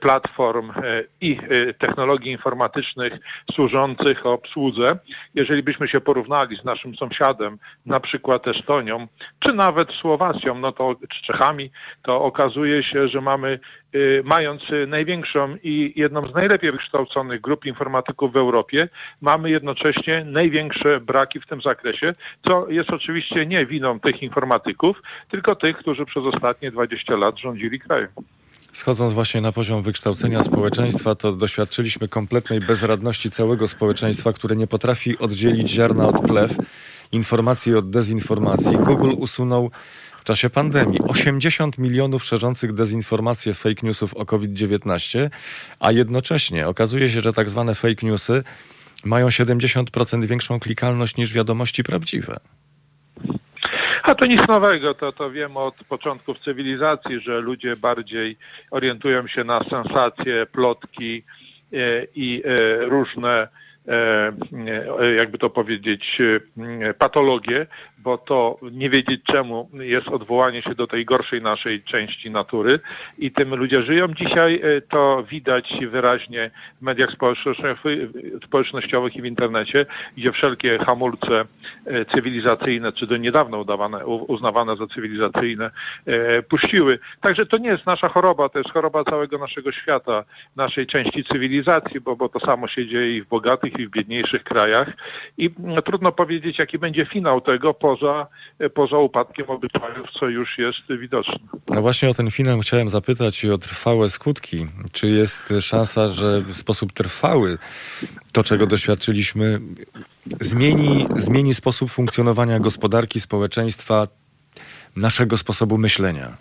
platform 0.00 0.72
i 1.20 1.38
technologii 1.78 2.32
informatycznych 2.32 3.12
służących 3.54 4.26
obsłudze. 4.26 4.86
Jeżeli 5.34 5.62
byśmy 5.62 5.88
się 5.88 6.00
porównali 6.00 6.56
z 6.56 6.64
naszym 6.64 6.94
sąsiadem, 6.94 7.58
na 7.86 8.00
przykład 8.00 8.48
Estonią, 8.48 9.06
czy 9.46 9.54
nawet 9.54 9.88
Słowacją, 10.00 10.58
no 10.58 10.72
to 10.72 10.94
czy 11.14 11.22
Czechami, 11.32 11.70
to 12.02 12.22
okazuje 12.22 12.82
się, 12.82 13.08
że 13.08 13.20
mamy 13.20 13.58
mając 14.24 14.62
największą 14.86 15.56
i 15.62 15.92
jedną 15.96 16.22
z 16.22 16.34
najlepiej 16.34 16.72
wykształconych 16.72 17.40
grup 17.40 17.66
informatyków 17.66 18.32
w 18.32 18.36
Europie, 18.36 18.88
mamy 19.20 19.50
jednocześnie 19.50 20.24
największe 20.24 21.00
braki 21.00 21.40
w 21.40 21.46
tym 21.46 21.60
zakresie, 21.62 22.14
co 22.48 22.66
jest 22.74 22.90
oczywiście 22.90 23.46
nie 23.46 23.66
winą 23.66 24.00
tych 24.00 24.22
informatyków, 24.22 25.02
tylko 25.30 25.56
tych, 25.56 25.76
którzy 25.76 26.04
przez 26.04 26.24
ostatnie 26.34 26.70
20 26.70 27.16
lat 27.16 27.38
rządzili 27.38 27.80
krajem. 27.80 28.08
Schodząc 28.72 29.12
właśnie 29.12 29.40
na 29.40 29.52
poziom 29.52 29.82
wykształcenia 29.82 30.42
społeczeństwa, 30.42 31.14
to 31.14 31.32
doświadczyliśmy 31.32 32.08
kompletnej 32.08 32.60
bezradności 32.60 33.30
całego 33.30 33.68
społeczeństwa, 33.68 34.32
które 34.32 34.56
nie 34.56 34.66
potrafi 34.66 35.18
oddzielić 35.18 35.70
ziarna 35.70 36.08
od 36.08 36.22
plew, 36.22 36.56
informacji 37.12 37.74
od 37.74 37.90
dezinformacji. 37.90 38.76
Google 38.76 39.12
usunął 39.16 39.70
w 40.18 40.24
czasie 40.24 40.50
pandemii 40.50 41.00
80 41.08 41.78
milionów 41.78 42.24
szerzących 42.24 42.72
dezinformacje 42.72 43.54
fake 43.54 43.80
newsów 43.82 44.14
o 44.14 44.26
COVID-19, 44.26 45.30
a 45.80 45.92
jednocześnie 45.92 46.68
okazuje 46.68 47.10
się, 47.10 47.20
że 47.20 47.32
tak 47.32 47.50
zwane 47.50 47.74
fake 47.74 48.06
newsy 48.06 48.42
mają 49.04 49.28
70% 49.28 50.26
większą 50.26 50.60
klikalność 50.60 51.16
niż 51.16 51.32
wiadomości 51.32 51.84
prawdziwe. 51.84 52.36
A 54.02 54.14
to 54.14 54.26
nic 54.26 54.48
nowego, 54.48 54.94
to, 54.94 55.12
to 55.12 55.30
wiem 55.30 55.56
od 55.56 55.74
początków 55.74 56.38
cywilizacji, 56.38 57.20
że 57.20 57.40
ludzie 57.40 57.76
bardziej 57.76 58.36
orientują 58.70 59.26
się 59.26 59.44
na 59.44 59.60
sensacje, 59.70 60.46
plotki 60.52 61.22
e, 61.72 62.06
i 62.14 62.42
e, 62.44 62.84
różne 62.84 63.48
e, 63.88 64.32
jakby 65.18 65.38
to 65.38 65.50
powiedzieć, 65.50 66.18
patologie, 66.98 67.66
bo 68.04 68.18
to 68.18 68.56
nie 68.72 68.90
wiedzieć 68.90 69.20
czemu 69.24 69.68
jest 69.72 70.08
odwołanie 70.08 70.62
się 70.62 70.74
do 70.74 70.86
tej 70.86 71.04
gorszej 71.04 71.42
naszej 71.42 71.82
części 71.82 72.30
natury 72.30 72.80
i 73.18 73.32
tym 73.32 73.54
ludzie 73.54 73.82
żyją. 73.82 74.08
Dzisiaj 74.08 74.60
e, 74.62 74.80
to 74.80 75.24
widać 75.30 75.74
wyraźnie 75.90 76.50
w 76.80 76.82
mediach 76.82 77.08
społecznościowych 78.46 79.16
i 79.16 79.22
w 79.22 79.24
internecie, 79.24 79.86
gdzie 80.16 80.32
wszelkie 80.32 80.78
hamulce 80.78 81.44
e, 81.86 82.04
cywilizacyjne, 82.04 82.92
czy 82.92 83.06
do 83.06 83.16
niedawna 83.16 83.58
udawane, 83.58 84.06
uznawane 84.06 84.76
za 84.76 84.86
cywilizacyjne, 84.86 85.70
e, 86.06 86.42
puściły. 86.42 86.98
Także 87.20 87.46
to 87.46 87.58
nie 87.58 87.68
jest 87.68 87.86
nasza 87.86 88.08
choroba, 88.08 88.48
to 88.48 88.58
jest 88.58 88.70
choroba 88.70 89.04
całego 89.04 89.38
naszego 89.38 89.72
świata, 89.72 90.24
naszej 90.56 90.86
części 90.86 91.24
cywilizacji, 91.24 92.00
bo, 92.00 92.16
bo 92.16 92.28
to 92.28 92.40
samo 92.40 92.68
się 92.68 92.86
dzieje 92.86 93.16
i 93.16 93.22
w 93.22 93.28
bogatych, 93.28 93.78
i 93.78 93.86
w 93.86 93.90
biedniejszych 93.90 94.44
krajach. 94.44 94.92
I 95.38 95.50
no, 95.58 95.82
trudno 95.82 96.12
powiedzieć, 96.12 96.58
jaki 96.58 96.78
będzie 96.78 97.06
finał 97.06 97.40
tego 97.40 97.74
po 97.74 97.93
poza, 97.94 98.26
poza 98.74 98.98
upadkiem 98.98 99.50
obyczajów, 99.50 100.10
co 100.20 100.28
już 100.28 100.58
jest 100.58 101.00
widoczne. 101.00 101.38
No 101.68 101.82
właśnie 101.82 102.10
o 102.10 102.14
ten 102.14 102.30
finał 102.30 102.60
chciałem 102.60 102.88
zapytać 102.88 103.44
i 103.44 103.50
o 103.50 103.58
trwałe 103.58 104.08
skutki. 104.08 104.66
Czy 104.92 105.10
jest 105.10 105.52
szansa, 105.60 106.08
że 106.08 106.40
w 106.40 106.54
sposób 106.54 106.92
trwały 106.92 107.58
to, 108.32 108.44
czego 108.44 108.66
doświadczyliśmy, 108.66 109.60
zmieni, 110.40 111.06
zmieni 111.16 111.54
sposób 111.54 111.90
funkcjonowania 111.90 112.60
gospodarki, 112.60 113.20
społeczeństwa, 113.20 114.06
naszego 114.96 115.38
sposobu 115.38 115.78
myślenia? 115.78 116.36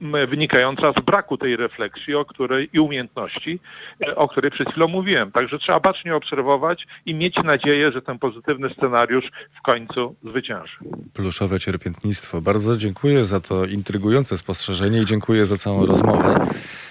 wynikająca 0.02 0.92
z 1.02 1.06
braku 1.06 1.38
tej 1.38 1.56
refleksji 1.56 2.16
o 2.16 2.26
której, 2.26 2.70
i 2.74 2.80
umiejętności, 2.80 3.60
e, 4.08 4.16
o 4.16 4.28
której 4.28 4.52
przed 4.52 4.70
chwilą 4.70 4.88
mówiłem. 4.88 5.32
Także 5.32 5.60
trzeba 5.60 5.80
bacznie 5.80 6.16
obserwować 6.16 6.88
i 7.06 7.16
mieć 7.16 7.36
nadzieję, 7.44 7.92
że 7.92 8.02
ten 8.02 8.20
pozytywny 8.20 8.70
scenariusz 8.70 9.26
w 9.60 9.62
końcu 9.62 10.16
zwycięży. 10.24 10.78
Pluszowe 11.14 11.60
cierpiętnictwo. 11.60 12.42
Bardzo 12.42 12.78
dziękuję 12.78 13.26
za 13.26 13.40
to 13.40 13.66
intrygujące 13.66 14.38
spostrzeżenie 14.38 15.02
i 15.02 15.06
dziękuję 15.06 15.46
za 15.46 15.56
całą 15.56 15.86
rozmowę. 15.86 16.48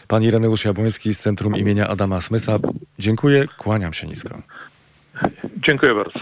Pan 0.09 0.23
Ireneusz 0.23 0.65
Jabłoński 0.65 1.15
z 1.15 1.21
Centrum 1.21 1.57
imienia 1.57 1.89
Adama 1.89 2.21
Smytha. 2.21 2.59
Dziękuję, 2.99 3.45
kłaniam 3.59 3.93
się 3.93 4.07
nisko. 4.07 4.39
Dziękuję 5.67 5.95
bardzo. 5.95 6.21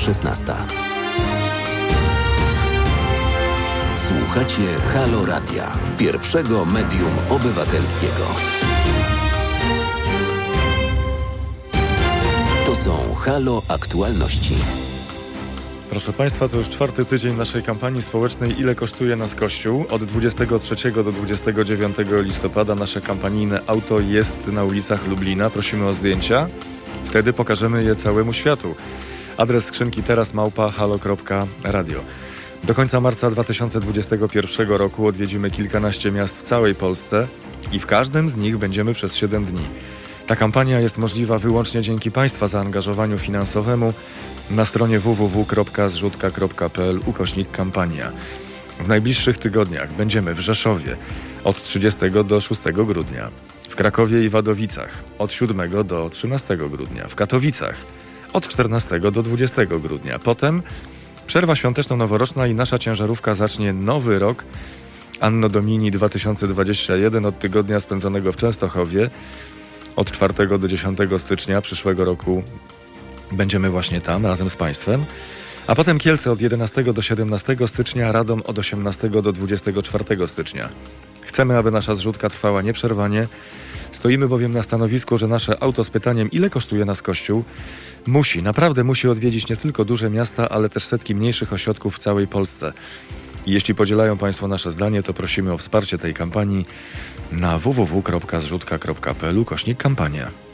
16. 0.00 0.52
Słuchacie 3.96 4.62
Halo 4.94 5.26
Radia, 5.26 5.78
pierwszego 5.98 6.64
medium 6.64 7.12
obywatelskiego. 7.28 8.26
To 12.66 12.76
są 12.76 13.14
Halo 13.14 13.62
Aktualności. 13.68 14.54
Proszę 15.90 16.12
Państwa, 16.12 16.48
to 16.48 16.56
już 16.56 16.68
czwarty 16.68 17.04
tydzień 17.04 17.36
naszej 17.36 17.62
kampanii 17.62 18.02
społecznej 18.02 18.60
Ile 18.60 18.74
kosztuje 18.74 19.16
nas 19.16 19.34
Kościół? 19.34 19.84
Od 19.90 20.04
23 20.04 20.92
do 20.92 21.12
29 21.12 21.96
listopada 22.10 22.74
nasze 22.74 23.00
kampanijne 23.00 23.60
auto 23.66 24.00
jest 24.00 24.46
na 24.46 24.64
ulicach 24.64 25.06
Lublina. 25.06 25.50
Prosimy 25.50 25.86
o 25.86 25.94
zdjęcia. 25.94 26.48
Wtedy 27.04 27.32
pokażemy 27.32 27.84
je 27.84 27.94
całemu 27.94 28.32
światu. 28.32 28.74
Adres 29.40 29.64
skrzynki 29.64 30.02
teraz 30.02 30.34
małpa 30.34 30.70
halo.radio. 30.70 32.00
Do 32.64 32.74
końca 32.74 33.00
marca 33.00 33.30
2021 33.30 34.68
roku 34.68 35.06
odwiedzimy 35.06 35.50
kilkanaście 35.50 36.10
miast 36.10 36.38
w 36.38 36.42
całej 36.42 36.74
Polsce 36.74 37.26
i 37.72 37.78
w 37.78 37.86
każdym 37.86 38.30
z 38.30 38.36
nich 38.36 38.58
będziemy 38.58 38.94
przez 38.94 39.16
7 39.16 39.44
dni. 39.44 39.62
Ta 40.26 40.36
kampania 40.36 40.80
jest 40.80 40.98
możliwa 40.98 41.38
wyłącznie 41.38 41.82
dzięki 41.82 42.10
Państwa 42.10 42.46
zaangażowaniu 42.46 43.18
finansowemu 43.18 43.92
na 44.50 44.64
stronie 44.64 44.98
www.zrzutka.pl 44.98 47.00
ukośnik 47.06 47.50
kampania. 47.50 48.12
W 48.80 48.88
najbliższych 48.88 49.38
tygodniach 49.38 49.92
będziemy 49.92 50.34
w 50.34 50.40
Rzeszowie 50.40 50.96
od 51.44 51.62
30 51.62 52.00
do 52.24 52.40
6 52.40 52.60
grudnia, 52.72 53.30
w 53.68 53.76
Krakowie 53.76 54.24
i 54.24 54.28
Wadowicach 54.28 55.04
od 55.18 55.32
7 55.32 55.84
do 55.84 56.10
13 56.10 56.56
grudnia, 56.56 57.08
w 57.08 57.14
Katowicach 57.14 57.99
od 58.32 58.48
14 58.48 59.00
do 59.00 59.22
20 59.22 59.66
grudnia. 59.66 60.18
Potem 60.18 60.62
przerwa 61.26 61.54
świąteczno-noworoczna 61.54 62.46
i 62.46 62.54
nasza 62.54 62.78
ciężarówka 62.78 63.34
zacznie 63.34 63.72
nowy 63.72 64.18
rok 64.18 64.44
Anno 65.20 65.48
Domini 65.48 65.90
2021 65.90 67.26
od 67.26 67.38
tygodnia 67.38 67.80
spędzonego 67.80 68.32
w 68.32 68.36
Częstochowie. 68.36 69.10
Od 69.96 70.10
4 70.10 70.58
do 70.58 70.68
10 70.68 70.98
stycznia 71.18 71.60
przyszłego 71.60 72.04
roku 72.04 72.42
będziemy 73.32 73.70
właśnie 73.70 74.00
tam 74.00 74.26
razem 74.26 74.50
z 74.50 74.56
Państwem. 74.56 75.04
A 75.66 75.74
potem 75.74 75.98
Kielce 75.98 76.32
od 76.32 76.40
11 76.40 76.84
do 76.84 77.02
17 77.02 77.56
stycznia, 77.66 78.12
Radom 78.12 78.42
od 78.46 78.58
18 78.58 79.08
do 79.08 79.32
24 79.32 80.28
stycznia. 80.28 80.68
Chcemy, 81.22 81.58
aby 81.58 81.70
nasza 81.70 81.94
zrzutka 81.94 82.30
trwała 82.30 82.62
nieprzerwanie. 82.62 83.26
Stoimy 83.92 84.28
bowiem 84.28 84.52
na 84.52 84.62
stanowisku, 84.62 85.18
że 85.18 85.28
nasze 85.28 85.62
auto 85.62 85.84
z 85.84 85.90
pytaniem, 85.90 86.30
ile 86.30 86.50
kosztuje 86.50 86.84
nas 86.84 87.02
kościół, 87.02 87.44
musi, 88.06 88.42
naprawdę 88.42 88.84
musi 88.84 89.08
odwiedzić 89.08 89.48
nie 89.48 89.56
tylko 89.56 89.84
duże 89.84 90.10
miasta, 90.10 90.48
ale 90.48 90.68
też 90.68 90.84
setki 90.84 91.14
mniejszych 91.14 91.52
ośrodków 91.52 91.96
w 91.96 91.98
całej 91.98 92.26
Polsce. 92.26 92.72
Jeśli 93.46 93.74
podzielają 93.74 94.16
Państwo 94.16 94.48
nasze 94.48 94.70
zdanie, 94.70 95.02
to 95.02 95.14
prosimy 95.14 95.52
o 95.52 95.58
wsparcie 95.58 95.98
tej 95.98 96.14
kampanii 96.14 96.66
na 97.32 97.58
www.zrzutka.pl 97.58 99.44
kośnik 99.44 99.78
kampania. 99.78 100.49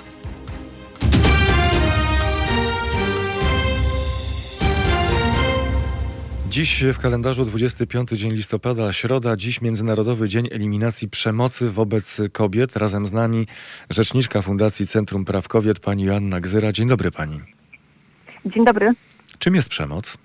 Dziś 6.56 6.84
w 6.84 6.98
kalendarzu 6.98 7.44
25 7.44 8.08
dzień 8.08 8.32
listopada, 8.32 8.92
środa, 8.92 9.36
dziś 9.36 9.62
Międzynarodowy 9.62 10.28
Dzień 10.28 10.48
Eliminacji 10.52 11.08
Przemocy 11.08 11.70
wobec 11.70 12.20
Kobiet. 12.32 12.76
Razem 12.76 13.06
z 13.06 13.12
nami 13.12 13.46
rzeczniczka 13.90 14.42
Fundacji 14.42 14.86
Centrum 14.86 15.24
Praw 15.24 15.48
Kobiet, 15.48 15.80
pani 15.80 16.04
Joanna 16.04 16.40
Gzyra. 16.40 16.72
Dzień 16.72 16.88
dobry 16.88 17.10
pani. 17.10 17.40
Dzień 18.44 18.64
dobry. 18.64 18.92
Czym 19.38 19.54
jest 19.54 19.68
przemoc? 19.68 20.18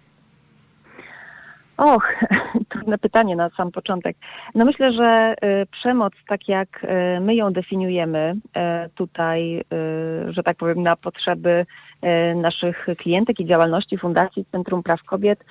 Och, 1.77 2.03
trudne 2.71 2.97
pytanie 2.97 3.35
na 3.35 3.49
sam 3.49 3.71
początek. 3.71 4.17
No 4.55 4.65
myślę, 4.65 4.93
że 4.93 5.33
y, 5.33 5.65
przemoc, 5.65 6.13
tak 6.27 6.47
jak 6.47 6.83
y, 6.83 7.19
my 7.21 7.35
ją 7.35 7.53
definiujemy 7.53 8.33
y, 8.85 8.89
tutaj, 8.89 9.63
że 10.29 10.43
tak 10.43 10.57
powiem, 10.57 10.83
na 10.83 10.95
potrzeby 10.95 11.65
naszych 12.35 12.87
klientek 12.97 13.39
i 13.39 13.45
działalności 13.45 13.97
Fundacji 13.97 14.45
Centrum 14.51 14.83
Praw 14.83 15.03
Kobiet, 15.03 15.43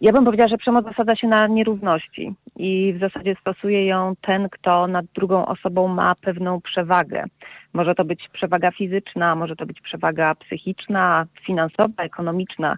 ja 0.00 0.12
bym 0.12 0.24
powiedziała, 0.24 0.48
że 0.48 0.58
przemoc 0.58 0.84
zasadza 0.84 1.16
się 1.16 1.28
na 1.28 1.46
nierówności 1.46 2.34
i 2.56 2.94
w 2.96 3.00
zasadzie 3.00 3.34
stosuje 3.40 3.86
ją 3.86 4.14
ten, 4.22 4.48
kto 4.48 4.86
nad 4.86 5.06
drugą 5.06 5.46
osobą 5.46 5.88
ma 5.88 6.14
pewną 6.14 6.60
przewagę. 6.60 7.24
Może 7.72 7.94
to 7.94 8.04
być 8.04 8.28
przewaga 8.32 8.70
fizyczna, 8.70 9.34
może 9.34 9.56
to 9.56 9.66
być 9.66 9.80
przewaga 9.80 10.34
psychiczna, 10.34 11.26
finansowa, 11.46 12.02
ekonomiczna. 12.02 12.76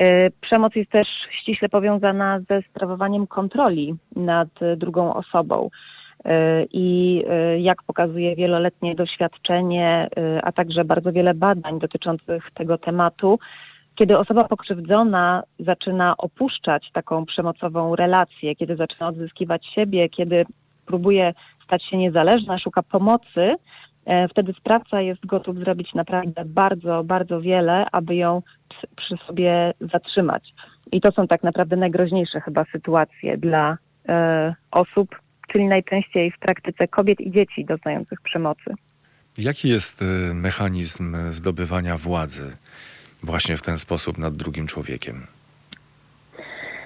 Y, 0.00 0.32
przemoc 0.40 0.74
jest 0.74 0.90
też 0.90 1.08
ściśle 1.40 1.68
powiązana 1.68 2.40
ze 2.40 2.62
sprawowaniem 2.62 3.26
kontroli 3.26 3.94
nad 4.16 4.48
drugą 4.76 5.14
osobą. 5.14 5.68
Y, 6.26 6.30
I 6.72 7.22
y, 7.54 7.60
jak 7.60 7.82
pokazuje 7.82 8.36
wieloletnie 8.36 8.94
doświadczenie, 8.94 10.08
a 10.42 10.52
także 10.52 10.84
bardzo 10.84 11.12
wiele 11.12 11.34
badań 11.34 11.78
dotyczących 11.78 12.50
tego 12.54 12.78
tematu, 12.78 13.38
kiedy 13.94 14.18
osoba 14.18 14.44
pokrzywdzona 14.44 15.42
zaczyna 15.58 16.16
opuszczać 16.16 16.90
taką 16.92 17.26
przemocową 17.26 17.96
relację, 17.96 18.56
kiedy 18.56 18.76
zaczyna 18.76 19.08
odzyskiwać 19.08 19.66
siebie, 19.74 20.08
kiedy 20.08 20.44
próbuje 20.86 21.34
stać 21.64 21.84
się 21.90 21.96
niezależna, 21.96 22.58
szuka 22.58 22.82
pomocy, 22.82 23.54
e, 24.04 24.28
wtedy 24.28 24.52
sprawca 24.52 25.00
jest 25.00 25.26
gotów 25.26 25.56
zrobić 25.56 25.94
naprawdę 25.94 26.44
bardzo, 26.44 27.04
bardzo 27.04 27.40
wiele, 27.40 27.86
aby 27.92 28.14
ją 28.14 28.42
przy 28.96 29.16
sobie 29.26 29.72
zatrzymać. 29.80 30.54
I 30.92 31.00
to 31.00 31.12
są 31.12 31.26
tak 31.26 31.42
naprawdę 31.42 31.76
najgroźniejsze 31.76 32.40
chyba 32.40 32.64
sytuacje 32.72 33.38
dla 33.38 33.78
e, 34.08 34.54
osób, 34.70 35.16
czyli 35.48 35.64
najczęściej 35.64 36.30
w 36.30 36.38
praktyce 36.38 36.88
kobiet 36.88 37.20
i 37.20 37.30
dzieci 37.30 37.64
doznających 37.64 38.20
przemocy. 38.20 38.74
Jaki 39.38 39.68
jest 39.68 40.02
e, 40.02 40.04
mechanizm 40.34 41.16
zdobywania 41.30 41.96
władzy 41.98 42.56
właśnie 43.22 43.56
w 43.56 43.62
ten 43.62 43.78
sposób 43.78 44.18
nad 44.18 44.34
drugim 44.36 44.66
człowiekiem? 44.66 45.26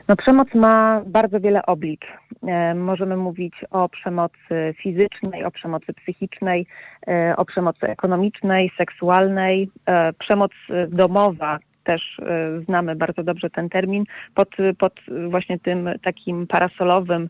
No, 0.08 0.16
przemoc 0.16 0.54
ma 0.54 1.02
bardzo 1.06 1.40
wiele 1.40 1.66
oblicz. 1.66 2.06
E, 2.42 2.74
możemy 2.74 3.16
mówić 3.16 3.54
o 3.70 3.88
przemocy 3.88 4.74
fizycznej, 4.82 5.44
o 5.44 5.50
przemocy 5.50 5.92
psychicznej, 5.92 6.66
e, 7.08 7.34
o 7.36 7.44
przemocy 7.44 7.86
ekonomicznej, 7.86 8.72
seksualnej. 8.78 9.70
E, 9.86 10.12
przemoc 10.12 10.52
domowa, 10.88 11.58
też 11.84 12.20
znamy 12.64 12.96
bardzo 12.96 13.22
dobrze 13.22 13.50
ten 13.50 13.68
termin, 13.68 14.04
pod, 14.34 14.48
pod 14.78 14.92
właśnie 15.30 15.58
tym 15.58 15.90
takim 16.02 16.46
parasolowym 16.46 17.28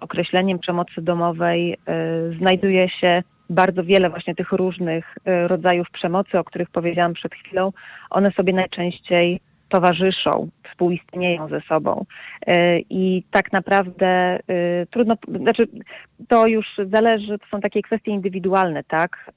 określeniem 0.00 0.58
przemocy 0.58 1.02
domowej 1.02 1.78
znajduje 2.38 2.88
się 2.88 3.22
bardzo 3.50 3.84
wiele 3.84 4.10
właśnie 4.10 4.34
tych 4.34 4.52
różnych 4.52 5.14
rodzajów 5.46 5.90
przemocy, 5.90 6.38
o 6.38 6.44
których 6.44 6.70
powiedziałam 6.70 7.14
przed 7.14 7.34
chwilą. 7.34 7.72
One 8.10 8.30
sobie 8.30 8.52
najczęściej 8.52 9.40
towarzyszą, 9.68 10.48
współistnieją 10.70 11.48
ze 11.48 11.60
sobą. 11.60 12.04
E, 12.46 12.78
I 12.78 13.22
tak 13.30 13.52
naprawdę 13.52 14.06
e, 14.06 14.40
trudno, 14.90 15.16
znaczy 15.40 15.68
to 16.28 16.46
już 16.46 16.66
zależy, 16.92 17.38
to 17.38 17.46
są 17.50 17.60
takie 17.60 17.82
kwestie 17.82 18.10
indywidualne, 18.10 18.84
tak? 18.84 19.32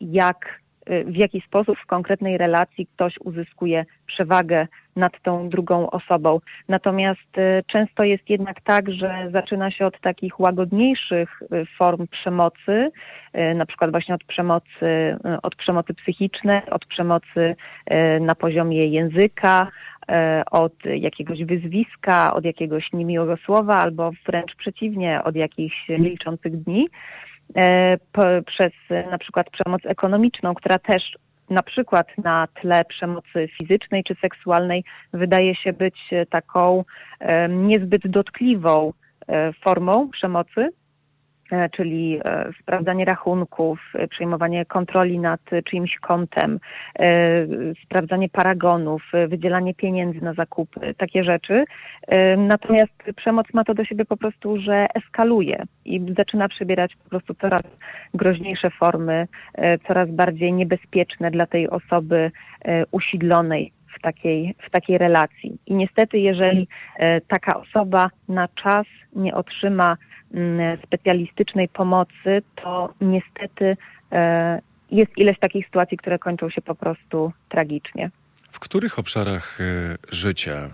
Jak 0.00 0.60
w 0.86 1.16
jaki 1.16 1.40
sposób 1.40 1.78
w 1.78 1.86
konkretnej 1.86 2.38
relacji 2.38 2.86
ktoś 2.86 3.14
uzyskuje 3.24 3.84
przewagę 4.06 4.66
nad 4.96 5.22
tą 5.22 5.48
drugą 5.48 5.90
osobą. 5.90 6.40
Natomiast 6.68 7.36
często 7.66 8.04
jest 8.04 8.30
jednak 8.30 8.60
tak, 8.60 8.90
że 8.90 9.28
zaczyna 9.32 9.70
się 9.70 9.86
od 9.86 10.00
takich 10.00 10.40
łagodniejszych 10.40 11.42
form 11.78 12.06
przemocy, 12.06 12.90
na 13.54 13.66
przykład 13.66 13.90
właśnie 13.90 14.14
od 14.14 14.24
przemocy, 14.24 15.16
od 15.42 15.56
przemocy 15.56 15.94
psychicznej, 15.94 16.60
od 16.70 16.86
przemocy 16.86 17.56
na 18.20 18.34
poziomie 18.34 18.86
języka, 18.86 19.70
od 20.50 20.84
jakiegoś 20.84 21.44
wyzwiska, 21.44 22.34
od 22.34 22.44
jakiegoś 22.44 22.92
niemiłego 22.92 23.36
słowa, 23.36 23.74
albo 23.74 24.10
wręcz 24.26 24.54
przeciwnie, 24.56 25.24
od 25.24 25.36
jakichś 25.36 25.88
milczących 25.88 26.56
dni, 26.62 26.88
przez 28.46 28.72
na 29.10 29.18
przykład 29.18 29.50
przemoc 29.50 29.80
ekonomiczną, 29.84 30.54
która 30.54 30.78
też 30.78 31.02
na 31.50 31.62
przykład 31.62 32.06
na 32.18 32.46
tle 32.60 32.84
przemocy 32.84 33.48
fizycznej 33.58 34.04
czy 34.04 34.14
seksualnej 34.14 34.84
wydaje 35.12 35.54
się 35.54 35.72
być 35.72 35.98
taką 36.30 36.84
e, 37.20 37.48
niezbyt 37.48 38.08
dotkliwą 38.08 38.92
formą 39.64 40.10
przemocy, 40.10 40.68
E, 40.85 40.85
czyli 41.72 42.20
e, 42.24 42.52
sprawdzanie 42.62 43.04
rachunków, 43.04 43.80
e, 43.94 44.08
przejmowanie 44.08 44.64
kontroli 44.64 45.18
nad 45.18 45.40
czyimś 45.64 45.98
kontem, 45.98 46.60
sprawdzanie 47.84 48.28
paragonów, 48.28 49.02
wydzielanie 49.28 49.74
pieniędzy 49.74 50.24
na 50.24 50.34
zakupy, 50.34 50.94
takie 50.94 51.24
rzeczy. 51.24 51.64
Natomiast 52.36 52.92
przemoc 53.16 53.46
ma 53.52 53.64
to 53.64 53.74
do 53.74 53.84
siebie 53.84 54.04
po 54.04 54.16
prostu, 54.16 54.60
że 54.60 54.86
eskaluje 54.94 55.62
i 55.84 56.14
zaczyna 56.16 56.48
przybierać 56.48 56.96
po 57.04 57.10
prostu 57.10 57.34
coraz 57.34 57.62
groźniejsze 58.14 58.70
formy, 58.70 59.28
coraz 59.88 60.10
bardziej 60.10 60.52
niebezpieczne 60.52 61.30
dla 61.30 61.46
tej 61.46 61.70
osoby 61.70 62.30
usidlonej 62.90 63.72
w 63.98 64.02
takiej, 64.02 64.54
w 64.66 64.70
takiej 64.70 64.98
relacji. 64.98 65.58
I 65.66 65.74
niestety, 65.74 66.18
jeżeli 66.18 66.68
taka 67.28 67.60
osoba 67.60 68.10
na 68.28 68.48
czas 68.48 68.86
nie 69.16 69.34
otrzyma 69.34 69.96
specjalistycznej 70.84 71.68
pomocy, 71.68 72.42
to 72.62 72.94
niestety 73.00 73.76
e, 74.12 74.60
jest 74.90 75.18
ileś 75.18 75.38
takich 75.38 75.66
sytuacji, 75.66 75.96
które 75.96 76.18
kończą 76.18 76.50
się 76.50 76.62
po 76.62 76.74
prostu 76.74 77.32
tragicznie. 77.48 78.10
W 78.52 78.60
których 78.60 78.98
obszarach 78.98 79.58
e, 79.60 79.64
życia 80.14 80.70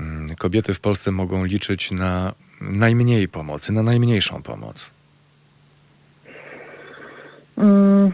mm, 0.00 0.36
kobiety 0.36 0.74
w 0.74 0.80
Polsce 0.80 1.10
mogą 1.10 1.44
liczyć 1.44 1.90
na 1.90 2.32
najmniej 2.60 3.28
pomocy, 3.28 3.72
na 3.72 3.82
najmniejszą 3.82 4.42
pomoc? 4.42 4.90
Hmm. 7.56 8.12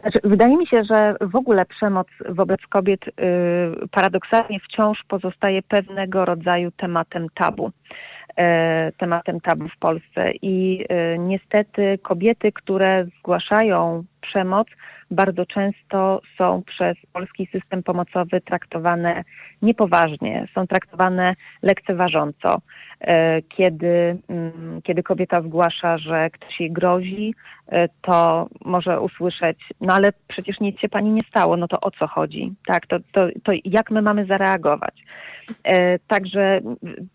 Znaczy, 0.00 0.18
wydaje 0.24 0.56
mi 0.56 0.66
się, 0.66 0.84
że 0.84 1.14
w 1.20 1.36
ogóle 1.36 1.64
przemoc 1.64 2.06
wobec 2.28 2.60
kobiet 2.68 3.08
y, 3.08 3.12
paradoksalnie 3.90 4.60
wciąż 4.60 4.98
pozostaje 5.08 5.62
pewnego 5.62 6.24
rodzaju 6.24 6.70
tematem 6.70 7.26
tabu. 7.34 7.72
E, 8.36 8.92
tematem 8.98 9.40
tabu 9.40 9.68
w 9.68 9.78
Polsce. 9.78 10.32
I 10.42 10.84
e, 10.88 11.18
niestety 11.18 11.98
kobiety, 12.02 12.52
które 12.52 13.06
zgłaszają 13.18 14.04
przemoc, 14.20 14.68
bardzo 15.10 15.46
często 15.46 16.20
są 16.38 16.62
przez 16.62 16.96
polski 17.12 17.48
system 17.52 17.82
pomocowy 17.82 18.40
traktowane 18.40 19.24
niepoważnie, 19.62 20.48
są 20.54 20.66
traktowane 20.66 21.34
lekceważąco. 21.62 22.60
E, 23.00 23.42
kiedy, 23.42 24.18
mm, 24.28 24.82
kiedy 24.82 25.02
kobieta 25.02 25.42
zgłasza, 25.42 25.98
że 25.98 26.30
ktoś 26.30 26.60
jej 26.60 26.72
grozi, 26.72 27.34
to 28.02 28.48
może 28.64 29.00
usłyszeć, 29.00 29.58
no 29.80 29.94
ale 29.94 30.10
przecież 30.28 30.60
nic 30.60 30.80
się 30.80 30.88
pani 30.88 31.10
nie 31.10 31.22
stało, 31.22 31.56
no 31.56 31.68
to 31.68 31.80
o 31.80 31.90
co 31.90 32.06
chodzi? 32.06 32.52
Tak, 32.66 32.86
to, 32.86 32.96
to, 33.12 33.28
to 33.44 33.52
jak 33.64 33.90
my 33.90 34.02
mamy 34.02 34.26
zareagować? 34.26 34.94
E, 35.64 35.98
także 35.98 36.60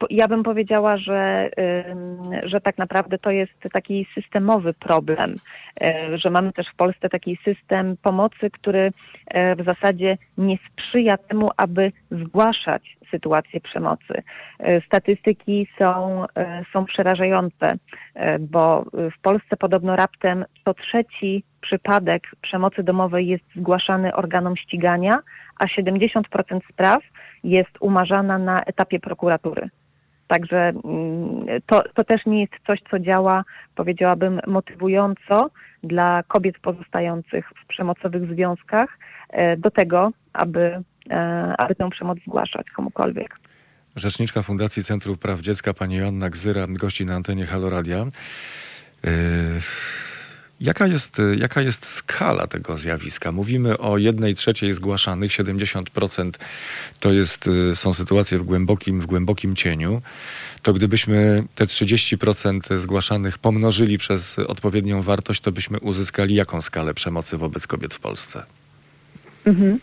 ja 0.09 0.27
bym 0.27 0.43
powiedziała, 0.43 0.97
że, 0.97 1.49
że 2.43 2.61
tak 2.61 2.77
naprawdę 2.77 3.17
to 3.17 3.31
jest 3.31 3.53
taki 3.73 4.07
systemowy 4.15 4.73
problem, 4.73 5.35
e, 5.81 6.17
że 6.17 6.29
mamy 6.29 6.53
też 6.53 6.67
w 6.73 6.75
Polsce 6.75 7.09
taki 7.09 7.37
system 7.45 7.97
pomocy, 8.01 8.49
który 8.51 8.91
e, 9.27 9.55
w 9.55 9.65
zasadzie 9.65 10.17
nie 10.37 10.57
sprzyja 10.71 11.17
temu, 11.17 11.49
aby 11.57 11.91
zgłaszać 12.11 12.97
sytuacje 13.11 13.61
przemocy. 13.61 14.23
Statystyki 14.85 15.67
są, 15.77 16.25
są 16.73 16.85
przerażające, 16.85 17.73
bo 18.39 18.85
w 18.93 19.21
Polsce 19.21 19.57
podobno 19.57 19.95
raptem 19.95 20.45
co 20.65 20.73
trzeci 20.73 21.43
przypadek 21.61 22.23
przemocy 22.41 22.83
domowej 22.83 23.27
jest 23.27 23.43
zgłaszany 23.55 24.15
organom 24.15 24.57
ścigania, 24.57 25.13
a 25.59 25.65
70% 25.65 26.23
spraw 26.71 27.03
jest 27.43 27.71
umarzana 27.79 28.37
na 28.37 28.59
etapie 28.65 28.99
prokuratury. 28.99 29.69
Także 30.27 30.57
mm, 30.57 31.45
to, 31.65 31.83
to 31.95 32.03
też 32.03 32.25
nie 32.25 32.41
jest 32.41 32.53
coś, 32.67 32.79
co 32.91 32.99
działa, 32.99 33.43
powiedziałabym, 33.75 34.39
motywująco 34.47 35.49
dla 35.83 36.23
kobiet 36.27 36.59
pozostających 36.59 37.49
w 37.63 37.67
przemocowych 37.67 38.33
związkach 38.33 38.97
e, 39.29 39.57
do 39.57 39.71
tego, 39.71 40.11
aby, 40.33 40.61
e, 40.61 40.81
aby 41.57 41.75
tę 41.75 41.89
przemoc 41.89 42.19
zgłaszać 42.27 42.69
komukolwiek. 42.69 43.39
Rzeczniczka 43.95 44.41
Fundacji 44.41 44.83
Centrum 44.83 45.17
Praw 45.17 45.39
Dziecka, 45.39 45.73
pani 45.73 45.95
Joanna 45.95 46.29
Gzyra, 46.29 46.67
gości 46.69 47.05
na 47.05 47.15
antenie 47.15 47.45
Haloradia. 47.45 48.05
Yy... 49.03 49.11
Jaka 50.61 50.87
jest, 50.87 51.21
jaka 51.37 51.61
jest 51.61 51.85
skala 51.85 52.47
tego 52.47 52.77
zjawiska? 52.77 53.31
Mówimy 53.31 53.77
o 53.77 53.97
jednej 53.97 54.35
trzeciej 54.35 54.73
zgłaszanych, 54.73 55.31
70% 55.31 56.31
to 56.99 57.11
jest, 57.11 57.47
y, 57.47 57.75
są 57.75 57.93
sytuacje 57.93 58.37
w 58.37 58.43
głębokim, 58.43 59.01
w 59.01 59.05
głębokim 59.05 59.55
cieniu. 59.55 60.01
To 60.61 60.73
gdybyśmy 60.73 61.43
te 61.55 61.65
30% 61.65 62.79
zgłaszanych 62.79 63.37
pomnożyli 63.37 63.97
przez 63.97 64.39
odpowiednią 64.39 65.01
wartość, 65.01 65.41
to 65.41 65.51
byśmy 65.51 65.79
uzyskali 65.79 66.35
jaką 66.35 66.61
skalę 66.61 66.93
przemocy 66.93 67.37
wobec 67.37 67.67
kobiet 67.67 67.93
w 67.93 67.99
Polsce? 67.99 68.43
Mhm. 69.45 69.79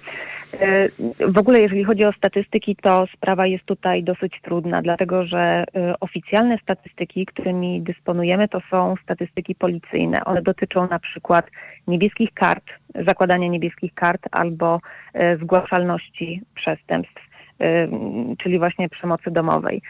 E, 0.61 0.89
w 1.33 1.39
ogóle, 1.39 1.61
jeżeli 1.61 1.85
chodzi 1.85 2.05
o 2.05 2.13
statystyki, 2.13 2.77
to 2.77 3.07
sprawa 3.17 3.47
jest 3.47 3.65
tutaj 3.65 4.05
dosyć 4.05 4.41
trudna, 4.43 4.83
dlatego 4.83 5.27
że 5.27 5.39
e, 5.39 5.65
oficjalne 6.01 6.59
statystyki, 6.59 7.27
którymi 7.27 7.83
dysponujemy, 7.83 8.49
to 8.49 8.61
są 8.71 8.95
statystyki 9.03 9.55
policyjne. 9.55 10.25
One 10.25 10.43
dotyczą 10.43 10.89
na 10.89 10.99
przykład 10.99 11.47
niebieskich 11.87 12.35
kart, 12.35 12.65
zakładania 13.07 13.49
niebieskich 13.49 13.95
kart 13.95 14.23
albo 14.31 14.81
e, 15.15 15.37
zgłaszalności 15.37 16.43
przestępstw 16.55 17.28
czyli 18.39 18.59
właśnie 18.59 18.89
przemocy 18.89 19.31
domowej. 19.31 19.83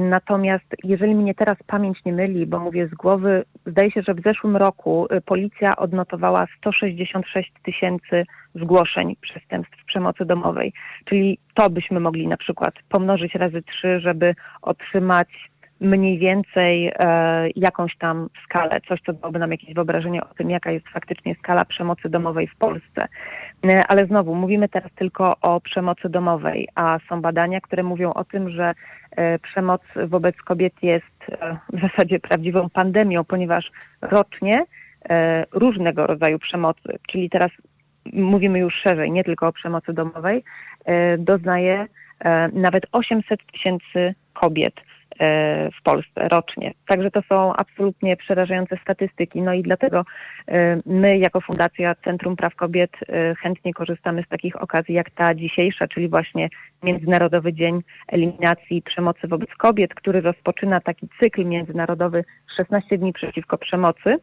Natomiast 0.00 0.76
jeżeli 0.84 1.14
mnie 1.14 1.34
teraz 1.34 1.56
pamięć 1.66 2.04
nie 2.04 2.12
myli, 2.12 2.46
bo 2.46 2.58
mówię 2.58 2.88
z 2.88 2.94
głowy, 2.94 3.44
zdaje 3.66 3.90
się, 3.90 4.02
że 4.02 4.14
w 4.14 4.22
zeszłym 4.22 4.56
roku 4.56 5.06
policja 5.26 5.76
odnotowała 5.76 6.46
166 6.58 7.52
tysięcy 7.62 8.24
zgłoszeń 8.54 9.16
przestępstw 9.20 9.84
przemocy 9.84 10.24
domowej. 10.24 10.72
Czyli 11.04 11.38
to 11.54 11.70
byśmy 11.70 12.00
mogli 12.00 12.28
na 12.28 12.36
przykład 12.36 12.74
pomnożyć 12.88 13.34
razy 13.34 13.62
trzy, 13.62 14.00
żeby 14.00 14.34
otrzymać 14.62 15.28
mniej 15.80 16.18
więcej 16.18 16.92
e, 16.98 17.48
jakąś 17.56 17.96
tam 17.96 18.28
skalę, 18.44 18.80
coś, 18.88 19.00
co 19.00 19.12
dałoby 19.12 19.38
nam 19.38 19.50
jakieś 19.50 19.74
wyobrażenie 19.74 20.24
o 20.24 20.34
tym, 20.34 20.50
jaka 20.50 20.70
jest 20.70 20.88
faktycznie 20.88 21.34
skala 21.34 21.64
przemocy 21.64 22.08
domowej 22.08 22.46
w 22.46 22.56
Polsce. 22.56 23.08
E, 23.64 23.82
ale 23.88 24.06
znowu, 24.06 24.34
mówimy 24.34 24.68
teraz 24.68 24.92
tylko 24.92 25.40
o 25.40 25.60
przemocy 25.60 26.08
domowej, 26.08 26.68
a 26.74 26.98
są 27.08 27.20
badania, 27.20 27.60
które 27.60 27.82
mówią 27.82 28.12
o 28.12 28.24
tym, 28.24 28.50
że 28.50 28.74
e, 29.16 29.38
przemoc 29.38 29.82
wobec 30.06 30.36
kobiet 30.36 30.72
jest 30.82 31.06
w 31.72 31.80
zasadzie 31.80 32.20
prawdziwą 32.20 32.70
pandemią, 32.70 33.24
ponieważ 33.24 33.70
rocznie 34.00 34.64
różnego 35.52 36.06
rodzaju 36.06 36.38
przemocy, 36.38 36.98
czyli 37.08 37.30
teraz 37.30 37.50
mówimy 38.12 38.58
już 38.58 38.74
szerzej, 38.74 39.12
nie 39.12 39.24
tylko 39.24 39.46
o 39.46 39.52
przemocy 39.52 39.92
domowej, 39.92 40.44
doznaje 41.18 41.86
nawet 42.52 42.86
800 42.92 43.40
tysięcy 43.52 44.14
kobiet 44.32 44.74
w 45.80 45.82
Polsce 45.84 46.28
rocznie. 46.28 46.72
Także 46.86 47.10
to 47.10 47.22
są 47.22 47.52
absolutnie 47.56 48.16
przerażające 48.16 48.76
statystyki. 48.82 49.42
No 49.42 49.54
i 49.54 49.62
dlatego 49.62 50.04
my 50.86 51.18
jako 51.18 51.40
Fundacja 51.40 51.94
Centrum 51.94 52.36
Praw 52.36 52.54
Kobiet 52.54 52.90
chętnie 53.42 53.74
korzystamy 53.74 54.22
z 54.22 54.28
takich 54.28 54.62
okazji 54.62 54.94
jak 54.94 55.10
ta 55.10 55.34
dzisiejsza, 55.34 55.88
czyli 55.88 56.08
właśnie 56.08 56.48
Międzynarodowy 56.82 57.52
Dzień 57.52 57.82
Eliminacji 58.08 58.82
Przemocy 58.82 59.28
wobec 59.28 59.50
Kobiet, 59.58 59.94
który 59.94 60.20
rozpoczyna 60.20 60.80
taki 60.80 61.08
cykl 61.22 61.44
międzynarodowy 61.44 62.24
16 62.56 62.98
dni 62.98 63.12
przeciwko 63.12 63.58
przemocy. 63.58 64.16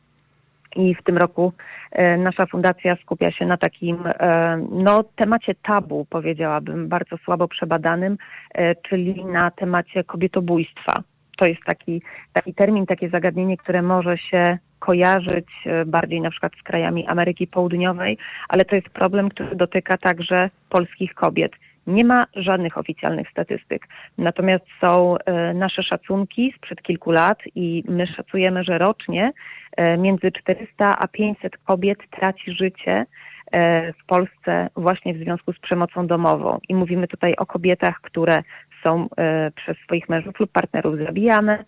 I 0.78 0.96
w 0.96 1.04
tym 1.04 1.18
roku 1.18 1.54
e, 1.92 2.18
nasza 2.18 2.46
fundacja 2.46 2.96
skupia 2.96 3.32
się 3.32 3.46
na 3.46 3.58
takim 3.58 3.98
e, 4.06 4.58
no, 4.72 5.04
temacie 5.04 5.56
tabu, 5.56 6.06
powiedziałabym, 6.10 6.88
bardzo 6.88 7.18
słabo 7.18 7.48
przebadanym, 7.48 8.18
e, 8.54 8.76
czyli 8.76 9.26
na 9.26 9.52
temacie 9.52 10.04
kobietobójstwa. 10.04 11.04
To 11.38 11.46
jest 11.46 11.62
taki, 11.66 12.02
taki 12.34 12.54
termin, 12.54 12.86
takie 12.86 13.10
zagadnienie, 13.10 13.58
które 13.58 13.82
może 13.82 14.18
się 14.18 14.58
kojarzyć 14.80 15.48
bardziej 15.86 16.22
na 16.22 16.30
przykład 16.30 16.52
z 16.60 16.64
krajami 16.64 17.08
Ameryki 17.08 17.48
Południowej, 17.48 18.18
ale 18.50 18.66
to 18.66 18.76
jest 18.76 18.90
problem, 18.90 19.30
który 19.30 19.56
dotyka 19.56 19.98
także 19.98 20.50
polskich 20.70 21.14
kobiet. 21.14 21.52
Nie 21.88 22.06
ma 22.06 22.26
żadnych 22.36 22.78
oficjalnych 22.78 23.30
statystyk. 23.30 23.88
Natomiast 24.18 24.66
są 24.82 25.18
e, 25.18 25.54
nasze 25.54 25.84
szacunki 25.84 26.54
sprzed 26.58 26.82
kilku 26.82 27.12
lat 27.12 27.40
i 27.56 27.84
my 27.88 28.08
szacujemy, 28.08 28.64
że 28.64 28.78
rocznie 28.78 29.32
e, 29.78 29.98
między 29.98 30.32
400 30.32 31.00
a 31.00 31.08
500 31.08 31.58
kobiet 31.58 31.98
traci 32.12 32.52
życie 32.52 33.06
e, 33.52 33.94
w 33.94 34.06
Polsce 34.06 34.70
właśnie 34.76 35.14
w 35.14 35.18
związku 35.18 35.54
z 35.54 35.60
przemocą 35.60 36.08
domową. 36.08 36.60
I 36.70 36.76
mówimy 36.76 37.08
tutaj 37.08 37.36
o 37.38 37.46
kobietach, 37.46 38.02
które 38.02 38.44
są 38.84 39.08
przez 39.56 39.78
swoich 39.78 40.10
mężów 40.10 40.40
lub 40.40 40.52
partnerów 40.52 40.98
zabijane, 40.98 41.66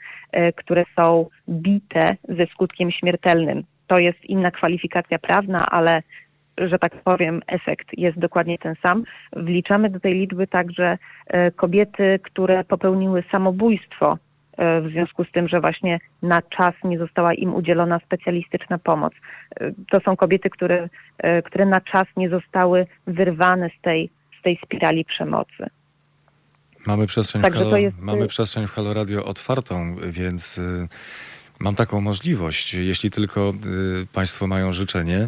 które 0.56 0.84
są 0.96 1.26
bite 1.50 2.16
ze 2.30 2.46
skutkiem 2.46 2.92
śmiertelnym. 2.92 3.64
To 3.88 3.98
jest 3.98 4.26
inna 4.26 4.52
kwalifikacja 4.52 5.20
prawna, 5.20 5.66
ale 5.72 6.02
że 6.68 6.80
tak 6.80 7.04
powiem, 7.04 7.42
efekt 7.48 7.88
jest 7.98 8.20
dokładnie 8.20 8.58
ten 8.58 8.76
sam. 8.86 9.04
Wliczamy 9.36 9.90
do 9.90 10.00
tej 10.00 10.14
liczby 10.14 10.48
także 10.48 10.98
e, 11.28 11.52
kobiety, 11.52 12.20
które 12.24 12.64
popełniły 12.64 13.24
samobójstwo 13.32 14.18
e, 14.58 14.82
w 14.82 14.88
związku 14.88 15.26
z 15.26 15.32
tym, 15.32 15.48
że 15.48 15.62
właśnie 15.62 16.00
na 16.22 16.42
czas 16.42 16.72
nie 16.84 17.00
została 17.00 17.34
im 17.34 17.56
udzielona 17.56 18.00
specjalistyczna 18.00 18.78
pomoc. 18.78 19.14
E, 19.60 19.72
to 19.92 20.00
są 20.00 20.16
kobiety, 20.16 20.50
które, 20.50 20.90
które 21.46 21.66
na 21.66 21.82
czas 21.82 22.04
nie 22.18 22.30
zostały 22.30 22.88
wyrwane 23.08 23.70
z 23.80 23.82
tej, 23.82 24.10
z 24.40 24.44
tej 24.44 24.60
spirali 24.66 25.06
przemocy. 25.06 25.66
Mamy 26.88 27.08
przestrzeń, 27.08 27.42
Także 27.42 27.64
Halo, 27.64 27.78
jest... 27.78 27.98
mamy 28.00 28.28
przestrzeń 28.28 28.68
w 28.68 28.72
Halo 28.72 28.94
Radio 28.94 29.26
otwartą, 29.26 29.96
więc 30.04 30.60
mam 31.60 31.76
taką 31.76 32.02
możliwość, 32.02 32.74
jeśli 32.74 33.12
tylko 33.12 33.52
Państwo 34.14 34.48
mają 34.48 34.74
życzenie, 34.74 35.28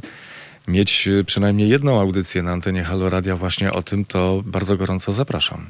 mieć 0.72 1.08
y, 1.08 1.24
przynajmniej 1.24 1.70
jedną 1.70 2.00
audycję 2.00 2.44
na 2.44 2.52
antenie 2.52 2.84
Halo 2.84 3.10
Radia 3.10 3.36
właśnie 3.36 3.72
o 3.72 3.84
tym, 3.84 4.06
to 4.06 4.42
bardzo 4.46 4.78
gorąco 4.78 5.14
zapraszam. 5.14 5.70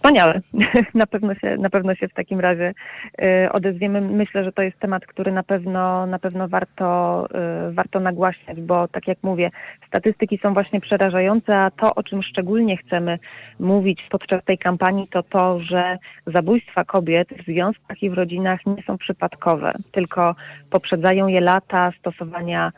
Wspaniale. 0.00 0.40
Na 0.94 1.06
pewno 1.06 1.34
się, 1.34 1.56
na 1.56 1.70
pewno 1.70 1.94
się 1.94 2.08
w 2.08 2.14
takim 2.14 2.40
razie 2.40 2.74
y, 3.22 3.52
odezwiemy. 3.52 4.00
Myślę, 4.00 4.44
że 4.44 4.52
to 4.52 4.62
jest 4.62 4.78
temat, 4.78 5.06
który 5.06 5.32
na 5.32 5.42
pewno, 5.42 6.06
na 6.06 6.18
pewno 6.18 6.48
warto, 6.48 7.26
y, 7.70 7.72
warto 7.72 8.00
nagłaśniać, 8.00 8.60
bo 8.60 8.88
tak 8.88 9.08
jak 9.08 9.18
mówię, 9.22 9.50
statystyki 9.86 10.38
są 10.38 10.54
właśnie 10.54 10.80
przerażające, 10.80 11.58
a 11.58 11.70
to, 11.70 11.94
o 11.94 12.02
czym 12.02 12.22
szczególnie 12.22 12.76
chcemy 12.76 13.18
mówić 13.58 14.00
podczas 14.10 14.44
tej 14.44 14.58
kampanii, 14.58 15.08
to 15.08 15.22
to, 15.22 15.60
że 15.60 15.98
zabójstwa 16.26 16.84
kobiet 16.84 17.28
w 17.28 17.44
związkach 17.44 18.02
i 18.02 18.10
w 18.10 18.14
rodzinach 18.14 18.66
nie 18.66 18.82
są 18.82 18.98
przypadkowe, 18.98 19.72
tylko 19.92 20.34
poprzedzają 20.70 21.28
je 21.28 21.40
lata 21.40 21.92
stosowania 21.98 22.72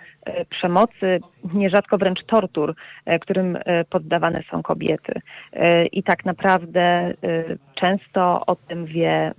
przemocy, 0.51 1.21
nierzadko 1.55 1.99
wręcz 1.99 2.25
tortur, 2.25 2.75
którym 3.21 3.59
poddawane 3.91 4.43
są 4.51 4.63
kobiety. 4.63 5.13
I 5.93 6.03
tak 6.03 6.25
naprawdę 6.25 7.15
często 7.75 8.47
o 8.47 8.57
tym 8.57 8.87
wie 8.87 9.33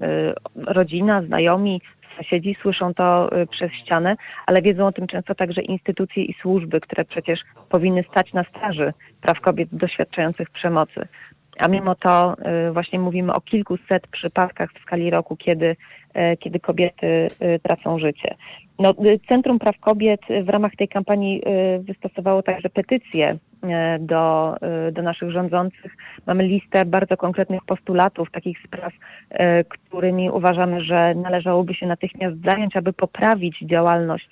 rodzina, 0.55 1.21
znajomi, 1.21 1.81
sąsiedzi, 2.17 2.57
słyszą 2.61 2.93
to 2.93 3.29
przez 3.51 3.71
ścianę, 3.71 4.15
ale 4.45 4.61
wiedzą 4.61 4.87
o 4.87 4.91
tym 4.91 5.07
często 5.07 5.35
także 5.35 5.61
instytucje 5.61 6.23
i 6.23 6.35
służby, 6.41 6.81
które 6.81 7.05
przecież 7.05 7.39
powinny 7.69 8.03
stać 8.11 8.33
na 8.33 8.43
straży 8.43 8.93
praw 9.21 9.39
kobiet 9.39 9.69
doświadczających 9.71 10.49
przemocy. 10.49 11.07
A 11.59 11.67
mimo 11.67 11.95
to 11.95 12.35
właśnie 12.71 12.99
mówimy 12.99 13.33
o 13.33 13.41
kilkuset 13.41 14.07
przypadkach 14.07 14.69
w 14.73 14.81
skali 14.81 15.09
roku, 15.09 15.35
kiedy, 15.35 15.75
kiedy 16.39 16.59
kobiety 16.59 17.27
tracą 17.63 17.99
życie. 17.99 18.35
No, 18.79 18.93
Centrum 19.29 19.59
Praw 19.59 19.79
Kobiet 19.79 20.21
w 20.43 20.49
ramach 20.49 20.75
tej 20.75 20.87
kampanii 20.87 21.43
wystosowało 21.79 22.43
także 22.43 22.69
petycję 22.69 23.27
do, 23.99 24.55
do 24.91 25.01
naszych 25.01 25.31
rządzących. 25.31 25.95
Mamy 26.27 26.43
listę 26.43 26.85
bardzo 26.85 27.17
konkretnych 27.17 27.65
postulatów, 27.65 28.31
takich 28.31 28.57
spraw, 28.67 28.93
którymi 29.69 30.29
uważamy, 30.29 30.83
że 30.83 31.15
należałoby 31.15 31.73
się 31.73 31.87
natychmiast 31.87 32.35
zająć, 32.45 32.75
aby 32.75 32.93
poprawić 32.93 33.59
działalność, 33.61 34.29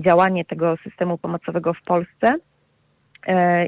działanie 0.00 0.44
tego 0.44 0.76
systemu 0.76 1.18
pomocowego 1.18 1.74
w 1.74 1.82
Polsce. 1.82 2.34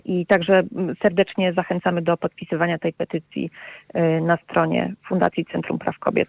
I 0.05 0.27
także 0.27 0.63
serdecznie 1.03 1.53
zachęcamy 1.53 2.03
do 2.03 2.17
podpisywania 2.17 2.79
tej 2.79 2.93
petycji 2.93 3.51
na 4.23 4.37
stronie 4.37 4.95
Fundacji 5.09 5.47
Centrum 5.53 5.79
Praw 5.79 5.99
Kobiet. 5.99 6.29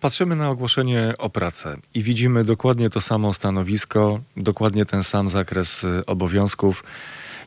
Patrzymy 0.00 0.36
na 0.36 0.50
ogłoszenie 0.50 1.12
o 1.18 1.30
pracę 1.30 1.76
i 1.94 2.02
widzimy 2.02 2.44
dokładnie 2.44 2.90
to 2.90 3.00
samo 3.00 3.34
stanowisko, 3.34 4.20
dokładnie 4.36 4.84
ten 4.86 5.02
sam 5.02 5.28
zakres 5.28 5.86
obowiązków 6.06 6.84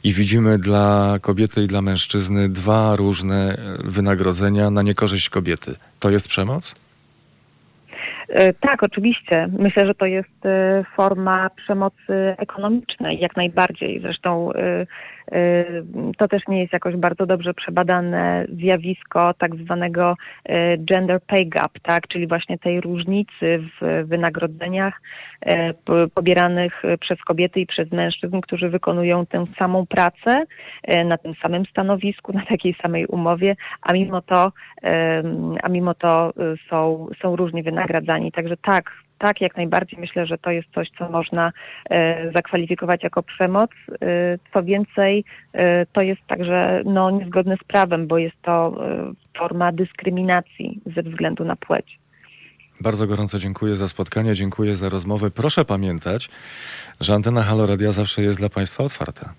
i 0.04 0.14
widzimy 0.14 0.58
dla 0.58 1.18
kobiety 1.22 1.64
i 1.64 1.68
dla 1.68 1.82
mężczyzny 1.82 2.50
dwa 2.50 2.96
różne 2.96 3.58
wynagrodzenia 3.84 4.70
na 4.70 4.82
niekorzyść 4.82 5.30
kobiety. 5.30 5.76
To 6.00 6.10
jest 6.10 6.28
przemoc? 6.28 6.76
E, 8.30 8.54
tak, 8.54 8.84
oczywiście. 8.84 9.50
Myślę, 9.60 9.86
że 9.86 9.96
to 9.96 10.06
jest 10.06 10.46
e, 10.46 10.84
forma 10.96 11.50
przemocy 11.50 12.36
ekonomicznej, 12.38 13.20
jak 13.20 13.36
najbardziej. 13.36 14.00
Zresztą 14.02 14.54
e, 14.54 14.86
to 16.18 16.28
też 16.28 16.48
nie 16.48 16.62
jest 16.62 16.74
jakoś 16.74 16.96
bardzo 16.96 17.26
dobrze 17.26 17.54
przebadane 17.54 18.46
zjawisko 18.58 19.34
tak 19.34 19.56
zwanego 19.56 20.16
gender 20.78 21.22
pay 21.28 21.46
gap, 21.46 21.72
tak? 21.84 22.08
czyli 22.08 22.28
właśnie 22.28 22.58
tej 22.58 22.82
różnicy 22.82 23.60
w 23.82 24.08
wynagrodzeniach 24.08 25.02
pobieranych 26.14 26.84
przez 27.00 27.20
kobiety 27.22 27.60
i 27.60 27.66
przez 27.66 27.92
mężczyzn, 27.92 28.42
którzy 28.42 28.70
wykonują 28.70 29.26
tę 29.26 29.46
samą 29.60 29.86
pracę 29.86 30.44
na 31.06 31.18
tym 31.18 31.34
samym 31.42 31.66
stanowisku, 31.66 32.34
na 32.38 32.46
takiej 32.46 32.76
samej 32.82 33.06
umowie, 33.06 33.56
a 33.82 33.94
mimo 33.94 34.22
to, 34.22 34.52
a 35.64 35.70
mimo 35.70 35.94
to 35.94 36.34
są, 36.70 37.08
są 37.22 37.36
różnie 37.36 37.64
wynagradzani. 37.64 38.32
Także 38.32 38.58
tak, 38.58 38.92
tak, 39.20 39.42
jak 39.42 39.58
najbardziej 39.58 40.00
myślę, 40.00 40.26
że 40.26 40.38
to 40.38 40.52
jest 40.52 40.68
coś, 40.76 40.88
co 40.98 41.10
można 41.10 41.52
e, 41.90 42.32
zakwalifikować 42.36 43.04
jako 43.04 43.24
przemoc. 43.24 43.72
E, 44.02 44.38
co 44.54 44.64
więcej, 44.64 45.24
e, 45.54 45.86
to 45.86 46.02
jest 46.02 46.22
także 46.28 46.82
no, 46.86 47.12
niezgodne 47.12 47.56
z 47.64 47.64
prawem, 47.64 48.08
bo 48.08 48.18
jest 48.18 48.42
to 48.42 48.78
forma 49.38 49.72
dyskryminacji 49.72 50.80
ze 50.96 51.04
względu 51.04 51.46
na 51.46 51.56
płeć. 51.56 52.00
Bardzo 52.82 53.08
gorąco 53.08 53.40
dziękuję 53.40 53.76
za 53.76 53.88
spotkanie, 53.88 54.36
dziękuję 54.36 54.76
za 54.76 54.90
rozmowę. 54.90 55.32
Proszę 55.32 55.66
pamiętać, 55.66 56.30
że 57.02 57.14
antena 57.14 57.44
Halo 57.44 57.68
Radia 57.68 57.92
zawsze 57.92 58.22
jest 58.22 58.40
dla 58.40 58.50
Państwa 58.50 58.84
otwarta. 58.84 59.34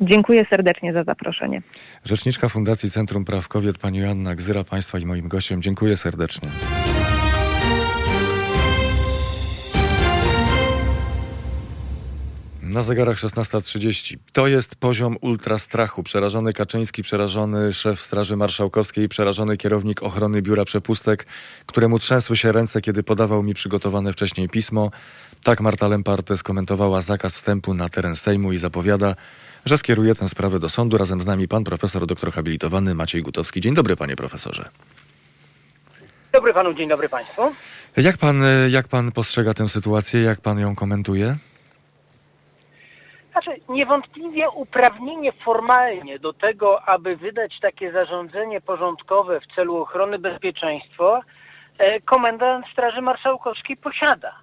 Dziękuję 0.00 0.46
serdecznie 0.50 0.92
za 0.92 1.04
zaproszenie. 1.04 1.62
Rzeczniczka 2.04 2.48
Fundacji 2.48 2.90
Centrum 2.90 3.24
Praw 3.24 3.48
Kobiet, 3.48 3.78
pani 3.78 3.98
Joanna 3.98 4.34
Gzyra, 4.34 4.64
Państwa 4.64 4.98
i 4.98 5.06
moim 5.06 5.28
gościem. 5.28 5.62
Dziękuję 5.62 5.96
serdecznie. 5.96 6.48
Na 12.68 12.82
zegarach 12.82 13.16
16.30. 13.16 14.16
To 14.32 14.46
jest 14.46 14.76
poziom 14.76 15.16
ultrastrachu. 15.20 16.02
Przerażony 16.02 16.52
Kaczyński, 16.52 17.02
przerażony 17.02 17.72
szef 17.72 18.00
Straży 18.00 18.36
Marszałkowskiej, 18.36 19.08
przerażony 19.08 19.56
kierownik 19.56 20.02
ochrony 20.02 20.42
biura 20.42 20.64
przepustek, 20.64 21.26
któremu 21.66 21.98
trzęsły 21.98 22.36
się 22.36 22.52
ręce, 22.52 22.80
kiedy 22.80 23.02
podawał 23.02 23.42
mi 23.42 23.54
przygotowane 23.54 24.12
wcześniej 24.12 24.48
pismo. 24.48 24.90
Tak 25.44 25.60
Marta 25.60 25.88
Lemparte 25.88 26.36
skomentowała 26.36 27.00
zakaz 27.00 27.36
wstępu 27.36 27.74
na 27.74 27.88
teren 27.88 28.16
Sejmu 28.16 28.52
i 28.52 28.58
zapowiada, 28.58 29.14
że 29.64 29.78
skieruje 29.78 30.14
tę 30.14 30.28
sprawę 30.28 30.60
do 30.60 30.68
sądu. 30.68 30.98
Razem 30.98 31.22
z 31.22 31.26
nami 31.26 31.48
pan 31.48 31.64
profesor 31.64 32.06
doktor 32.06 32.32
habilitowany 32.32 32.94
Maciej 32.94 33.22
Gutowski. 33.22 33.60
Dzień 33.60 33.74
dobry, 33.74 33.96
panie 33.96 34.16
profesorze. 34.16 34.68
Dobry 36.32 36.54
panu, 36.54 36.74
dzień 36.74 36.88
dobry 36.88 37.08
państwu. 37.08 37.42
Jak 37.96 38.18
pan, 38.18 38.42
jak 38.68 38.88
pan 38.88 39.12
postrzega 39.12 39.54
tę 39.54 39.68
sytuację? 39.68 40.22
Jak 40.22 40.40
pan 40.40 40.58
ją 40.58 40.74
komentuje? 40.74 41.36
Znaczy, 43.48 43.62
niewątpliwie 43.68 44.50
uprawnienie 44.50 45.32
formalnie 45.32 46.18
do 46.18 46.32
tego, 46.32 46.82
aby 46.82 47.16
wydać 47.16 47.60
takie 47.60 47.92
zarządzenie 47.92 48.60
porządkowe 48.60 49.40
w 49.40 49.54
celu 49.54 49.76
ochrony 49.76 50.18
bezpieczeństwa, 50.18 51.20
e, 51.78 52.00
komendant 52.00 52.66
Straży 52.72 53.00
Marszałkowskiej 53.00 53.76
posiada. 53.76 54.34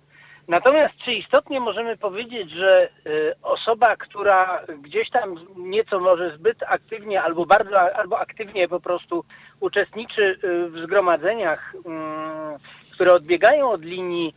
Natomiast 0.47 0.93
czy 1.05 1.13
istotnie 1.13 1.59
możemy 1.59 1.97
powiedzieć, 1.97 2.51
że 2.51 2.89
y, 3.07 3.33
osoba, 3.43 3.95
która 3.95 4.61
gdzieś 4.81 5.09
tam 5.09 5.35
nieco 5.57 5.99
może 5.99 6.37
zbyt 6.37 6.63
aktywnie 6.63 7.23
albo 7.23 7.45
bardzo 7.45 7.95
albo 7.95 8.19
aktywnie 8.19 8.67
po 8.67 8.79
prostu 8.79 9.23
uczestniczy 9.59 10.39
y, 10.43 10.69
w 10.69 10.77
zgromadzeniach, 10.83 11.75
mm, 11.85 12.57
które 12.93 13.13
odbiegają 13.13 13.69
od 13.69 13.85
linii 13.85 14.33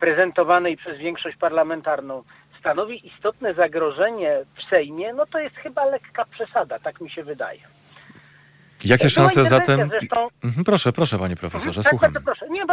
prezentowanej 0.00 0.76
przez 0.76 0.98
większość 0.98 1.36
parlamentarną, 1.36 2.22
stanowi 2.66 3.06
istotne 3.06 3.54
zagrożenie 3.54 4.38
w 4.56 4.74
Sejmie, 4.74 5.12
no 5.12 5.26
to 5.26 5.38
jest 5.38 5.56
chyba 5.56 5.84
lekka 5.84 6.24
przesada, 6.24 6.78
tak 6.78 7.00
mi 7.00 7.10
się 7.10 7.22
wydaje. 7.22 7.60
Jakie 8.84 9.10
szanse 9.10 9.44
zatem... 9.44 9.88
Zresztą... 9.88 10.28
Mhm, 10.44 10.64
proszę, 10.64 10.92
proszę 10.92 11.18
panie 11.18 11.36
profesorze, 11.36 11.80
mhm, 11.80 11.90
słucham. 11.90 12.12
Tak, 12.12 12.22
proszę. 12.22 12.48
Nie, 12.48 12.64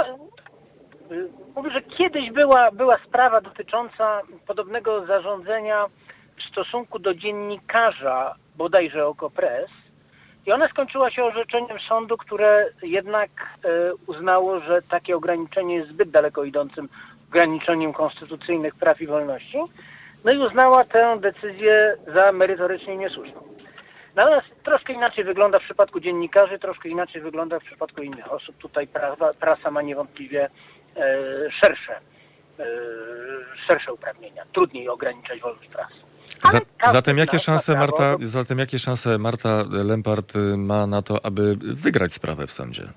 Mówię, 1.55 1.71
że 1.71 1.81
kiedyś 1.81 2.31
była, 2.31 2.71
była 2.71 2.97
sprawa 3.07 3.41
dotycząca 3.41 4.21
podobnego 4.47 5.05
zarządzenia 5.05 5.85
w 6.37 6.51
stosunku 6.51 6.99
do 6.99 7.13
dziennikarza, 7.15 8.35
bodajże 8.55 9.07
Okopres, 9.07 9.69
i 10.45 10.51
ona 10.51 10.69
skończyła 10.69 11.11
się 11.11 11.23
orzeczeniem 11.23 11.77
sądu, 11.89 12.17
które 12.17 12.69
jednak 12.83 13.29
e, 13.63 13.69
uznało, 14.07 14.59
że 14.59 14.81
takie 14.81 15.15
ograniczenie 15.15 15.75
jest 15.75 15.89
zbyt 15.89 16.09
daleko 16.09 16.43
idącym 16.43 16.89
ograniczeniem 17.33 17.93
konstytucyjnych 17.93 18.75
praw 18.75 19.01
i 19.01 19.07
wolności. 19.07 19.57
No 20.23 20.31
i 20.31 20.37
uznała 20.37 20.83
tę 20.83 21.17
decyzję 21.19 21.97
za 22.15 22.31
merytorycznie 22.31 22.97
niesłuszną. 22.97 23.43
Natomiast 24.15 24.47
troszkę 24.63 24.93
inaczej 24.93 25.23
wygląda 25.23 25.59
w 25.59 25.63
przypadku 25.63 25.99
dziennikarzy, 25.99 26.59
troszkę 26.59 26.89
inaczej 26.89 27.21
wygląda 27.21 27.59
w 27.59 27.63
przypadku 27.63 28.01
innych 28.01 28.31
osób. 28.31 28.57
Tutaj 28.57 28.87
prasa, 28.87 29.29
prasa 29.39 29.71
ma 29.71 29.81
niewątpliwie 29.81 30.49
E, 30.95 31.51
szersze, 31.61 31.99
e, 32.59 32.65
szersze 33.67 33.93
uprawnienia. 33.93 34.45
Trudniej 34.53 34.89
ograniczać 34.89 35.41
wolność 35.41 35.69
prasy. 35.69 35.95
zatem 36.91 37.17
jakie 37.17 37.39
szanse 37.39 37.75
Marta, 37.75 38.15
zatem 38.21 38.59
jakie 38.59 38.79
szanse 38.79 39.17
Marta 39.17 39.63
Lempart 39.71 40.33
ma 40.57 40.87
na 40.87 41.01
to, 41.01 41.25
aby 41.25 41.55
wygrać 41.55 42.13
sprawę 42.13 42.47
w 42.47 42.51
sądzie? 42.51 42.89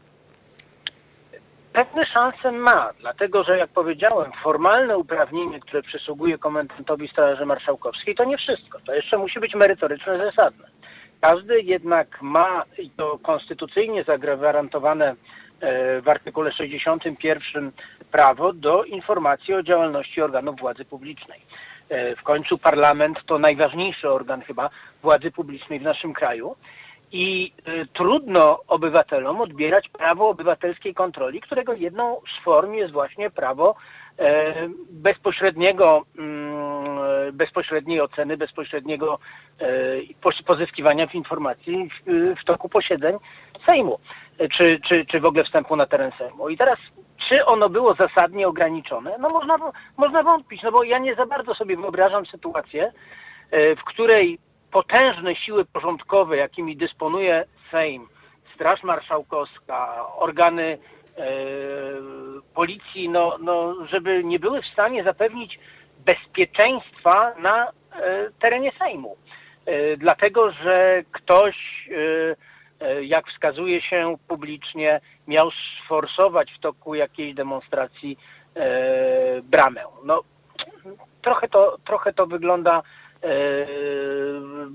Pewne 1.77 2.07
szanse 2.07 2.53
ma, 2.53 2.91
dlatego 3.01 3.45
że 3.45 3.59
jak 3.59 3.70
powiedziałem, 3.70 4.33
formalne 4.43 4.99
uprawnienie, 4.99 5.61
które 5.61 5.83
przysługuje 5.83 6.39
komendantowi 6.39 7.09
Straży 7.09 7.47
Marszałkowskiej, 7.47 8.14
to 8.14 8.24
nie 8.24 8.39
wszystko. 8.39 8.79
To 8.87 8.95
jeszcze 8.95 9.18
musi 9.18 9.41
być 9.41 9.55
merytoryczne, 9.55 10.18
zasadne. 10.18 10.68
Każdy 11.20 11.61
jednak 11.61 12.22
ma, 12.22 12.64
i 12.79 12.91
to 12.91 13.18
konstytucyjnie 13.22 14.05
zagwarantowane 14.05 15.14
E, 15.61 16.01
w 16.01 16.09
artykule 16.09 16.53
61 16.53 17.72
prawo 18.12 18.53
do 18.53 18.85
informacji 18.85 19.55
o 19.55 19.62
działalności 19.62 20.22
organów 20.22 20.61
władzy 20.61 20.85
publicznej. 20.85 21.41
E, 21.89 22.16
w 22.16 22.22
końcu 22.22 22.59
parlament 22.59 23.18
to 23.27 23.39
najważniejszy 23.39 24.11
organ 24.11 24.43
chyba 24.43 24.70
władzy 25.03 25.31
publicznej 25.31 25.79
w 25.79 25.83
naszym 25.83 26.12
kraju 26.12 26.57
i 27.13 27.53
e, 27.65 27.87
trudno 27.87 28.59
obywatelom 28.69 29.41
odbierać 29.41 29.89
prawo 29.89 30.29
obywatelskiej 30.29 30.95
kontroli, 30.95 31.41
którego 31.41 31.73
jedną 31.73 32.21
z 32.41 32.45
form 32.45 32.75
jest 32.75 32.93
właśnie 32.93 33.31
prawo 33.31 33.75
bezpośredniego, 34.91 36.05
mm, 36.19 37.33
bezpośredniej 37.33 38.01
oceny, 38.01 38.37
bezpośredniego 38.37 39.19
pozyskiwania 40.47 41.07
informacji 41.15 41.89
w 42.43 42.47
toku 42.47 42.69
posiedzeń 42.69 43.13
Sejmu 43.69 43.99
czy, 44.39 44.81
czy, 44.89 45.07
czy 45.07 45.21
w 45.21 45.25
ogóle 45.25 45.45
wstępu 45.45 45.77
na 45.77 45.87
teren 45.87 46.13
Sejmu. 46.19 46.49
I 46.49 46.57
teraz, 46.57 46.79
czy 47.29 47.45
ono 47.45 47.69
było 47.69 47.95
zasadnie 47.95 48.49
ograniczone? 48.49 49.17
No 49.19 49.29
można, 49.29 49.57
można 49.97 50.23
wątpić, 50.23 50.63
no 50.63 50.73
bo 50.73 50.85
ja 50.85 50.99
nie 50.99 51.15
za 51.15 51.27
bardzo 51.27 51.55
sobie 51.55 51.77
wyobrażam 51.77 52.27
sytuację, 52.27 52.93
e, 53.51 53.77
w 53.77 53.85
której 53.85 54.39
potężne 54.77 55.37
siły 55.37 55.64
porządkowe, 55.64 56.37
jakimi 56.37 56.77
dysponuje 56.77 57.45
Sejm, 57.70 58.09
Straż 58.55 58.83
Marszałkowska, 58.83 60.07
organy 60.16 60.62
e, 60.72 60.79
policji, 62.55 63.09
no, 63.09 63.37
no, 63.41 63.87
żeby 63.87 64.24
nie 64.24 64.39
były 64.39 64.62
w 64.62 64.72
stanie 64.72 65.05
zapewnić 65.05 65.59
bezpieczeństwa 66.07 67.35
na 67.39 67.66
e, 67.66 67.70
terenie 68.41 68.72
Sejmu. 68.79 69.16
E, 69.66 69.97
dlatego, 69.97 70.53
że 70.53 71.03
ktoś 71.12 71.57
jak 73.03 73.29
wskazuje 73.29 73.83
się 73.83 74.16
publicznie, 74.29 75.01
miał 75.27 75.51
sforsować 75.85 76.53
w 76.53 76.61
toku 76.61 76.95
jakiejś 76.95 77.35
demonstracji 77.35 78.18
bramę. 79.43 79.83
No, 80.05 80.20
trochę 81.22 81.49
to, 81.49 81.77
trochę 81.85 82.12
to 82.12 82.27
wygląda 82.27 82.83
e, 83.27 83.66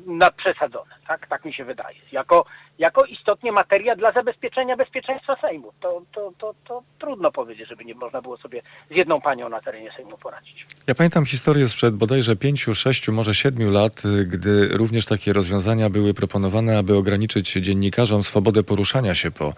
na 0.08 0.32
przesadzone, 0.32 0.96
tak? 1.08 1.28
Tak 1.28 1.46
mi 1.46 1.54
się 1.54 1.66
wydaje. 1.66 1.98
Jako, 2.12 2.46
jako 2.80 3.06
istotnie 3.06 3.52
materia 3.52 3.96
dla 3.96 4.12
zabezpieczenia 4.12 4.78
bezpieczeństwa 4.78 5.36
Sejmu. 5.42 5.74
To, 5.82 6.02
to, 6.12 6.34
to, 6.38 6.56
to 6.68 6.84
trudno 7.00 7.32
powiedzieć, 7.32 7.70
żeby 7.70 7.86
nie 7.86 7.96
można 7.96 8.22
było 8.22 8.38
sobie 8.38 8.62
z 8.92 8.96
jedną 8.96 9.22
panią 9.22 9.50
na 9.50 9.62
terenie 9.62 9.92
Sejmu 9.96 10.18
poradzić. 10.18 10.66
Ja 10.88 10.96
pamiętam 10.96 11.26
historię 11.26 11.70
sprzed 11.70 11.96
bodajże 11.96 12.36
pięciu, 12.36 12.76
sześciu, 12.76 13.12
może 13.14 13.36
siedmiu 13.36 13.72
lat, 13.72 14.02
gdy 14.26 14.68
również 14.68 15.06
takie 15.06 15.34
rozwiązania 15.34 15.90
były 15.90 16.14
proponowane, 16.14 16.78
aby 16.78 16.98
ograniczyć 16.98 17.52
dziennikarzom 17.52 18.24
swobodę 18.24 18.64
poruszania 18.64 19.16
się 19.16 19.32
po, 19.32 19.54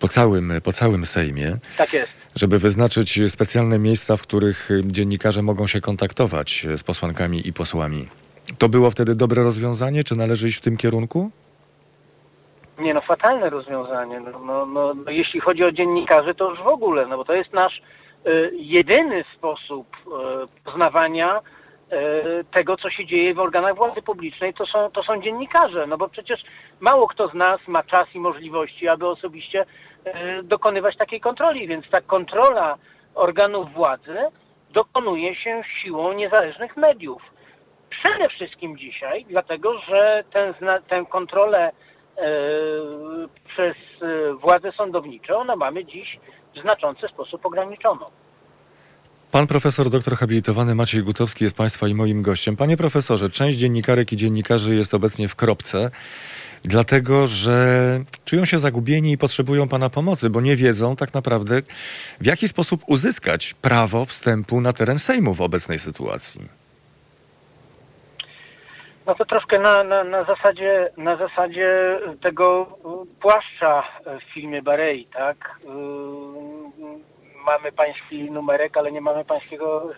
po, 0.00 0.08
całym, 0.08 0.52
po 0.64 0.72
całym 0.72 1.06
Sejmie. 1.06 1.56
Tak 1.76 1.92
jest. 1.92 2.25
Żeby 2.36 2.58
wyznaczyć 2.58 3.20
specjalne 3.28 3.78
miejsca, 3.78 4.16
w 4.16 4.22
których 4.22 4.68
dziennikarze 4.84 5.42
mogą 5.42 5.66
się 5.66 5.80
kontaktować 5.80 6.66
z 6.76 6.82
posłankami 6.82 7.48
i 7.48 7.52
posłami. 7.52 8.08
To 8.58 8.68
było 8.68 8.90
wtedy 8.90 9.14
dobre 9.14 9.42
rozwiązanie, 9.42 10.04
czy 10.04 10.16
należy 10.16 10.48
iść 10.48 10.58
w 10.58 10.60
tym 10.60 10.76
kierunku? 10.76 11.30
Nie 12.78 12.94
no, 12.94 13.00
fatalne 13.00 13.50
rozwiązanie. 13.50 14.20
No, 14.20 14.30
no, 14.30 14.66
no, 14.66 14.94
no, 14.94 15.10
jeśli 15.10 15.40
chodzi 15.40 15.64
o 15.64 15.72
dziennikarzy, 15.72 16.34
to 16.34 16.50
już 16.50 16.58
w 16.58 16.66
ogóle, 16.66 17.06
no 17.06 17.16
bo 17.16 17.24
to 17.24 17.34
jest 17.34 17.52
nasz 17.52 17.80
y, 18.26 18.50
jedyny 18.54 19.24
sposób 19.36 19.86
y, 19.96 20.64
poznawania 20.64 21.38
y, 21.38 22.44
tego, 22.54 22.76
co 22.76 22.90
się 22.90 23.06
dzieje 23.06 23.34
w 23.34 23.38
organach 23.38 23.76
władzy 23.76 24.02
publicznej, 24.02 24.54
to 24.54 24.66
są, 24.66 24.90
to 24.90 25.02
są 25.02 25.22
dziennikarze. 25.22 25.86
No 25.86 25.98
bo 25.98 26.08
przecież 26.08 26.40
mało 26.80 27.08
kto 27.08 27.28
z 27.28 27.34
nas 27.34 27.60
ma 27.68 27.82
czas 27.82 28.08
i 28.14 28.18
możliwości, 28.20 28.88
aby 28.88 29.06
osobiście 29.06 29.62
y, 29.62 29.66
dokonywać 30.44 30.96
takiej 30.96 31.20
kontroli, 31.20 31.68
więc 31.68 31.90
ta 31.90 32.00
kontrola 32.00 32.76
organów 33.14 33.72
władzy 33.72 34.16
dokonuje 34.70 35.36
się 35.36 35.62
siłą 35.82 36.12
niezależnych 36.12 36.76
mediów. 36.76 37.22
Przede 37.90 38.28
wszystkim 38.28 38.78
dzisiaj, 38.78 39.24
dlatego 39.28 39.78
że 39.78 40.24
ten, 40.32 40.54
tę 40.88 41.04
kontrolę 41.10 41.72
E, 42.16 42.28
przez 43.48 43.76
e, 44.02 44.34
władze 44.34 44.72
sądownicze, 44.72 45.32
no 45.46 45.56
mamy 45.56 45.84
dziś 45.84 46.18
w 46.56 46.60
znaczący 46.60 47.08
sposób 47.08 47.46
ograniczono. 47.46 48.06
Pan 49.30 49.46
profesor 49.46 49.90
doktor 49.90 50.16
habilitowany 50.16 50.74
Maciej 50.74 51.02
Gutowski 51.02 51.44
jest 51.44 51.56
Państwa 51.56 51.88
i 51.88 51.94
moim 51.94 52.22
gościem. 52.22 52.56
Panie 52.56 52.76
profesorze, 52.76 53.30
część 53.30 53.58
dziennikarek 53.58 54.12
i 54.12 54.16
dziennikarzy 54.16 54.74
jest 54.74 54.94
obecnie 54.94 55.28
w 55.28 55.36
kropce, 55.36 55.90
dlatego 56.66 57.26
że 57.26 57.56
czują 58.24 58.44
się 58.44 58.58
zagubieni 58.58 59.12
i 59.12 59.18
potrzebują 59.18 59.68
Pana 59.68 59.90
pomocy, 59.90 60.30
bo 60.30 60.40
nie 60.40 60.56
wiedzą 60.56 60.96
tak 60.96 61.14
naprawdę, 61.14 61.62
w 62.20 62.26
jaki 62.26 62.48
sposób 62.48 62.80
uzyskać 62.86 63.54
prawo 63.54 64.04
wstępu 64.04 64.60
na 64.60 64.72
teren 64.72 64.98
Sejmu 64.98 65.34
w 65.34 65.40
obecnej 65.40 65.78
sytuacji. 65.78 66.40
No 69.06 69.14
to 69.14 69.24
troszkę 69.24 69.58
na, 69.58 69.84
na, 69.84 70.04
na, 70.04 70.24
zasadzie, 70.24 70.90
na 70.96 71.16
zasadzie 71.16 71.98
tego 72.22 72.78
płaszcza 73.20 73.82
w 74.04 74.34
filmie 74.34 74.62
Barei, 74.62 75.04
tak? 75.04 75.58
Mamy 77.46 77.72
pański 77.72 78.30
numerek, 78.30 78.76
ale 78.76 78.92
nie 78.92 79.00
mamy 79.00 79.24
pańskiego, 79.24 79.88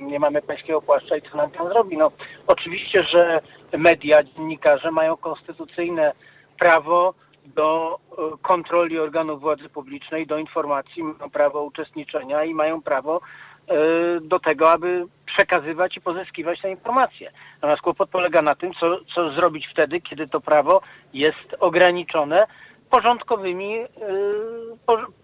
nie 0.00 0.18
mamy 0.18 0.42
pańskiego 0.42 0.82
płaszcza 0.82 1.16
i 1.16 1.22
co 1.22 1.36
nam 1.36 1.50
pan 1.50 1.68
zrobi? 1.68 1.96
No 1.96 2.10
oczywiście, 2.46 3.04
że 3.14 3.40
media, 3.78 4.22
dziennikarze 4.22 4.90
mają 4.90 5.16
konstytucyjne 5.16 6.12
prawo 6.58 7.14
do 7.46 7.98
e, 8.12 8.36
kontroli 8.42 8.98
organów 8.98 9.40
władzy 9.40 9.68
publicznej, 9.68 10.26
do 10.26 10.38
informacji, 10.38 11.02
mają 11.02 11.30
prawo 11.30 11.62
uczestniczenia 11.62 12.44
i 12.44 12.54
mają 12.54 12.82
prawo 12.82 13.20
e, 13.20 13.74
do 14.20 14.38
tego, 14.38 14.70
aby 14.70 15.06
przekazywać 15.36 15.96
i 15.96 16.00
pozyskiwać 16.00 16.60
te 16.60 16.70
informacje. 16.70 17.32
Natomiast 17.54 17.82
kłopot 17.82 18.10
polega 18.10 18.42
na 18.42 18.54
tym, 18.54 18.72
co, 18.80 18.98
co 19.14 19.32
zrobić 19.32 19.68
wtedy, 19.72 20.00
kiedy 20.00 20.28
to 20.28 20.40
prawo 20.40 20.80
jest 21.12 21.56
ograniczone 21.60 22.46
porządkowymi, 22.94 23.74
y, 23.74 23.86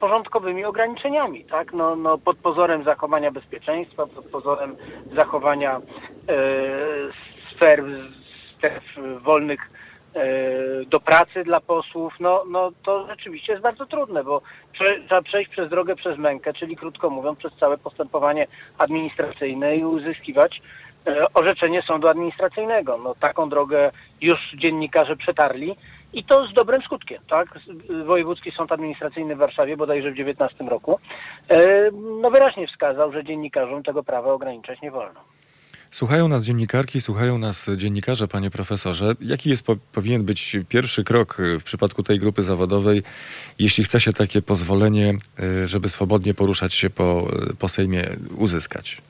porządkowymi 0.00 0.64
ograniczeniami, 0.64 1.44
tak? 1.44 1.72
No, 1.72 1.96
no 1.96 2.18
pod 2.18 2.36
pozorem 2.36 2.84
zachowania 2.84 3.30
bezpieczeństwa, 3.30 4.06
pod 4.06 4.24
pozorem 4.24 4.76
zachowania 5.16 5.78
y, 5.78 5.82
sfer, 7.54 7.84
stref 8.56 8.82
wolnych 9.22 9.60
y, 10.16 10.86
do 10.86 11.00
pracy 11.00 11.44
dla 11.44 11.60
posłów, 11.60 12.14
no, 12.20 12.44
no 12.50 12.72
to 12.82 13.06
rzeczywiście 13.06 13.52
jest 13.52 13.62
bardzo 13.62 13.86
trudne, 13.86 14.24
bo 14.24 14.42
trzeba 14.72 15.22
przejść 15.22 15.50
przez 15.50 15.70
drogę 15.70 15.96
przez 15.96 16.18
mękę, 16.18 16.52
czyli 16.52 16.76
krótko 16.76 17.10
mówiąc 17.10 17.38
przez 17.38 17.52
całe 17.60 17.78
postępowanie 17.78 18.46
administracyjne 18.78 19.76
i 19.76 19.84
uzyskiwać 19.84 20.60
orzeczenie 21.34 21.82
sądu 21.82 22.08
administracyjnego. 22.08 22.98
No 22.98 23.14
taką 23.14 23.48
drogę 23.48 23.90
już 24.20 24.38
dziennikarze 24.54 25.16
przetarli 25.16 25.76
i 26.12 26.24
to 26.24 26.46
z 26.46 26.54
dobrym 26.54 26.82
skutkiem, 26.82 27.22
tak? 27.28 27.48
Wojewódzki 28.06 28.52
Sąd 28.56 28.72
Administracyjny 28.72 29.34
w 29.36 29.38
Warszawie 29.38 29.76
bodajże 29.76 30.10
w 30.10 30.16
19 30.16 30.64
roku 30.64 30.98
e, 31.48 31.90
no 32.22 32.30
wyraźnie 32.30 32.66
wskazał, 32.66 33.12
że 33.12 33.24
dziennikarzom 33.24 33.82
tego 33.82 34.02
prawa 34.02 34.32
ograniczać 34.32 34.82
nie 34.82 34.90
wolno. 34.90 35.20
Słuchają 35.90 36.28
nas 36.28 36.44
dziennikarki, 36.44 37.00
słuchają 37.00 37.38
nas 37.38 37.70
dziennikarze, 37.76 38.28
panie 38.28 38.50
profesorze. 38.50 39.12
Jaki 39.20 39.50
jest, 39.50 39.66
powinien 39.92 40.24
być 40.24 40.56
pierwszy 40.68 41.04
krok 41.04 41.38
w 41.60 41.64
przypadku 41.64 42.02
tej 42.02 42.18
grupy 42.18 42.42
zawodowej, 42.42 43.02
jeśli 43.58 43.84
chce 43.84 44.00
się 44.00 44.12
takie 44.12 44.42
pozwolenie, 44.42 45.14
e, 45.38 45.66
żeby 45.66 45.88
swobodnie 45.88 46.34
poruszać 46.34 46.74
się 46.74 46.90
po, 46.90 47.28
po 47.58 47.68
Sejmie, 47.68 48.04
uzyskać? 48.36 49.02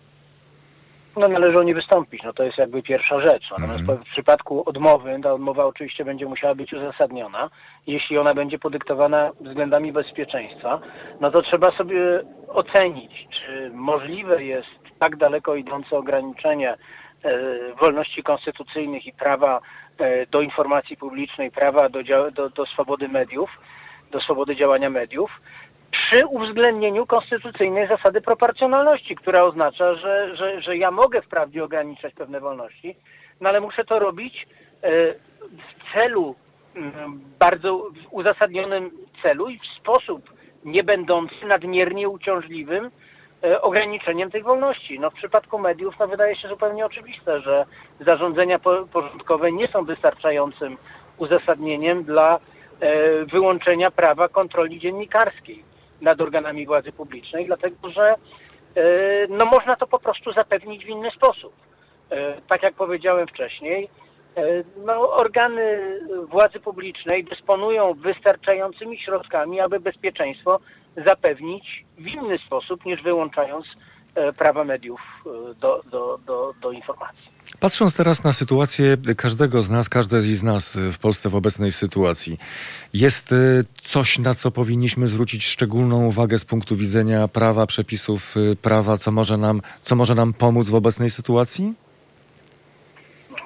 No 1.16 1.28
należy 1.28 1.58
o 1.58 1.62
nie 1.62 1.74
wystąpić. 1.74 2.22
No 2.22 2.32
to 2.32 2.42
jest 2.42 2.58
jakby 2.58 2.82
pierwsza 2.82 3.20
rzecz. 3.20 3.50
Natomiast 3.50 3.80
mhm. 3.80 3.98
w 3.98 4.08
przypadku 4.08 4.68
odmowy, 4.68 5.20
ta 5.22 5.32
odmowa 5.32 5.64
oczywiście 5.64 6.04
będzie 6.04 6.26
musiała 6.26 6.54
być 6.54 6.72
uzasadniona. 6.72 7.50
Jeśli 7.86 8.18
ona 8.18 8.34
będzie 8.34 8.58
podyktowana 8.58 9.30
względami 9.40 9.92
bezpieczeństwa, 9.92 10.80
no 11.20 11.30
to 11.30 11.42
trzeba 11.42 11.70
sobie 11.70 12.22
ocenić, 12.48 13.28
czy 13.30 13.70
możliwe 13.74 14.44
jest 14.44 14.68
tak 14.98 15.16
daleko 15.16 15.54
idące 15.54 15.96
ograniczenie 15.96 16.70
e, 16.70 16.78
wolności 17.80 18.22
konstytucyjnych 18.22 19.06
i 19.06 19.12
prawa 19.12 19.60
e, 19.98 20.26
do 20.26 20.40
informacji 20.40 20.96
publicznej, 20.96 21.50
prawa 21.50 21.88
do, 21.88 22.02
do, 22.32 22.50
do 22.50 22.66
swobody 22.66 23.08
mediów, 23.08 23.50
do 24.10 24.20
swobody 24.20 24.56
działania 24.56 24.90
mediów, 24.90 25.30
przy 25.90 26.26
uwzględnieniu 26.26 27.06
konstytucyjnej 27.06 27.88
zasady 27.88 28.20
proporcjonalności, 28.20 29.16
która 29.16 29.42
oznacza, 29.42 29.94
że, 29.94 30.36
że, 30.36 30.62
że 30.62 30.76
ja 30.76 30.90
mogę 30.90 31.22
wprawdzie 31.22 31.64
ograniczać 31.64 32.14
pewne 32.14 32.40
wolności, 32.40 32.96
no 33.40 33.48
ale 33.48 33.60
muszę 33.60 33.84
to 33.84 33.98
robić 33.98 34.46
e, 34.82 35.14
w 35.42 35.92
celu, 35.94 36.34
bardzo 37.38 37.88
uzasadnionym 38.10 38.90
celu 39.22 39.48
i 39.48 39.58
w 39.58 39.80
sposób 39.80 40.30
nie 40.64 40.82
będący 40.82 41.46
nadmiernie 41.46 42.08
uciążliwym 42.08 42.90
e, 43.44 43.62
ograniczeniem 43.62 44.30
tych 44.30 44.44
wolności. 44.44 45.00
No 45.00 45.10
w 45.10 45.14
przypadku 45.14 45.58
mediów 45.58 45.94
no 46.00 46.08
wydaje 46.08 46.36
się 46.36 46.48
zupełnie 46.48 46.86
oczywiste, 46.86 47.40
że 47.40 47.64
zarządzenia 48.00 48.58
porządkowe 48.92 49.52
nie 49.52 49.68
są 49.68 49.84
wystarczającym 49.84 50.76
uzasadnieniem 51.18 52.04
dla 52.04 52.38
e, 52.80 53.24
wyłączenia 53.24 53.90
prawa 53.90 54.28
kontroli 54.28 54.80
dziennikarskiej 54.80 55.69
nad 56.00 56.20
organami 56.20 56.66
władzy 56.66 56.92
publicznej, 56.92 57.46
dlatego 57.46 57.90
że 57.90 58.10
e, 58.10 58.16
no, 59.28 59.44
można 59.44 59.76
to 59.76 59.86
po 59.86 59.98
prostu 59.98 60.32
zapewnić 60.32 60.84
w 60.84 60.88
inny 60.88 61.10
sposób. 61.10 61.52
E, 62.10 62.40
tak 62.48 62.62
jak 62.62 62.74
powiedziałem 62.74 63.26
wcześniej, 63.26 63.88
e, 64.36 64.42
no, 64.86 65.12
organy 65.12 65.80
władzy 66.28 66.60
publicznej 66.60 67.24
dysponują 67.24 67.94
wystarczającymi 67.94 68.98
środkami, 68.98 69.60
aby 69.60 69.80
bezpieczeństwo 69.80 70.60
zapewnić 71.06 71.84
w 71.98 72.06
inny 72.06 72.38
sposób 72.38 72.84
niż 72.84 73.02
wyłączając 73.02 73.66
prawa 74.38 74.64
mediów 74.64 75.00
do, 75.60 75.82
do, 75.90 76.18
do, 76.26 76.54
do 76.62 76.72
informacji. 76.72 77.30
Patrząc 77.60 77.94
teraz 77.94 78.24
na 78.24 78.32
sytuację 78.32 78.96
każdego 79.16 79.62
z 79.62 79.70
nas, 79.70 79.88
każdej 79.88 80.34
z 80.34 80.42
nas 80.42 80.78
w 80.92 80.98
Polsce 80.98 81.28
w 81.28 81.34
obecnej 81.34 81.72
sytuacji, 81.72 82.38
jest 82.94 83.32
y, 83.32 83.64
coś, 83.82 84.18
na 84.18 84.34
co 84.34 84.50
powinniśmy 84.50 85.08
zwrócić 85.08 85.46
szczególną 85.46 86.06
uwagę 86.06 86.38
z 86.38 86.44
punktu 86.44 86.76
widzenia 86.76 87.28
prawa, 87.28 87.66
przepisów 87.66 88.34
prawa, 88.62 88.96
co 88.96 89.10
może 89.10 89.36
nam, 89.36 89.62
co 89.82 89.96
może 89.96 90.14
nam 90.14 90.32
pomóc 90.32 90.68
w 90.68 90.74
obecnej 90.74 91.10
sytuacji? 91.10 91.74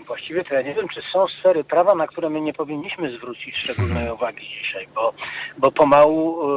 Właściwie 0.07 0.45
to 0.45 0.55
ja 0.55 0.63
nie 0.63 0.75
wiem, 0.75 0.89
czy 0.89 1.01
są 1.13 1.27
sfery 1.29 1.65
prawa, 1.65 1.95
na 1.95 2.07
które 2.07 2.31
my 2.31 2.41
nie 2.41 2.53
powinniśmy 2.53 3.17
zwrócić 3.17 3.57
szczególnej 3.57 4.03
mhm. 4.03 4.15
uwagi 4.15 4.49
dzisiaj, 4.63 4.89
bo, 4.95 5.13
bo 5.59 5.73
pomału 5.73 6.51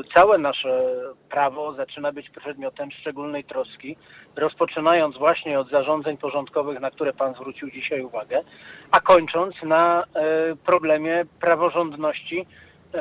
y, 0.00 0.04
całe 0.14 0.38
nasze 0.38 0.84
prawo 1.30 1.72
zaczyna 1.72 2.12
być 2.12 2.30
przedmiotem 2.30 2.90
szczególnej 2.90 3.44
troski, 3.44 3.96
rozpoczynając 4.36 5.18
właśnie 5.18 5.60
od 5.60 5.70
zarządzeń 5.70 6.16
porządkowych, 6.16 6.80
na 6.80 6.90
które 6.90 7.12
Pan 7.12 7.34
zwrócił 7.34 7.70
dzisiaj 7.70 8.02
uwagę, 8.02 8.42
a 8.90 9.00
kończąc 9.00 9.54
na 9.62 10.04
y, 10.04 10.56
problemie 10.56 11.24
praworządności 11.40 12.40
y, 12.40 12.98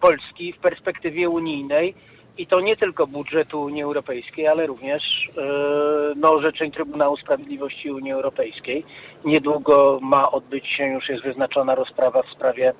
Polski 0.00 0.52
w 0.52 0.58
perspektywie 0.58 1.28
unijnej, 1.28 1.94
i 2.38 2.46
to 2.46 2.60
nie 2.60 2.76
tylko 2.76 3.06
budżetu 3.06 3.62
Unii 3.62 3.82
Europejskiej, 3.82 4.48
ale 4.48 4.66
również 4.66 5.02
e, 5.38 5.42
no, 6.16 6.32
orzeczeń 6.32 6.70
Trybunału 6.70 7.16
Sprawiedliwości 7.16 7.90
Unii 7.90 8.12
Europejskiej. 8.12 8.84
Niedługo 9.24 9.98
ma 10.02 10.30
odbyć 10.30 10.66
się, 10.66 10.84
już 10.84 11.08
jest 11.08 11.24
wyznaczona 11.24 11.74
rozprawa 11.74 12.22
w 12.22 12.30
sprawie 12.30 12.72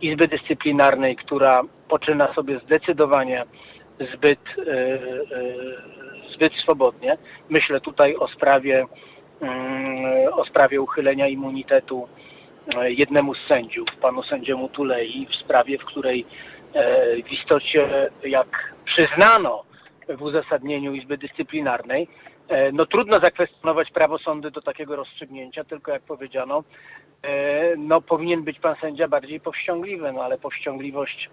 Izby 0.00 0.28
Dyscyplinarnej, 0.28 1.16
która 1.16 1.60
poczyna 1.88 2.34
sobie 2.34 2.60
zdecydowanie 2.64 3.44
zbyt, 4.14 4.40
e, 4.58 4.72
e, 4.72 4.98
zbyt 6.34 6.52
swobodnie. 6.62 7.18
Myślę 7.50 7.80
tutaj 7.80 8.16
o 8.16 8.28
sprawie, 8.28 8.86
mm, 9.40 10.32
o 10.32 10.44
sprawie 10.44 10.80
uchylenia 10.80 11.28
immunitetu 11.28 12.08
jednemu 12.84 13.34
z 13.34 13.38
sędziów, 13.52 13.88
panu 14.00 14.22
sędziemu 14.22 14.68
Tulei, 14.68 15.26
w 15.30 15.44
sprawie, 15.44 15.78
w 15.78 15.84
której 15.84 16.26
w 17.26 17.32
istocie 17.32 18.10
jak 18.24 18.71
przyznano 18.84 19.64
w 20.08 20.22
uzasadnieniu 20.22 20.94
Izby 20.94 21.18
Dyscyplinarnej. 21.18 22.08
E, 22.48 22.72
no 22.72 22.86
trudno 22.86 23.18
zakwestionować 23.22 23.90
prawo 23.90 24.18
sądy 24.18 24.50
do 24.50 24.62
takiego 24.62 24.96
rozstrzygnięcia, 24.96 25.64
tylko 25.64 25.92
jak 25.92 26.02
powiedziano, 26.02 26.64
e, 27.22 27.76
no 27.76 28.00
powinien 28.00 28.42
być 28.44 28.60
pan 28.60 28.76
sędzia 28.80 29.08
bardziej 29.08 29.40
powściągliwy, 29.40 30.12
no 30.12 30.22
ale 30.22 30.38
powściągliwość 30.38 31.30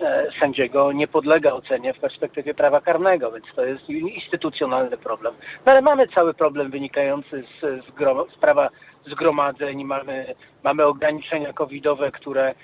e, 0.00 0.26
sędziego 0.40 0.92
nie 0.92 1.08
podlega 1.08 1.52
ocenie 1.52 1.94
w 1.94 1.98
perspektywie 1.98 2.54
prawa 2.54 2.80
karnego, 2.80 3.32
więc 3.32 3.46
to 3.56 3.64
jest 3.64 3.88
instytucjonalny 3.88 4.96
problem. 4.96 5.34
No 5.66 5.72
ale 5.72 5.80
mamy 5.80 6.08
cały 6.08 6.34
problem 6.34 6.70
wynikający 6.70 7.42
z, 7.42 7.60
z, 7.60 8.34
z 8.34 8.38
prawa 8.40 8.68
zgromadzeń, 9.06 9.84
mamy, 9.84 10.34
mamy 10.64 10.86
ograniczenia 10.86 11.52
covidowe, 11.52 12.10
które 12.12 12.54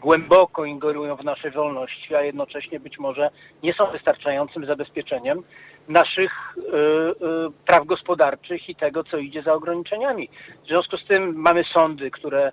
głęboko 0.00 0.64
ingerują 0.64 1.16
w 1.16 1.24
nasze 1.24 1.50
wolności, 1.50 2.14
a 2.14 2.22
jednocześnie 2.22 2.80
być 2.80 2.98
może 2.98 3.30
nie 3.62 3.74
są 3.74 3.86
wystarczającym 3.86 4.66
zabezpieczeniem 4.66 5.42
naszych 5.88 6.32
y, 6.56 6.60
y, 6.60 7.12
praw 7.66 7.86
gospodarczych 7.86 8.68
i 8.68 8.74
tego, 8.74 9.04
co 9.04 9.18
idzie 9.18 9.42
za 9.42 9.52
ograniczeniami. 9.52 10.28
W 10.64 10.66
związku 10.66 10.96
z 10.96 11.06
tym 11.06 11.34
mamy 11.36 11.64
sądy, 11.74 12.10
które 12.10 12.52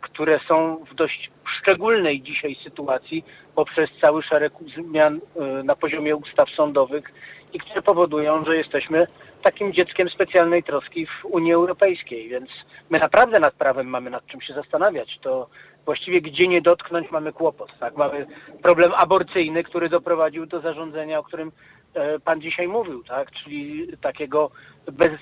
które 0.00 0.40
są 0.48 0.84
w 0.90 0.94
dość 0.94 1.30
szczególnej 1.60 2.22
dzisiaj 2.22 2.56
sytuacji 2.64 3.24
poprzez 3.54 3.90
cały 4.00 4.22
szereg 4.22 4.52
zmian 4.76 5.20
na 5.64 5.76
poziomie 5.76 6.16
ustaw 6.16 6.50
sądowych 6.50 7.12
i 7.52 7.58
które 7.58 7.82
powodują, 7.82 8.44
że 8.44 8.56
jesteśmy 8.56 9.06
takim 9.42 9.72
dzieckiem 9.72 10.08
specjalnej 10.10 10.62
troski 10.62 11.06
w 11.06 11.24
Unii 11.24 11.52
Europejskiej, 11.52 12.28
więc 12.28 12.50
my 12.90 12.98
naprawdę 12.98 13.40
nad 13.40 13.54
prawem 13.54 13.86
mamy 13.86 14.10
nad 14.10 14.26
czym 14.26 14.40
się 14.40 14.54
zastanawiać. 14.54 15.18
To 15.22 15.48
właściwie 15.84 16.20
gdzie 16.20 16.48
nie 16.48 16.62
dotknąć 16.62 17.10
mamy 17.10 17.32
kłopot. 17.32 17.78
Tak? 17.80 17.96
Mamy 17.96 18.26
problem 18.62 18.92
aborcyjny, 18.96 19.64
który 19.64 19.88
doprowadził 19.88 20.46
do 20.46 20.60
zarządzenia, 20.60 21.18
o 21.18 21.22
którym 21.22 21.52
e, 21.94 22.18
pan 22.18 22.40
dzisiaj 22.40 22.68
mówił, 22.68 23.04
tak? 23.04 23.30
czyli 23.30 23.88
takiego 24.00 24.50
bez, 24.92 25.18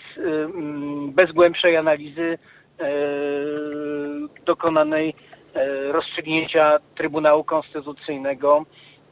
bez 1.09 1.33
głębszej 1.33 1.77
analizy 1.77 2.39
e, 2.81 2.89
dokonanej 4.45 5.15
e, 5.55 5.93
rozstrzygnięcia 5.93 6.79
Trybunału 6.95 7.45
Konstytucyjnego 7.45 8.65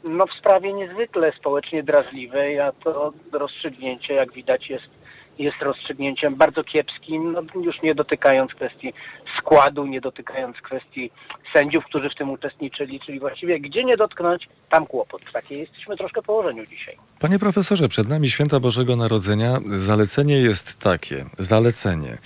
no, 0.04 0.26
w 0.26 0.38
sprawie 0.38 0.72
niezwykle 0.72 1.32
społecznie 1.40 1.82
drażliwej, 1.82 2.60
a 2.60 2.72
to 2.72 3.12
rozstrzygnięcie, 3.32 4.14
jak 4.14 4.32
widać, 4.32 4.70
jest, 4.70 4.88
jest 5.38 5.56
rozstrzygnięciem 5.62 6.34
bardzo 6.34 6.64
kiepskim, 6.64 7.32
no, 7.32 7.42
już 7.62 7.82
nie 7.82 7.94
dotykając 7.94 8.54
kwestii 8.54 8.92
składu, 9.38 9.86
nie 9.86 10.00
dotykając 10.00 10.56
kwestii 10.56 11.10
sędziów, 11.52 11.84
którzy 11.84 12.10
w 12.10 12.14
tym 12.14 12.30
uczestniczyli, 12.30 13.00
czyli 13.00 13.20
właściwie 13.20 13.60
gdzie 13.60 13.84
nie 13.84 13.96
dotknąć, 13.96 14.48
tam 14.70 14.86
kłopot. 14.86 15.22
W 15.22 15.32
takiej 15.32 15.58
jesteśmy 15.58 15.96
troszkę 15.96 16.22
położeniu 16.22 16.66
dzisiaj. 16.66 16.96
Panie 17.20 17.38
profesorze, 17.38 17.88
przed 17.88 18.08
nami 18.08 18.28
święta 18.28 18.60
Bożego 18.60 18.96
Narodzenia. 18.96 19.58
Zalecenie 19.66 20.36
jest 20.36 20.80
takie, 20.80 21.24
zalecenie 21.38 22.18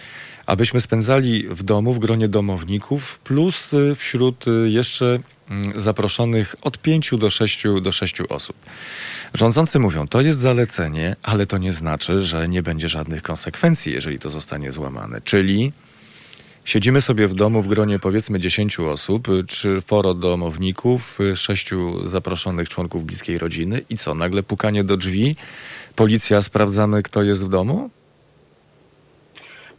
abyśmy 0.51 0.81
spędzali 0.81 1.49
w 1.49 1.63
domu, 1.63 1.93
w 1.93 1.99
gronie 1.99 2.29
domowników, 2.29 3.19
plus 3.19 3.73
y, 3.73 3.95
wśród 3.95 4.49
y, 4.49 4.71
jeszcze 4.71 5.19
zaproszonych 5.77 6.55
od 6.63 6.79
5 6.79 7.11
do 7.19 7.31
6, 7.31 7.63
do 7.83 7.93
6 7.93 8.21
osób. 8.21 8.57
Rządzący 9.35 9.79
mówią, 9.79 10.09
to 10.09 10.21
jest 10.21 10.39
zalecenie, 10.39 11.17
ale 11.23 11.47
to 11.47 11.59
nie 11.59 11.73
znaczy, 11.73 12.25
że 12.25 12.49
nie 12.49 12.63
będzie 12.63 12.89
żadnych 12.89 13.23
konsekwencji, 13.23 13.93
jeżeli 13.93 14.19
to 14.19 14.31
zostanie 14.31 14.73
złamane. 14.73 15.21
Czyli 15.21 15.73
siedzimy 16.65 17.01
sobie 17.01 17.29
w 17.29 17.35
domu 17.35 17.63
w 17.63 17.69
gronie 17.69 17.99
powiedzmy 17.99 18.41
10 18.41 18.81
osób, 18.81 19.29
czy 19.49 19.81
foro 19.81 20.15
domowników, 20.15 21.19
sześciu 21.35 22.09
zaproszonych 22.09 22.69
członków 22.69 23.05
bliskiej 23.05 23.39
rodziny 23.39 23.83
i 23.91 23.97
co, 23.97 24.15
nagle 24.15 24.43
pukanie 24.43 24.85
do 24.85 24.97
drzwi, 24.97 25.37
policja 25.97 26.43
sprawdzamy, 26.43 27.03
kto 27.03 27.23
jest 27.23 27.45
w 27.45 27.49
domu? 27.49 27.91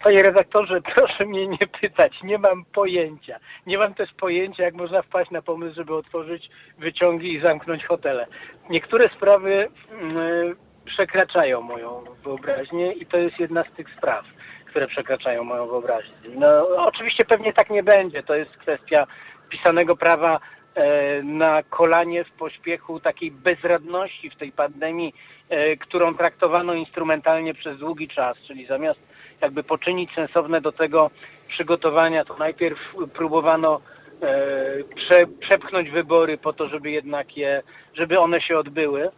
Panie 0.04 0.24
redaktorze, 0.24 0.82
proszę 0.96 1.26
mnie 1.26 1.48
nie 1.48 1.68
pytać, 1.82 2.24
nie 2.24 2.38
mam 2.38 2.66
pojęcia. 2.66 3.40
Nie 3.66 3.78
mam 3.78 3.94
też 3.94 4.10
pojęcia, 4.14 4.64
jak 4.64 4.74
można 4.74 5.02
wpaść 5.02 5.32
na 5.32 5.42
pomysł, 5.42 5.76
żeby 5.76 5.96
otworzyć 5.96 6.50
wyciągi 6.78 7.34
i 7.34 7.42
zamknąć 7.42 7.86
hotele. 7.86 8.28
Niektóre 8.70 9.10
sprawy 9.16 9.68
mm, 9.92 10.56
przekraczają 10.86 11.62
moją 11.62 12.04
wyobraźnię 12.24 12.94
i 12.94 13.06
to 13.06 13.18
jest 13.18 13.40
jedna 13.40 13.64
z 13.64 13.76
tych 13.76 13.88
spraw, 13.98 14.26
które 14.66 14.88
przekraczają 14.88 15.44
moją 15.44 15.68
wyobraźnię. 15.68 16.16
No, 16.36 16.68
oczywiście 16.78 17.26
pewnie 17.26 17.54
tak 17.54 17.70
nie 17.70 17.84
będzie. 17.84 18.24
To 18.24 18.36
jest 18.36 18.58
kwestia 18.58 19.08
pisanego 19.50 19.96
prawa 19.96 20.40
e, 20.76 21.24
na 21.24 21.64
kolanie 21.64 22.24
w 22.24 22.32
pośpiechu 22.32 23.00
takiej 23.00 23.32
bezradności 23.32 24.30
w 24.30 24.38
tej 24.38 24.52
pandemii, 24.52 25.14
e, 25.50 25.78
którą 25.78 26.16
traktowano 26.16 26.74
instrumentalnie 26.74 27.54
przez 27.54 27.78
długi 27.78 28.08
czas, 28.08 28.38
czyli 28.48 28.66
zamiast 28.66 29.11
jakby 29.42 29.64
poczynić 29.64 30.14
sensowne 30.16 30.62
do 30.62 30.72
tego 30.72 31.12
przygotowania, 31.48 32.26
to 32.26 32.38
najpierw 32.38 32.80
próbowano 33.14 33.82
e, 34.22 34.84
prze, 34.96 35.28
przepchnąć 35.40 35.90
wybory 35.90 36.38
po 36.38 36.54
to, 36.54 36.68
żeby 36.68 36.92
jednak 36.92 37.38
je, 37.38 37.64
żeby 37.94 38.20
one 38.20 38.42
się 38.42 38.58
odbyły. 38.58 39.04
E, 39.06 39.12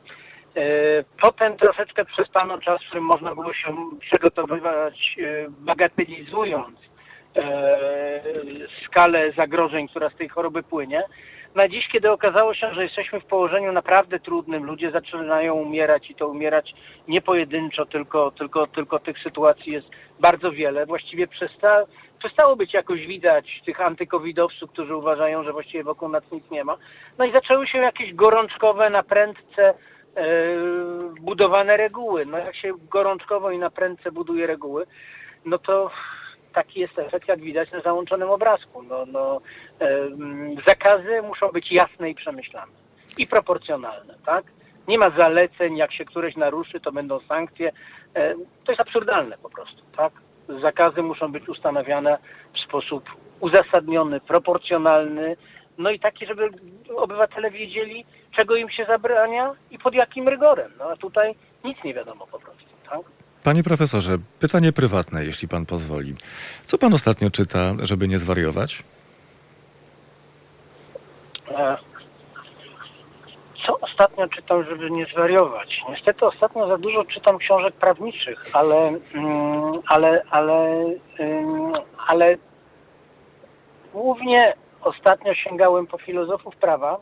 potem 1.22 1.58
troszeczkę 1.58 2.06
przestano 2.06 2.58
czas, 2.58 2.82
w 2.84 2.88
którym 2.88 3.06
można 3.06 3.36
było 3.36 3.54
się 3.54 3.76
przygotowywać, 4.00 5.16
e, 5.20 5.46
bagatelizując 5.50 6.80
skalę 8.86 9.32
zagrożeń, 9.32 9.88
która 9.88 10.10
z 10.10 10.16
tej 10.16 10.30
choroby 10.30 10.64
płynie 10.64 11.04
na 11.56 11.68
dziś, 11.68 11.88
kiedy 11.88 12.12
okazało 12.12 12.54
się, 12.54 12.74
że 12.74 12.84
jesteśmy 12.84 13.20
w 13.20 13.26
położeniu 13.26 13.72
naprawdę 13.72 14.20
trudnym, 14.20 14.64
ludzie 14.64 14.92
zaczynają 14.92 15.54
umierać 15.54 16.10
i 16.10 16.16
to 16.16 16.28
umierać 16.28 16.74
nie 17.08 17.22
pojedynczo, 17.22 17.86
tylko, 17.86 18.32
tylko, 18.32 18.68
tylko 18.68 19.00
tych 19.00 19.20
sytuacji 19.20 19.74
jest 19.74 19.88
bardzo 20.20 20.52
wiele. 20.52 20.86
Właściwie 20.86 21.28
przesta, 21.28 21.86
przestało 22.20 22.56
być 22.56 22.74
jakoś 22.74 23.08
widać 23.08 23.62
tych 23.66 23.82
antykowidowców, 23.82 24.72
którzy 24.72 24.96
uważają, 24.96 25.44
że 25.44 25.54
właściwie 25.54 25.84
wokół 25.84 26.10
nas 26.10 26.24
nic 26.32 26.52
nie 26.52 26.64
ma. 26.64 26.78
No 27.18 27.26
i 27.26 27.32
zaczęły 27.32 27.68
się 27.68 27.78
jakieś 27.78 28.14
gorączkowe, 28.14 28.90
na 28.90 29.04
prędce 29.04 29.74
yy, 30.16 30.24
budowane 31.22 31.78
reguły. 31.78 32.26
No 32.26 32.38
jak 32.38 32.56
się 32.56 32.74
gorączkowo 32.90 33.52
i 33.52 33.58
na 33.58 33.70
prędce 33.70 34.12
buduje 34.12 34.48
reguły, 34.48 34.86
no 35.46 35.58
to 35.58 35.92
taki 36.54 36.80
jest 36.80 37.00
efekt, 37.00 37.28
jak 37.28 37.40
widać 37.40 37.72
na 37.72 37.82
załączonym 37.82 38.30
obrazku. 38.30 38.84
No, 38.84 39.06
no, 39.06 39.42
zakazy 40.68 41.22
muszą 41.22 41.50
być 41.50 41.72
jasne 41.72 42.10
i 42.10 42.16
przemyślane 42.16 42.72
i 43.18 43.28
proporcjonalne, 43.28 44.16
tak? 44.26 44.46
Nie 44.88 44.98
ma 44.98 45.10
zaleceń, 45.10 45.78
jak 45.78 45.94
się 45.94 46.06
któreś 46.06 46.36
naruszy, 46.36 46.80
to 46.80 46.92
będą 46.92 47.20
sankcje. 47.20 47.72
To 48.66 48.72
jest 48.72 48.82
absurdalne 48.82 49.38
po 49.38 49.50
prostu, 49.50 49.82
tak? 49.98 50.14
Zakazy 50.62 51.02
muszą 51.02 51.32
być 51.32 51.50
ustanawiane 51.50 52.18
w 52.54 52.60
sposób 52.60 53.04
uzasadniony, 53.40 54.20
proporcjonalny, 54.20 55.36
no 55.78 55.90
i 55.90 56.00
taki, 56.00 56.26
żeby 56.26 56.50
obywatele 56.96 57.52
wiedzieli, 57.52 58.06
czego 58.36 58.56
im 58.56 58.70
się 58.70 58.86
zabrania 58.86 59.54
i 59.72 59.80
pod 59.80 59.94
jakim 59.94 60.28
rygorem. 60.28 60.72
No 60.80 60.86
a 60.86 60.96
tutaj 60.96 61.36
nic 61.64 61.84
nie 61.84 61.94
wiadomo 61.94 62.28
po 62.28 62.40
prostu, 62.40 62.70
tak? 62.90 63.02
Panie 63.44 63.64
profesorze, 63.64 64.18
pytanie 64.40 64.74
prywatne, 64.74 65.26
jeśli 65.26 65.48
pan 65.48 65.66
pozwoli. 65.66 66.16
Co 66.66 66.78
pan 66.78 66.94
ostatnio 66.94 67.32
czyta, 67.32 67.74
żeby 67.80 68.08
nie 68.08 68.20
zwariować? 68.20 68.84
E, 71.52 71.78
co 73.66 73.80
ostatnio 73.80 74.28
czytam, 74.28 74.64
żeby 74.64 74.92
nie 74.92 75.06
zwariować? 75.06 75.82
Niestety 75.90 76.26
ostatnio 76.26 76.68
za 76.68 76.78
dużo 76.78 77.06
czytam 77.06 77.38
książek 77.38 77.74
prawniczych, 77.74 78.44
ale, 78.54 78.88
mm, 79.16 79.82
ale, 79.88 80.24
ale, 80.30 80.86
ale 82.08 82.38
głównie 83.94 84.54
ostatnio 84.82 85.34
sięgałem 85.34 85.88
po 85.88 85.98
filozofów 85.98 86.56
prawa 86.56 87.00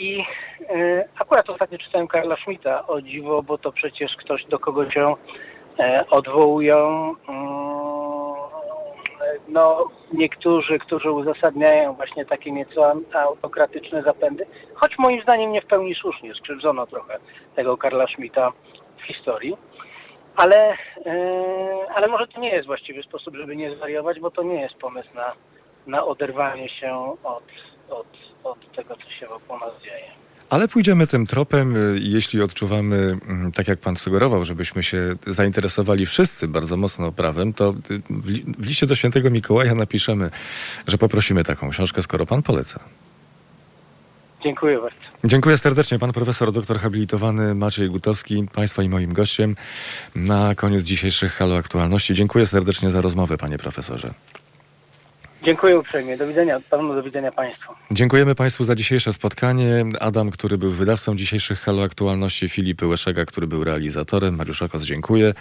i 0.00 0.24
e, 0.68 1.04
akurat 1.18 1.50
ostatnio 1.50 1.78
czytałem 1.78 2.08
Karla 2.08 2.36
Schmidta, 2.36 2.86
o 2.86 3.02
dziwo, 3.02 3.42
bo 3.42 3.58
to 3.58 3.72
przecież 3.72 4.16
ktoś, 4.16 4.44
do 4.44 4.58
kogo 4.58 4.90
się 4.90 5.14
e, 5.78 6.04
odwołują 6.10 7.14
mm, 7.28 7.70
no, 9.48 9.88
niektórzy, 10.12 10.78
którzy 10.78 11.10
uzasadniają 11.10 11.92
właśnie 11.92 12.26
takie 12.26 12.52
nieco 12.52 12.92
autokratyczne 13.12 14.02
zapędy, 14.02 14.46
choć 14.74 14.98
moim 14.98 15.22
zdaniem 15.22 15.52
nie 15.52 15.62
w 15.62 15.66
pełni 15.66 15.94
słusznie, 15.94 16.34
skrzywdzono 16.34 16.86
trochę 16.86 17.18
tego 17.56 17.76
Karla 17.76 18.06
Schmidta 18.06 18.52
w 18.98 19.02
historii. 19.02 19.56
Ale, 20.36 20.76
e, 21.06 21.16
ale 21.94 22.08
może 22.08 22.26
to 22.26 22.40
nie 22.40 22.50
jest 22.50 22.66
właściwy 22.66 23.02
sposób, 23.02 23.36
żeby 23.36 23.56
nie 23.56 23.76
zwariować, 23.76 24.20
bo 24.20 24.30
to 24.30 24.42
nie 24.42 24.60
jest 24.60 24.74
pomysł 24.74 25.08
na, 25.14 25.32
na 25.86 26.04
oderwanie 26.04 26.68
się 26.68 27.16
od, 27.24 27.44
od 27.90 28.29
od 28.44 28.72
tego, 28.76 28.96
co 28.96 29.10
się 29.10 29.26
wokół 29.26 29.58
nas 29.58 29.82
dzieje. 29.82 30.10
Ale 30.50 30.68
pójdziemy 30.68 31.06
tym 31.06 31.26
tropem, 31.26 31.76
y, 31.76 31.98
jeśli 32.02 32.42
odczuwamy, 32.42 33.18
mm, 33.28 33.52
tak 33.52 33.68
jak 33.68 33.78
pan 33.78 33.96
sugerował, 33.96 34.44
żebyśmy 34.44 34.82
się 34.82 35.16
zainteresowali 35.26 36.06
wszyscy 36.06 36.48
bardzo 36.48 36.76
mocno 36.76 37.12
prawem, 37.12 37.52
to 37.52 37.74
y, 37.90 38.02
w 38.58 38.66
liście 38.66 38.86
do 38.86 38.94
świętego 38.94 39.30
Mikołaja 39.30 39.74
napiszemy, 39.74 40.30
że 40.86 40.98
poprosimy 40.98 41.44
taką 41.44 41.70
książkę, 41.70 42.02
skoro 42.02 42.26
pan 42.26 42.42
poleca. 42.42 42.80
Dziękuję 44.42 44.80
bardzo. 44.80 44.96
Dziękuję 45.24 45.58
serdecznie. 45.58 45.98
Pan 45.98 46.12
profesor, 46.12 46.52
doktor 46.52 46.78
habilitowany 46.78 47.54
Maciej 47.54 47.88
Gutowski, 47.88 48.46
państwa 48.52 48.82
i 48.82 48.88
moim 48.88 49.12
gościem 49.12 49.56
na 50.14 50.54
koniec 50.54 50.82
dzisiejszych 50.82 51.32
Halo 51.32 51.56
Aktualności. 51.56 52.14
Dziękuję 52.14 52.46
serdecznie 52.46 52.90
za 52.90 53.00
rozmowę, 53.00 53.38
panie 53.38 53.58
profesorze. 53.58 54.14
Dziękuję 55.42 55.78
uprzejmie. 55.78 56.16
Do 56.16 56.26
widzenia 56.26 56.60
panu, 56.70 56.94
do 56.94 57.02
widzenia 57.02 57.32
państwu. 57.32 57.72
Dziękujemy 57.90 58.34
państwu 58.34 58.64
za 58.64 58.74
dzisiejsze 58.74 59.12
spotkanie. 59.12 59.84
Adam, 60.00 60.30
który 60.30 60.58
był 60.58 60.70
wydawcą 60.70 61.16
dzisiejszych 61.16 61.60
Halo 61.60 61.82
Aktualności, 61.82 62.48
Filip 62.48 62.82
Łeszega, 62.82 63.24
który 63.24 63.46
był 63.46 63.64
realizatorem, 63.64 64.36
Mariusz 64.36 64.62
Okos, 64.62 64.82
dziękuję. 64.82 65.34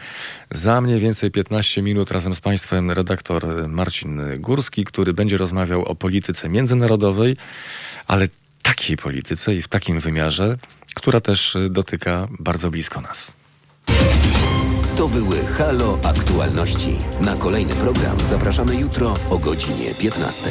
Za 0.51 0.81
mniej 0.81 0.99
więcej 0.99 1.31
15 1.31 1.81
minut 1.81 2.11
razem 2.11 2.35
z 2.35 2.41
państwem 2.41 2.91
redaktor 2.91 3.67
Marcin 3.67 4.21
Górski, 4.37 4.85
który 4.85 5.13
będzie 5.13 5.37
rozmawiał 5.37 5.85
o 5.85 5.95
polityce 5.95 6.49
międzynarodowej, 6.49 7.37
ale 8.07 8.27
takiej 8.61 8.97
polityce 8.97 9.55
i 9.55 9.61
w 9.61 9.67
takim 9.67 9.99
wymiarze, 9.99 10.57
która 10.95 11.21
też 11.21 11.57
dotyka 11.69 12.27
bardzo 12.39 12.71
blisko 12.71 13.01
nas. 13.01 13.33
To 14.99 15.07
były 15.07 15.37
Halo 15.45 15.97
Aktualności. 16.03 16.95
Na 17.21 17.35
kolejny 17.35 17.73
program 17.73 18.19
zapraszamy 18.19 18.75
jutro 18.75 19.15
o 19.29 19.37
godzinie 19.37 19.95
15. 19.95 20.49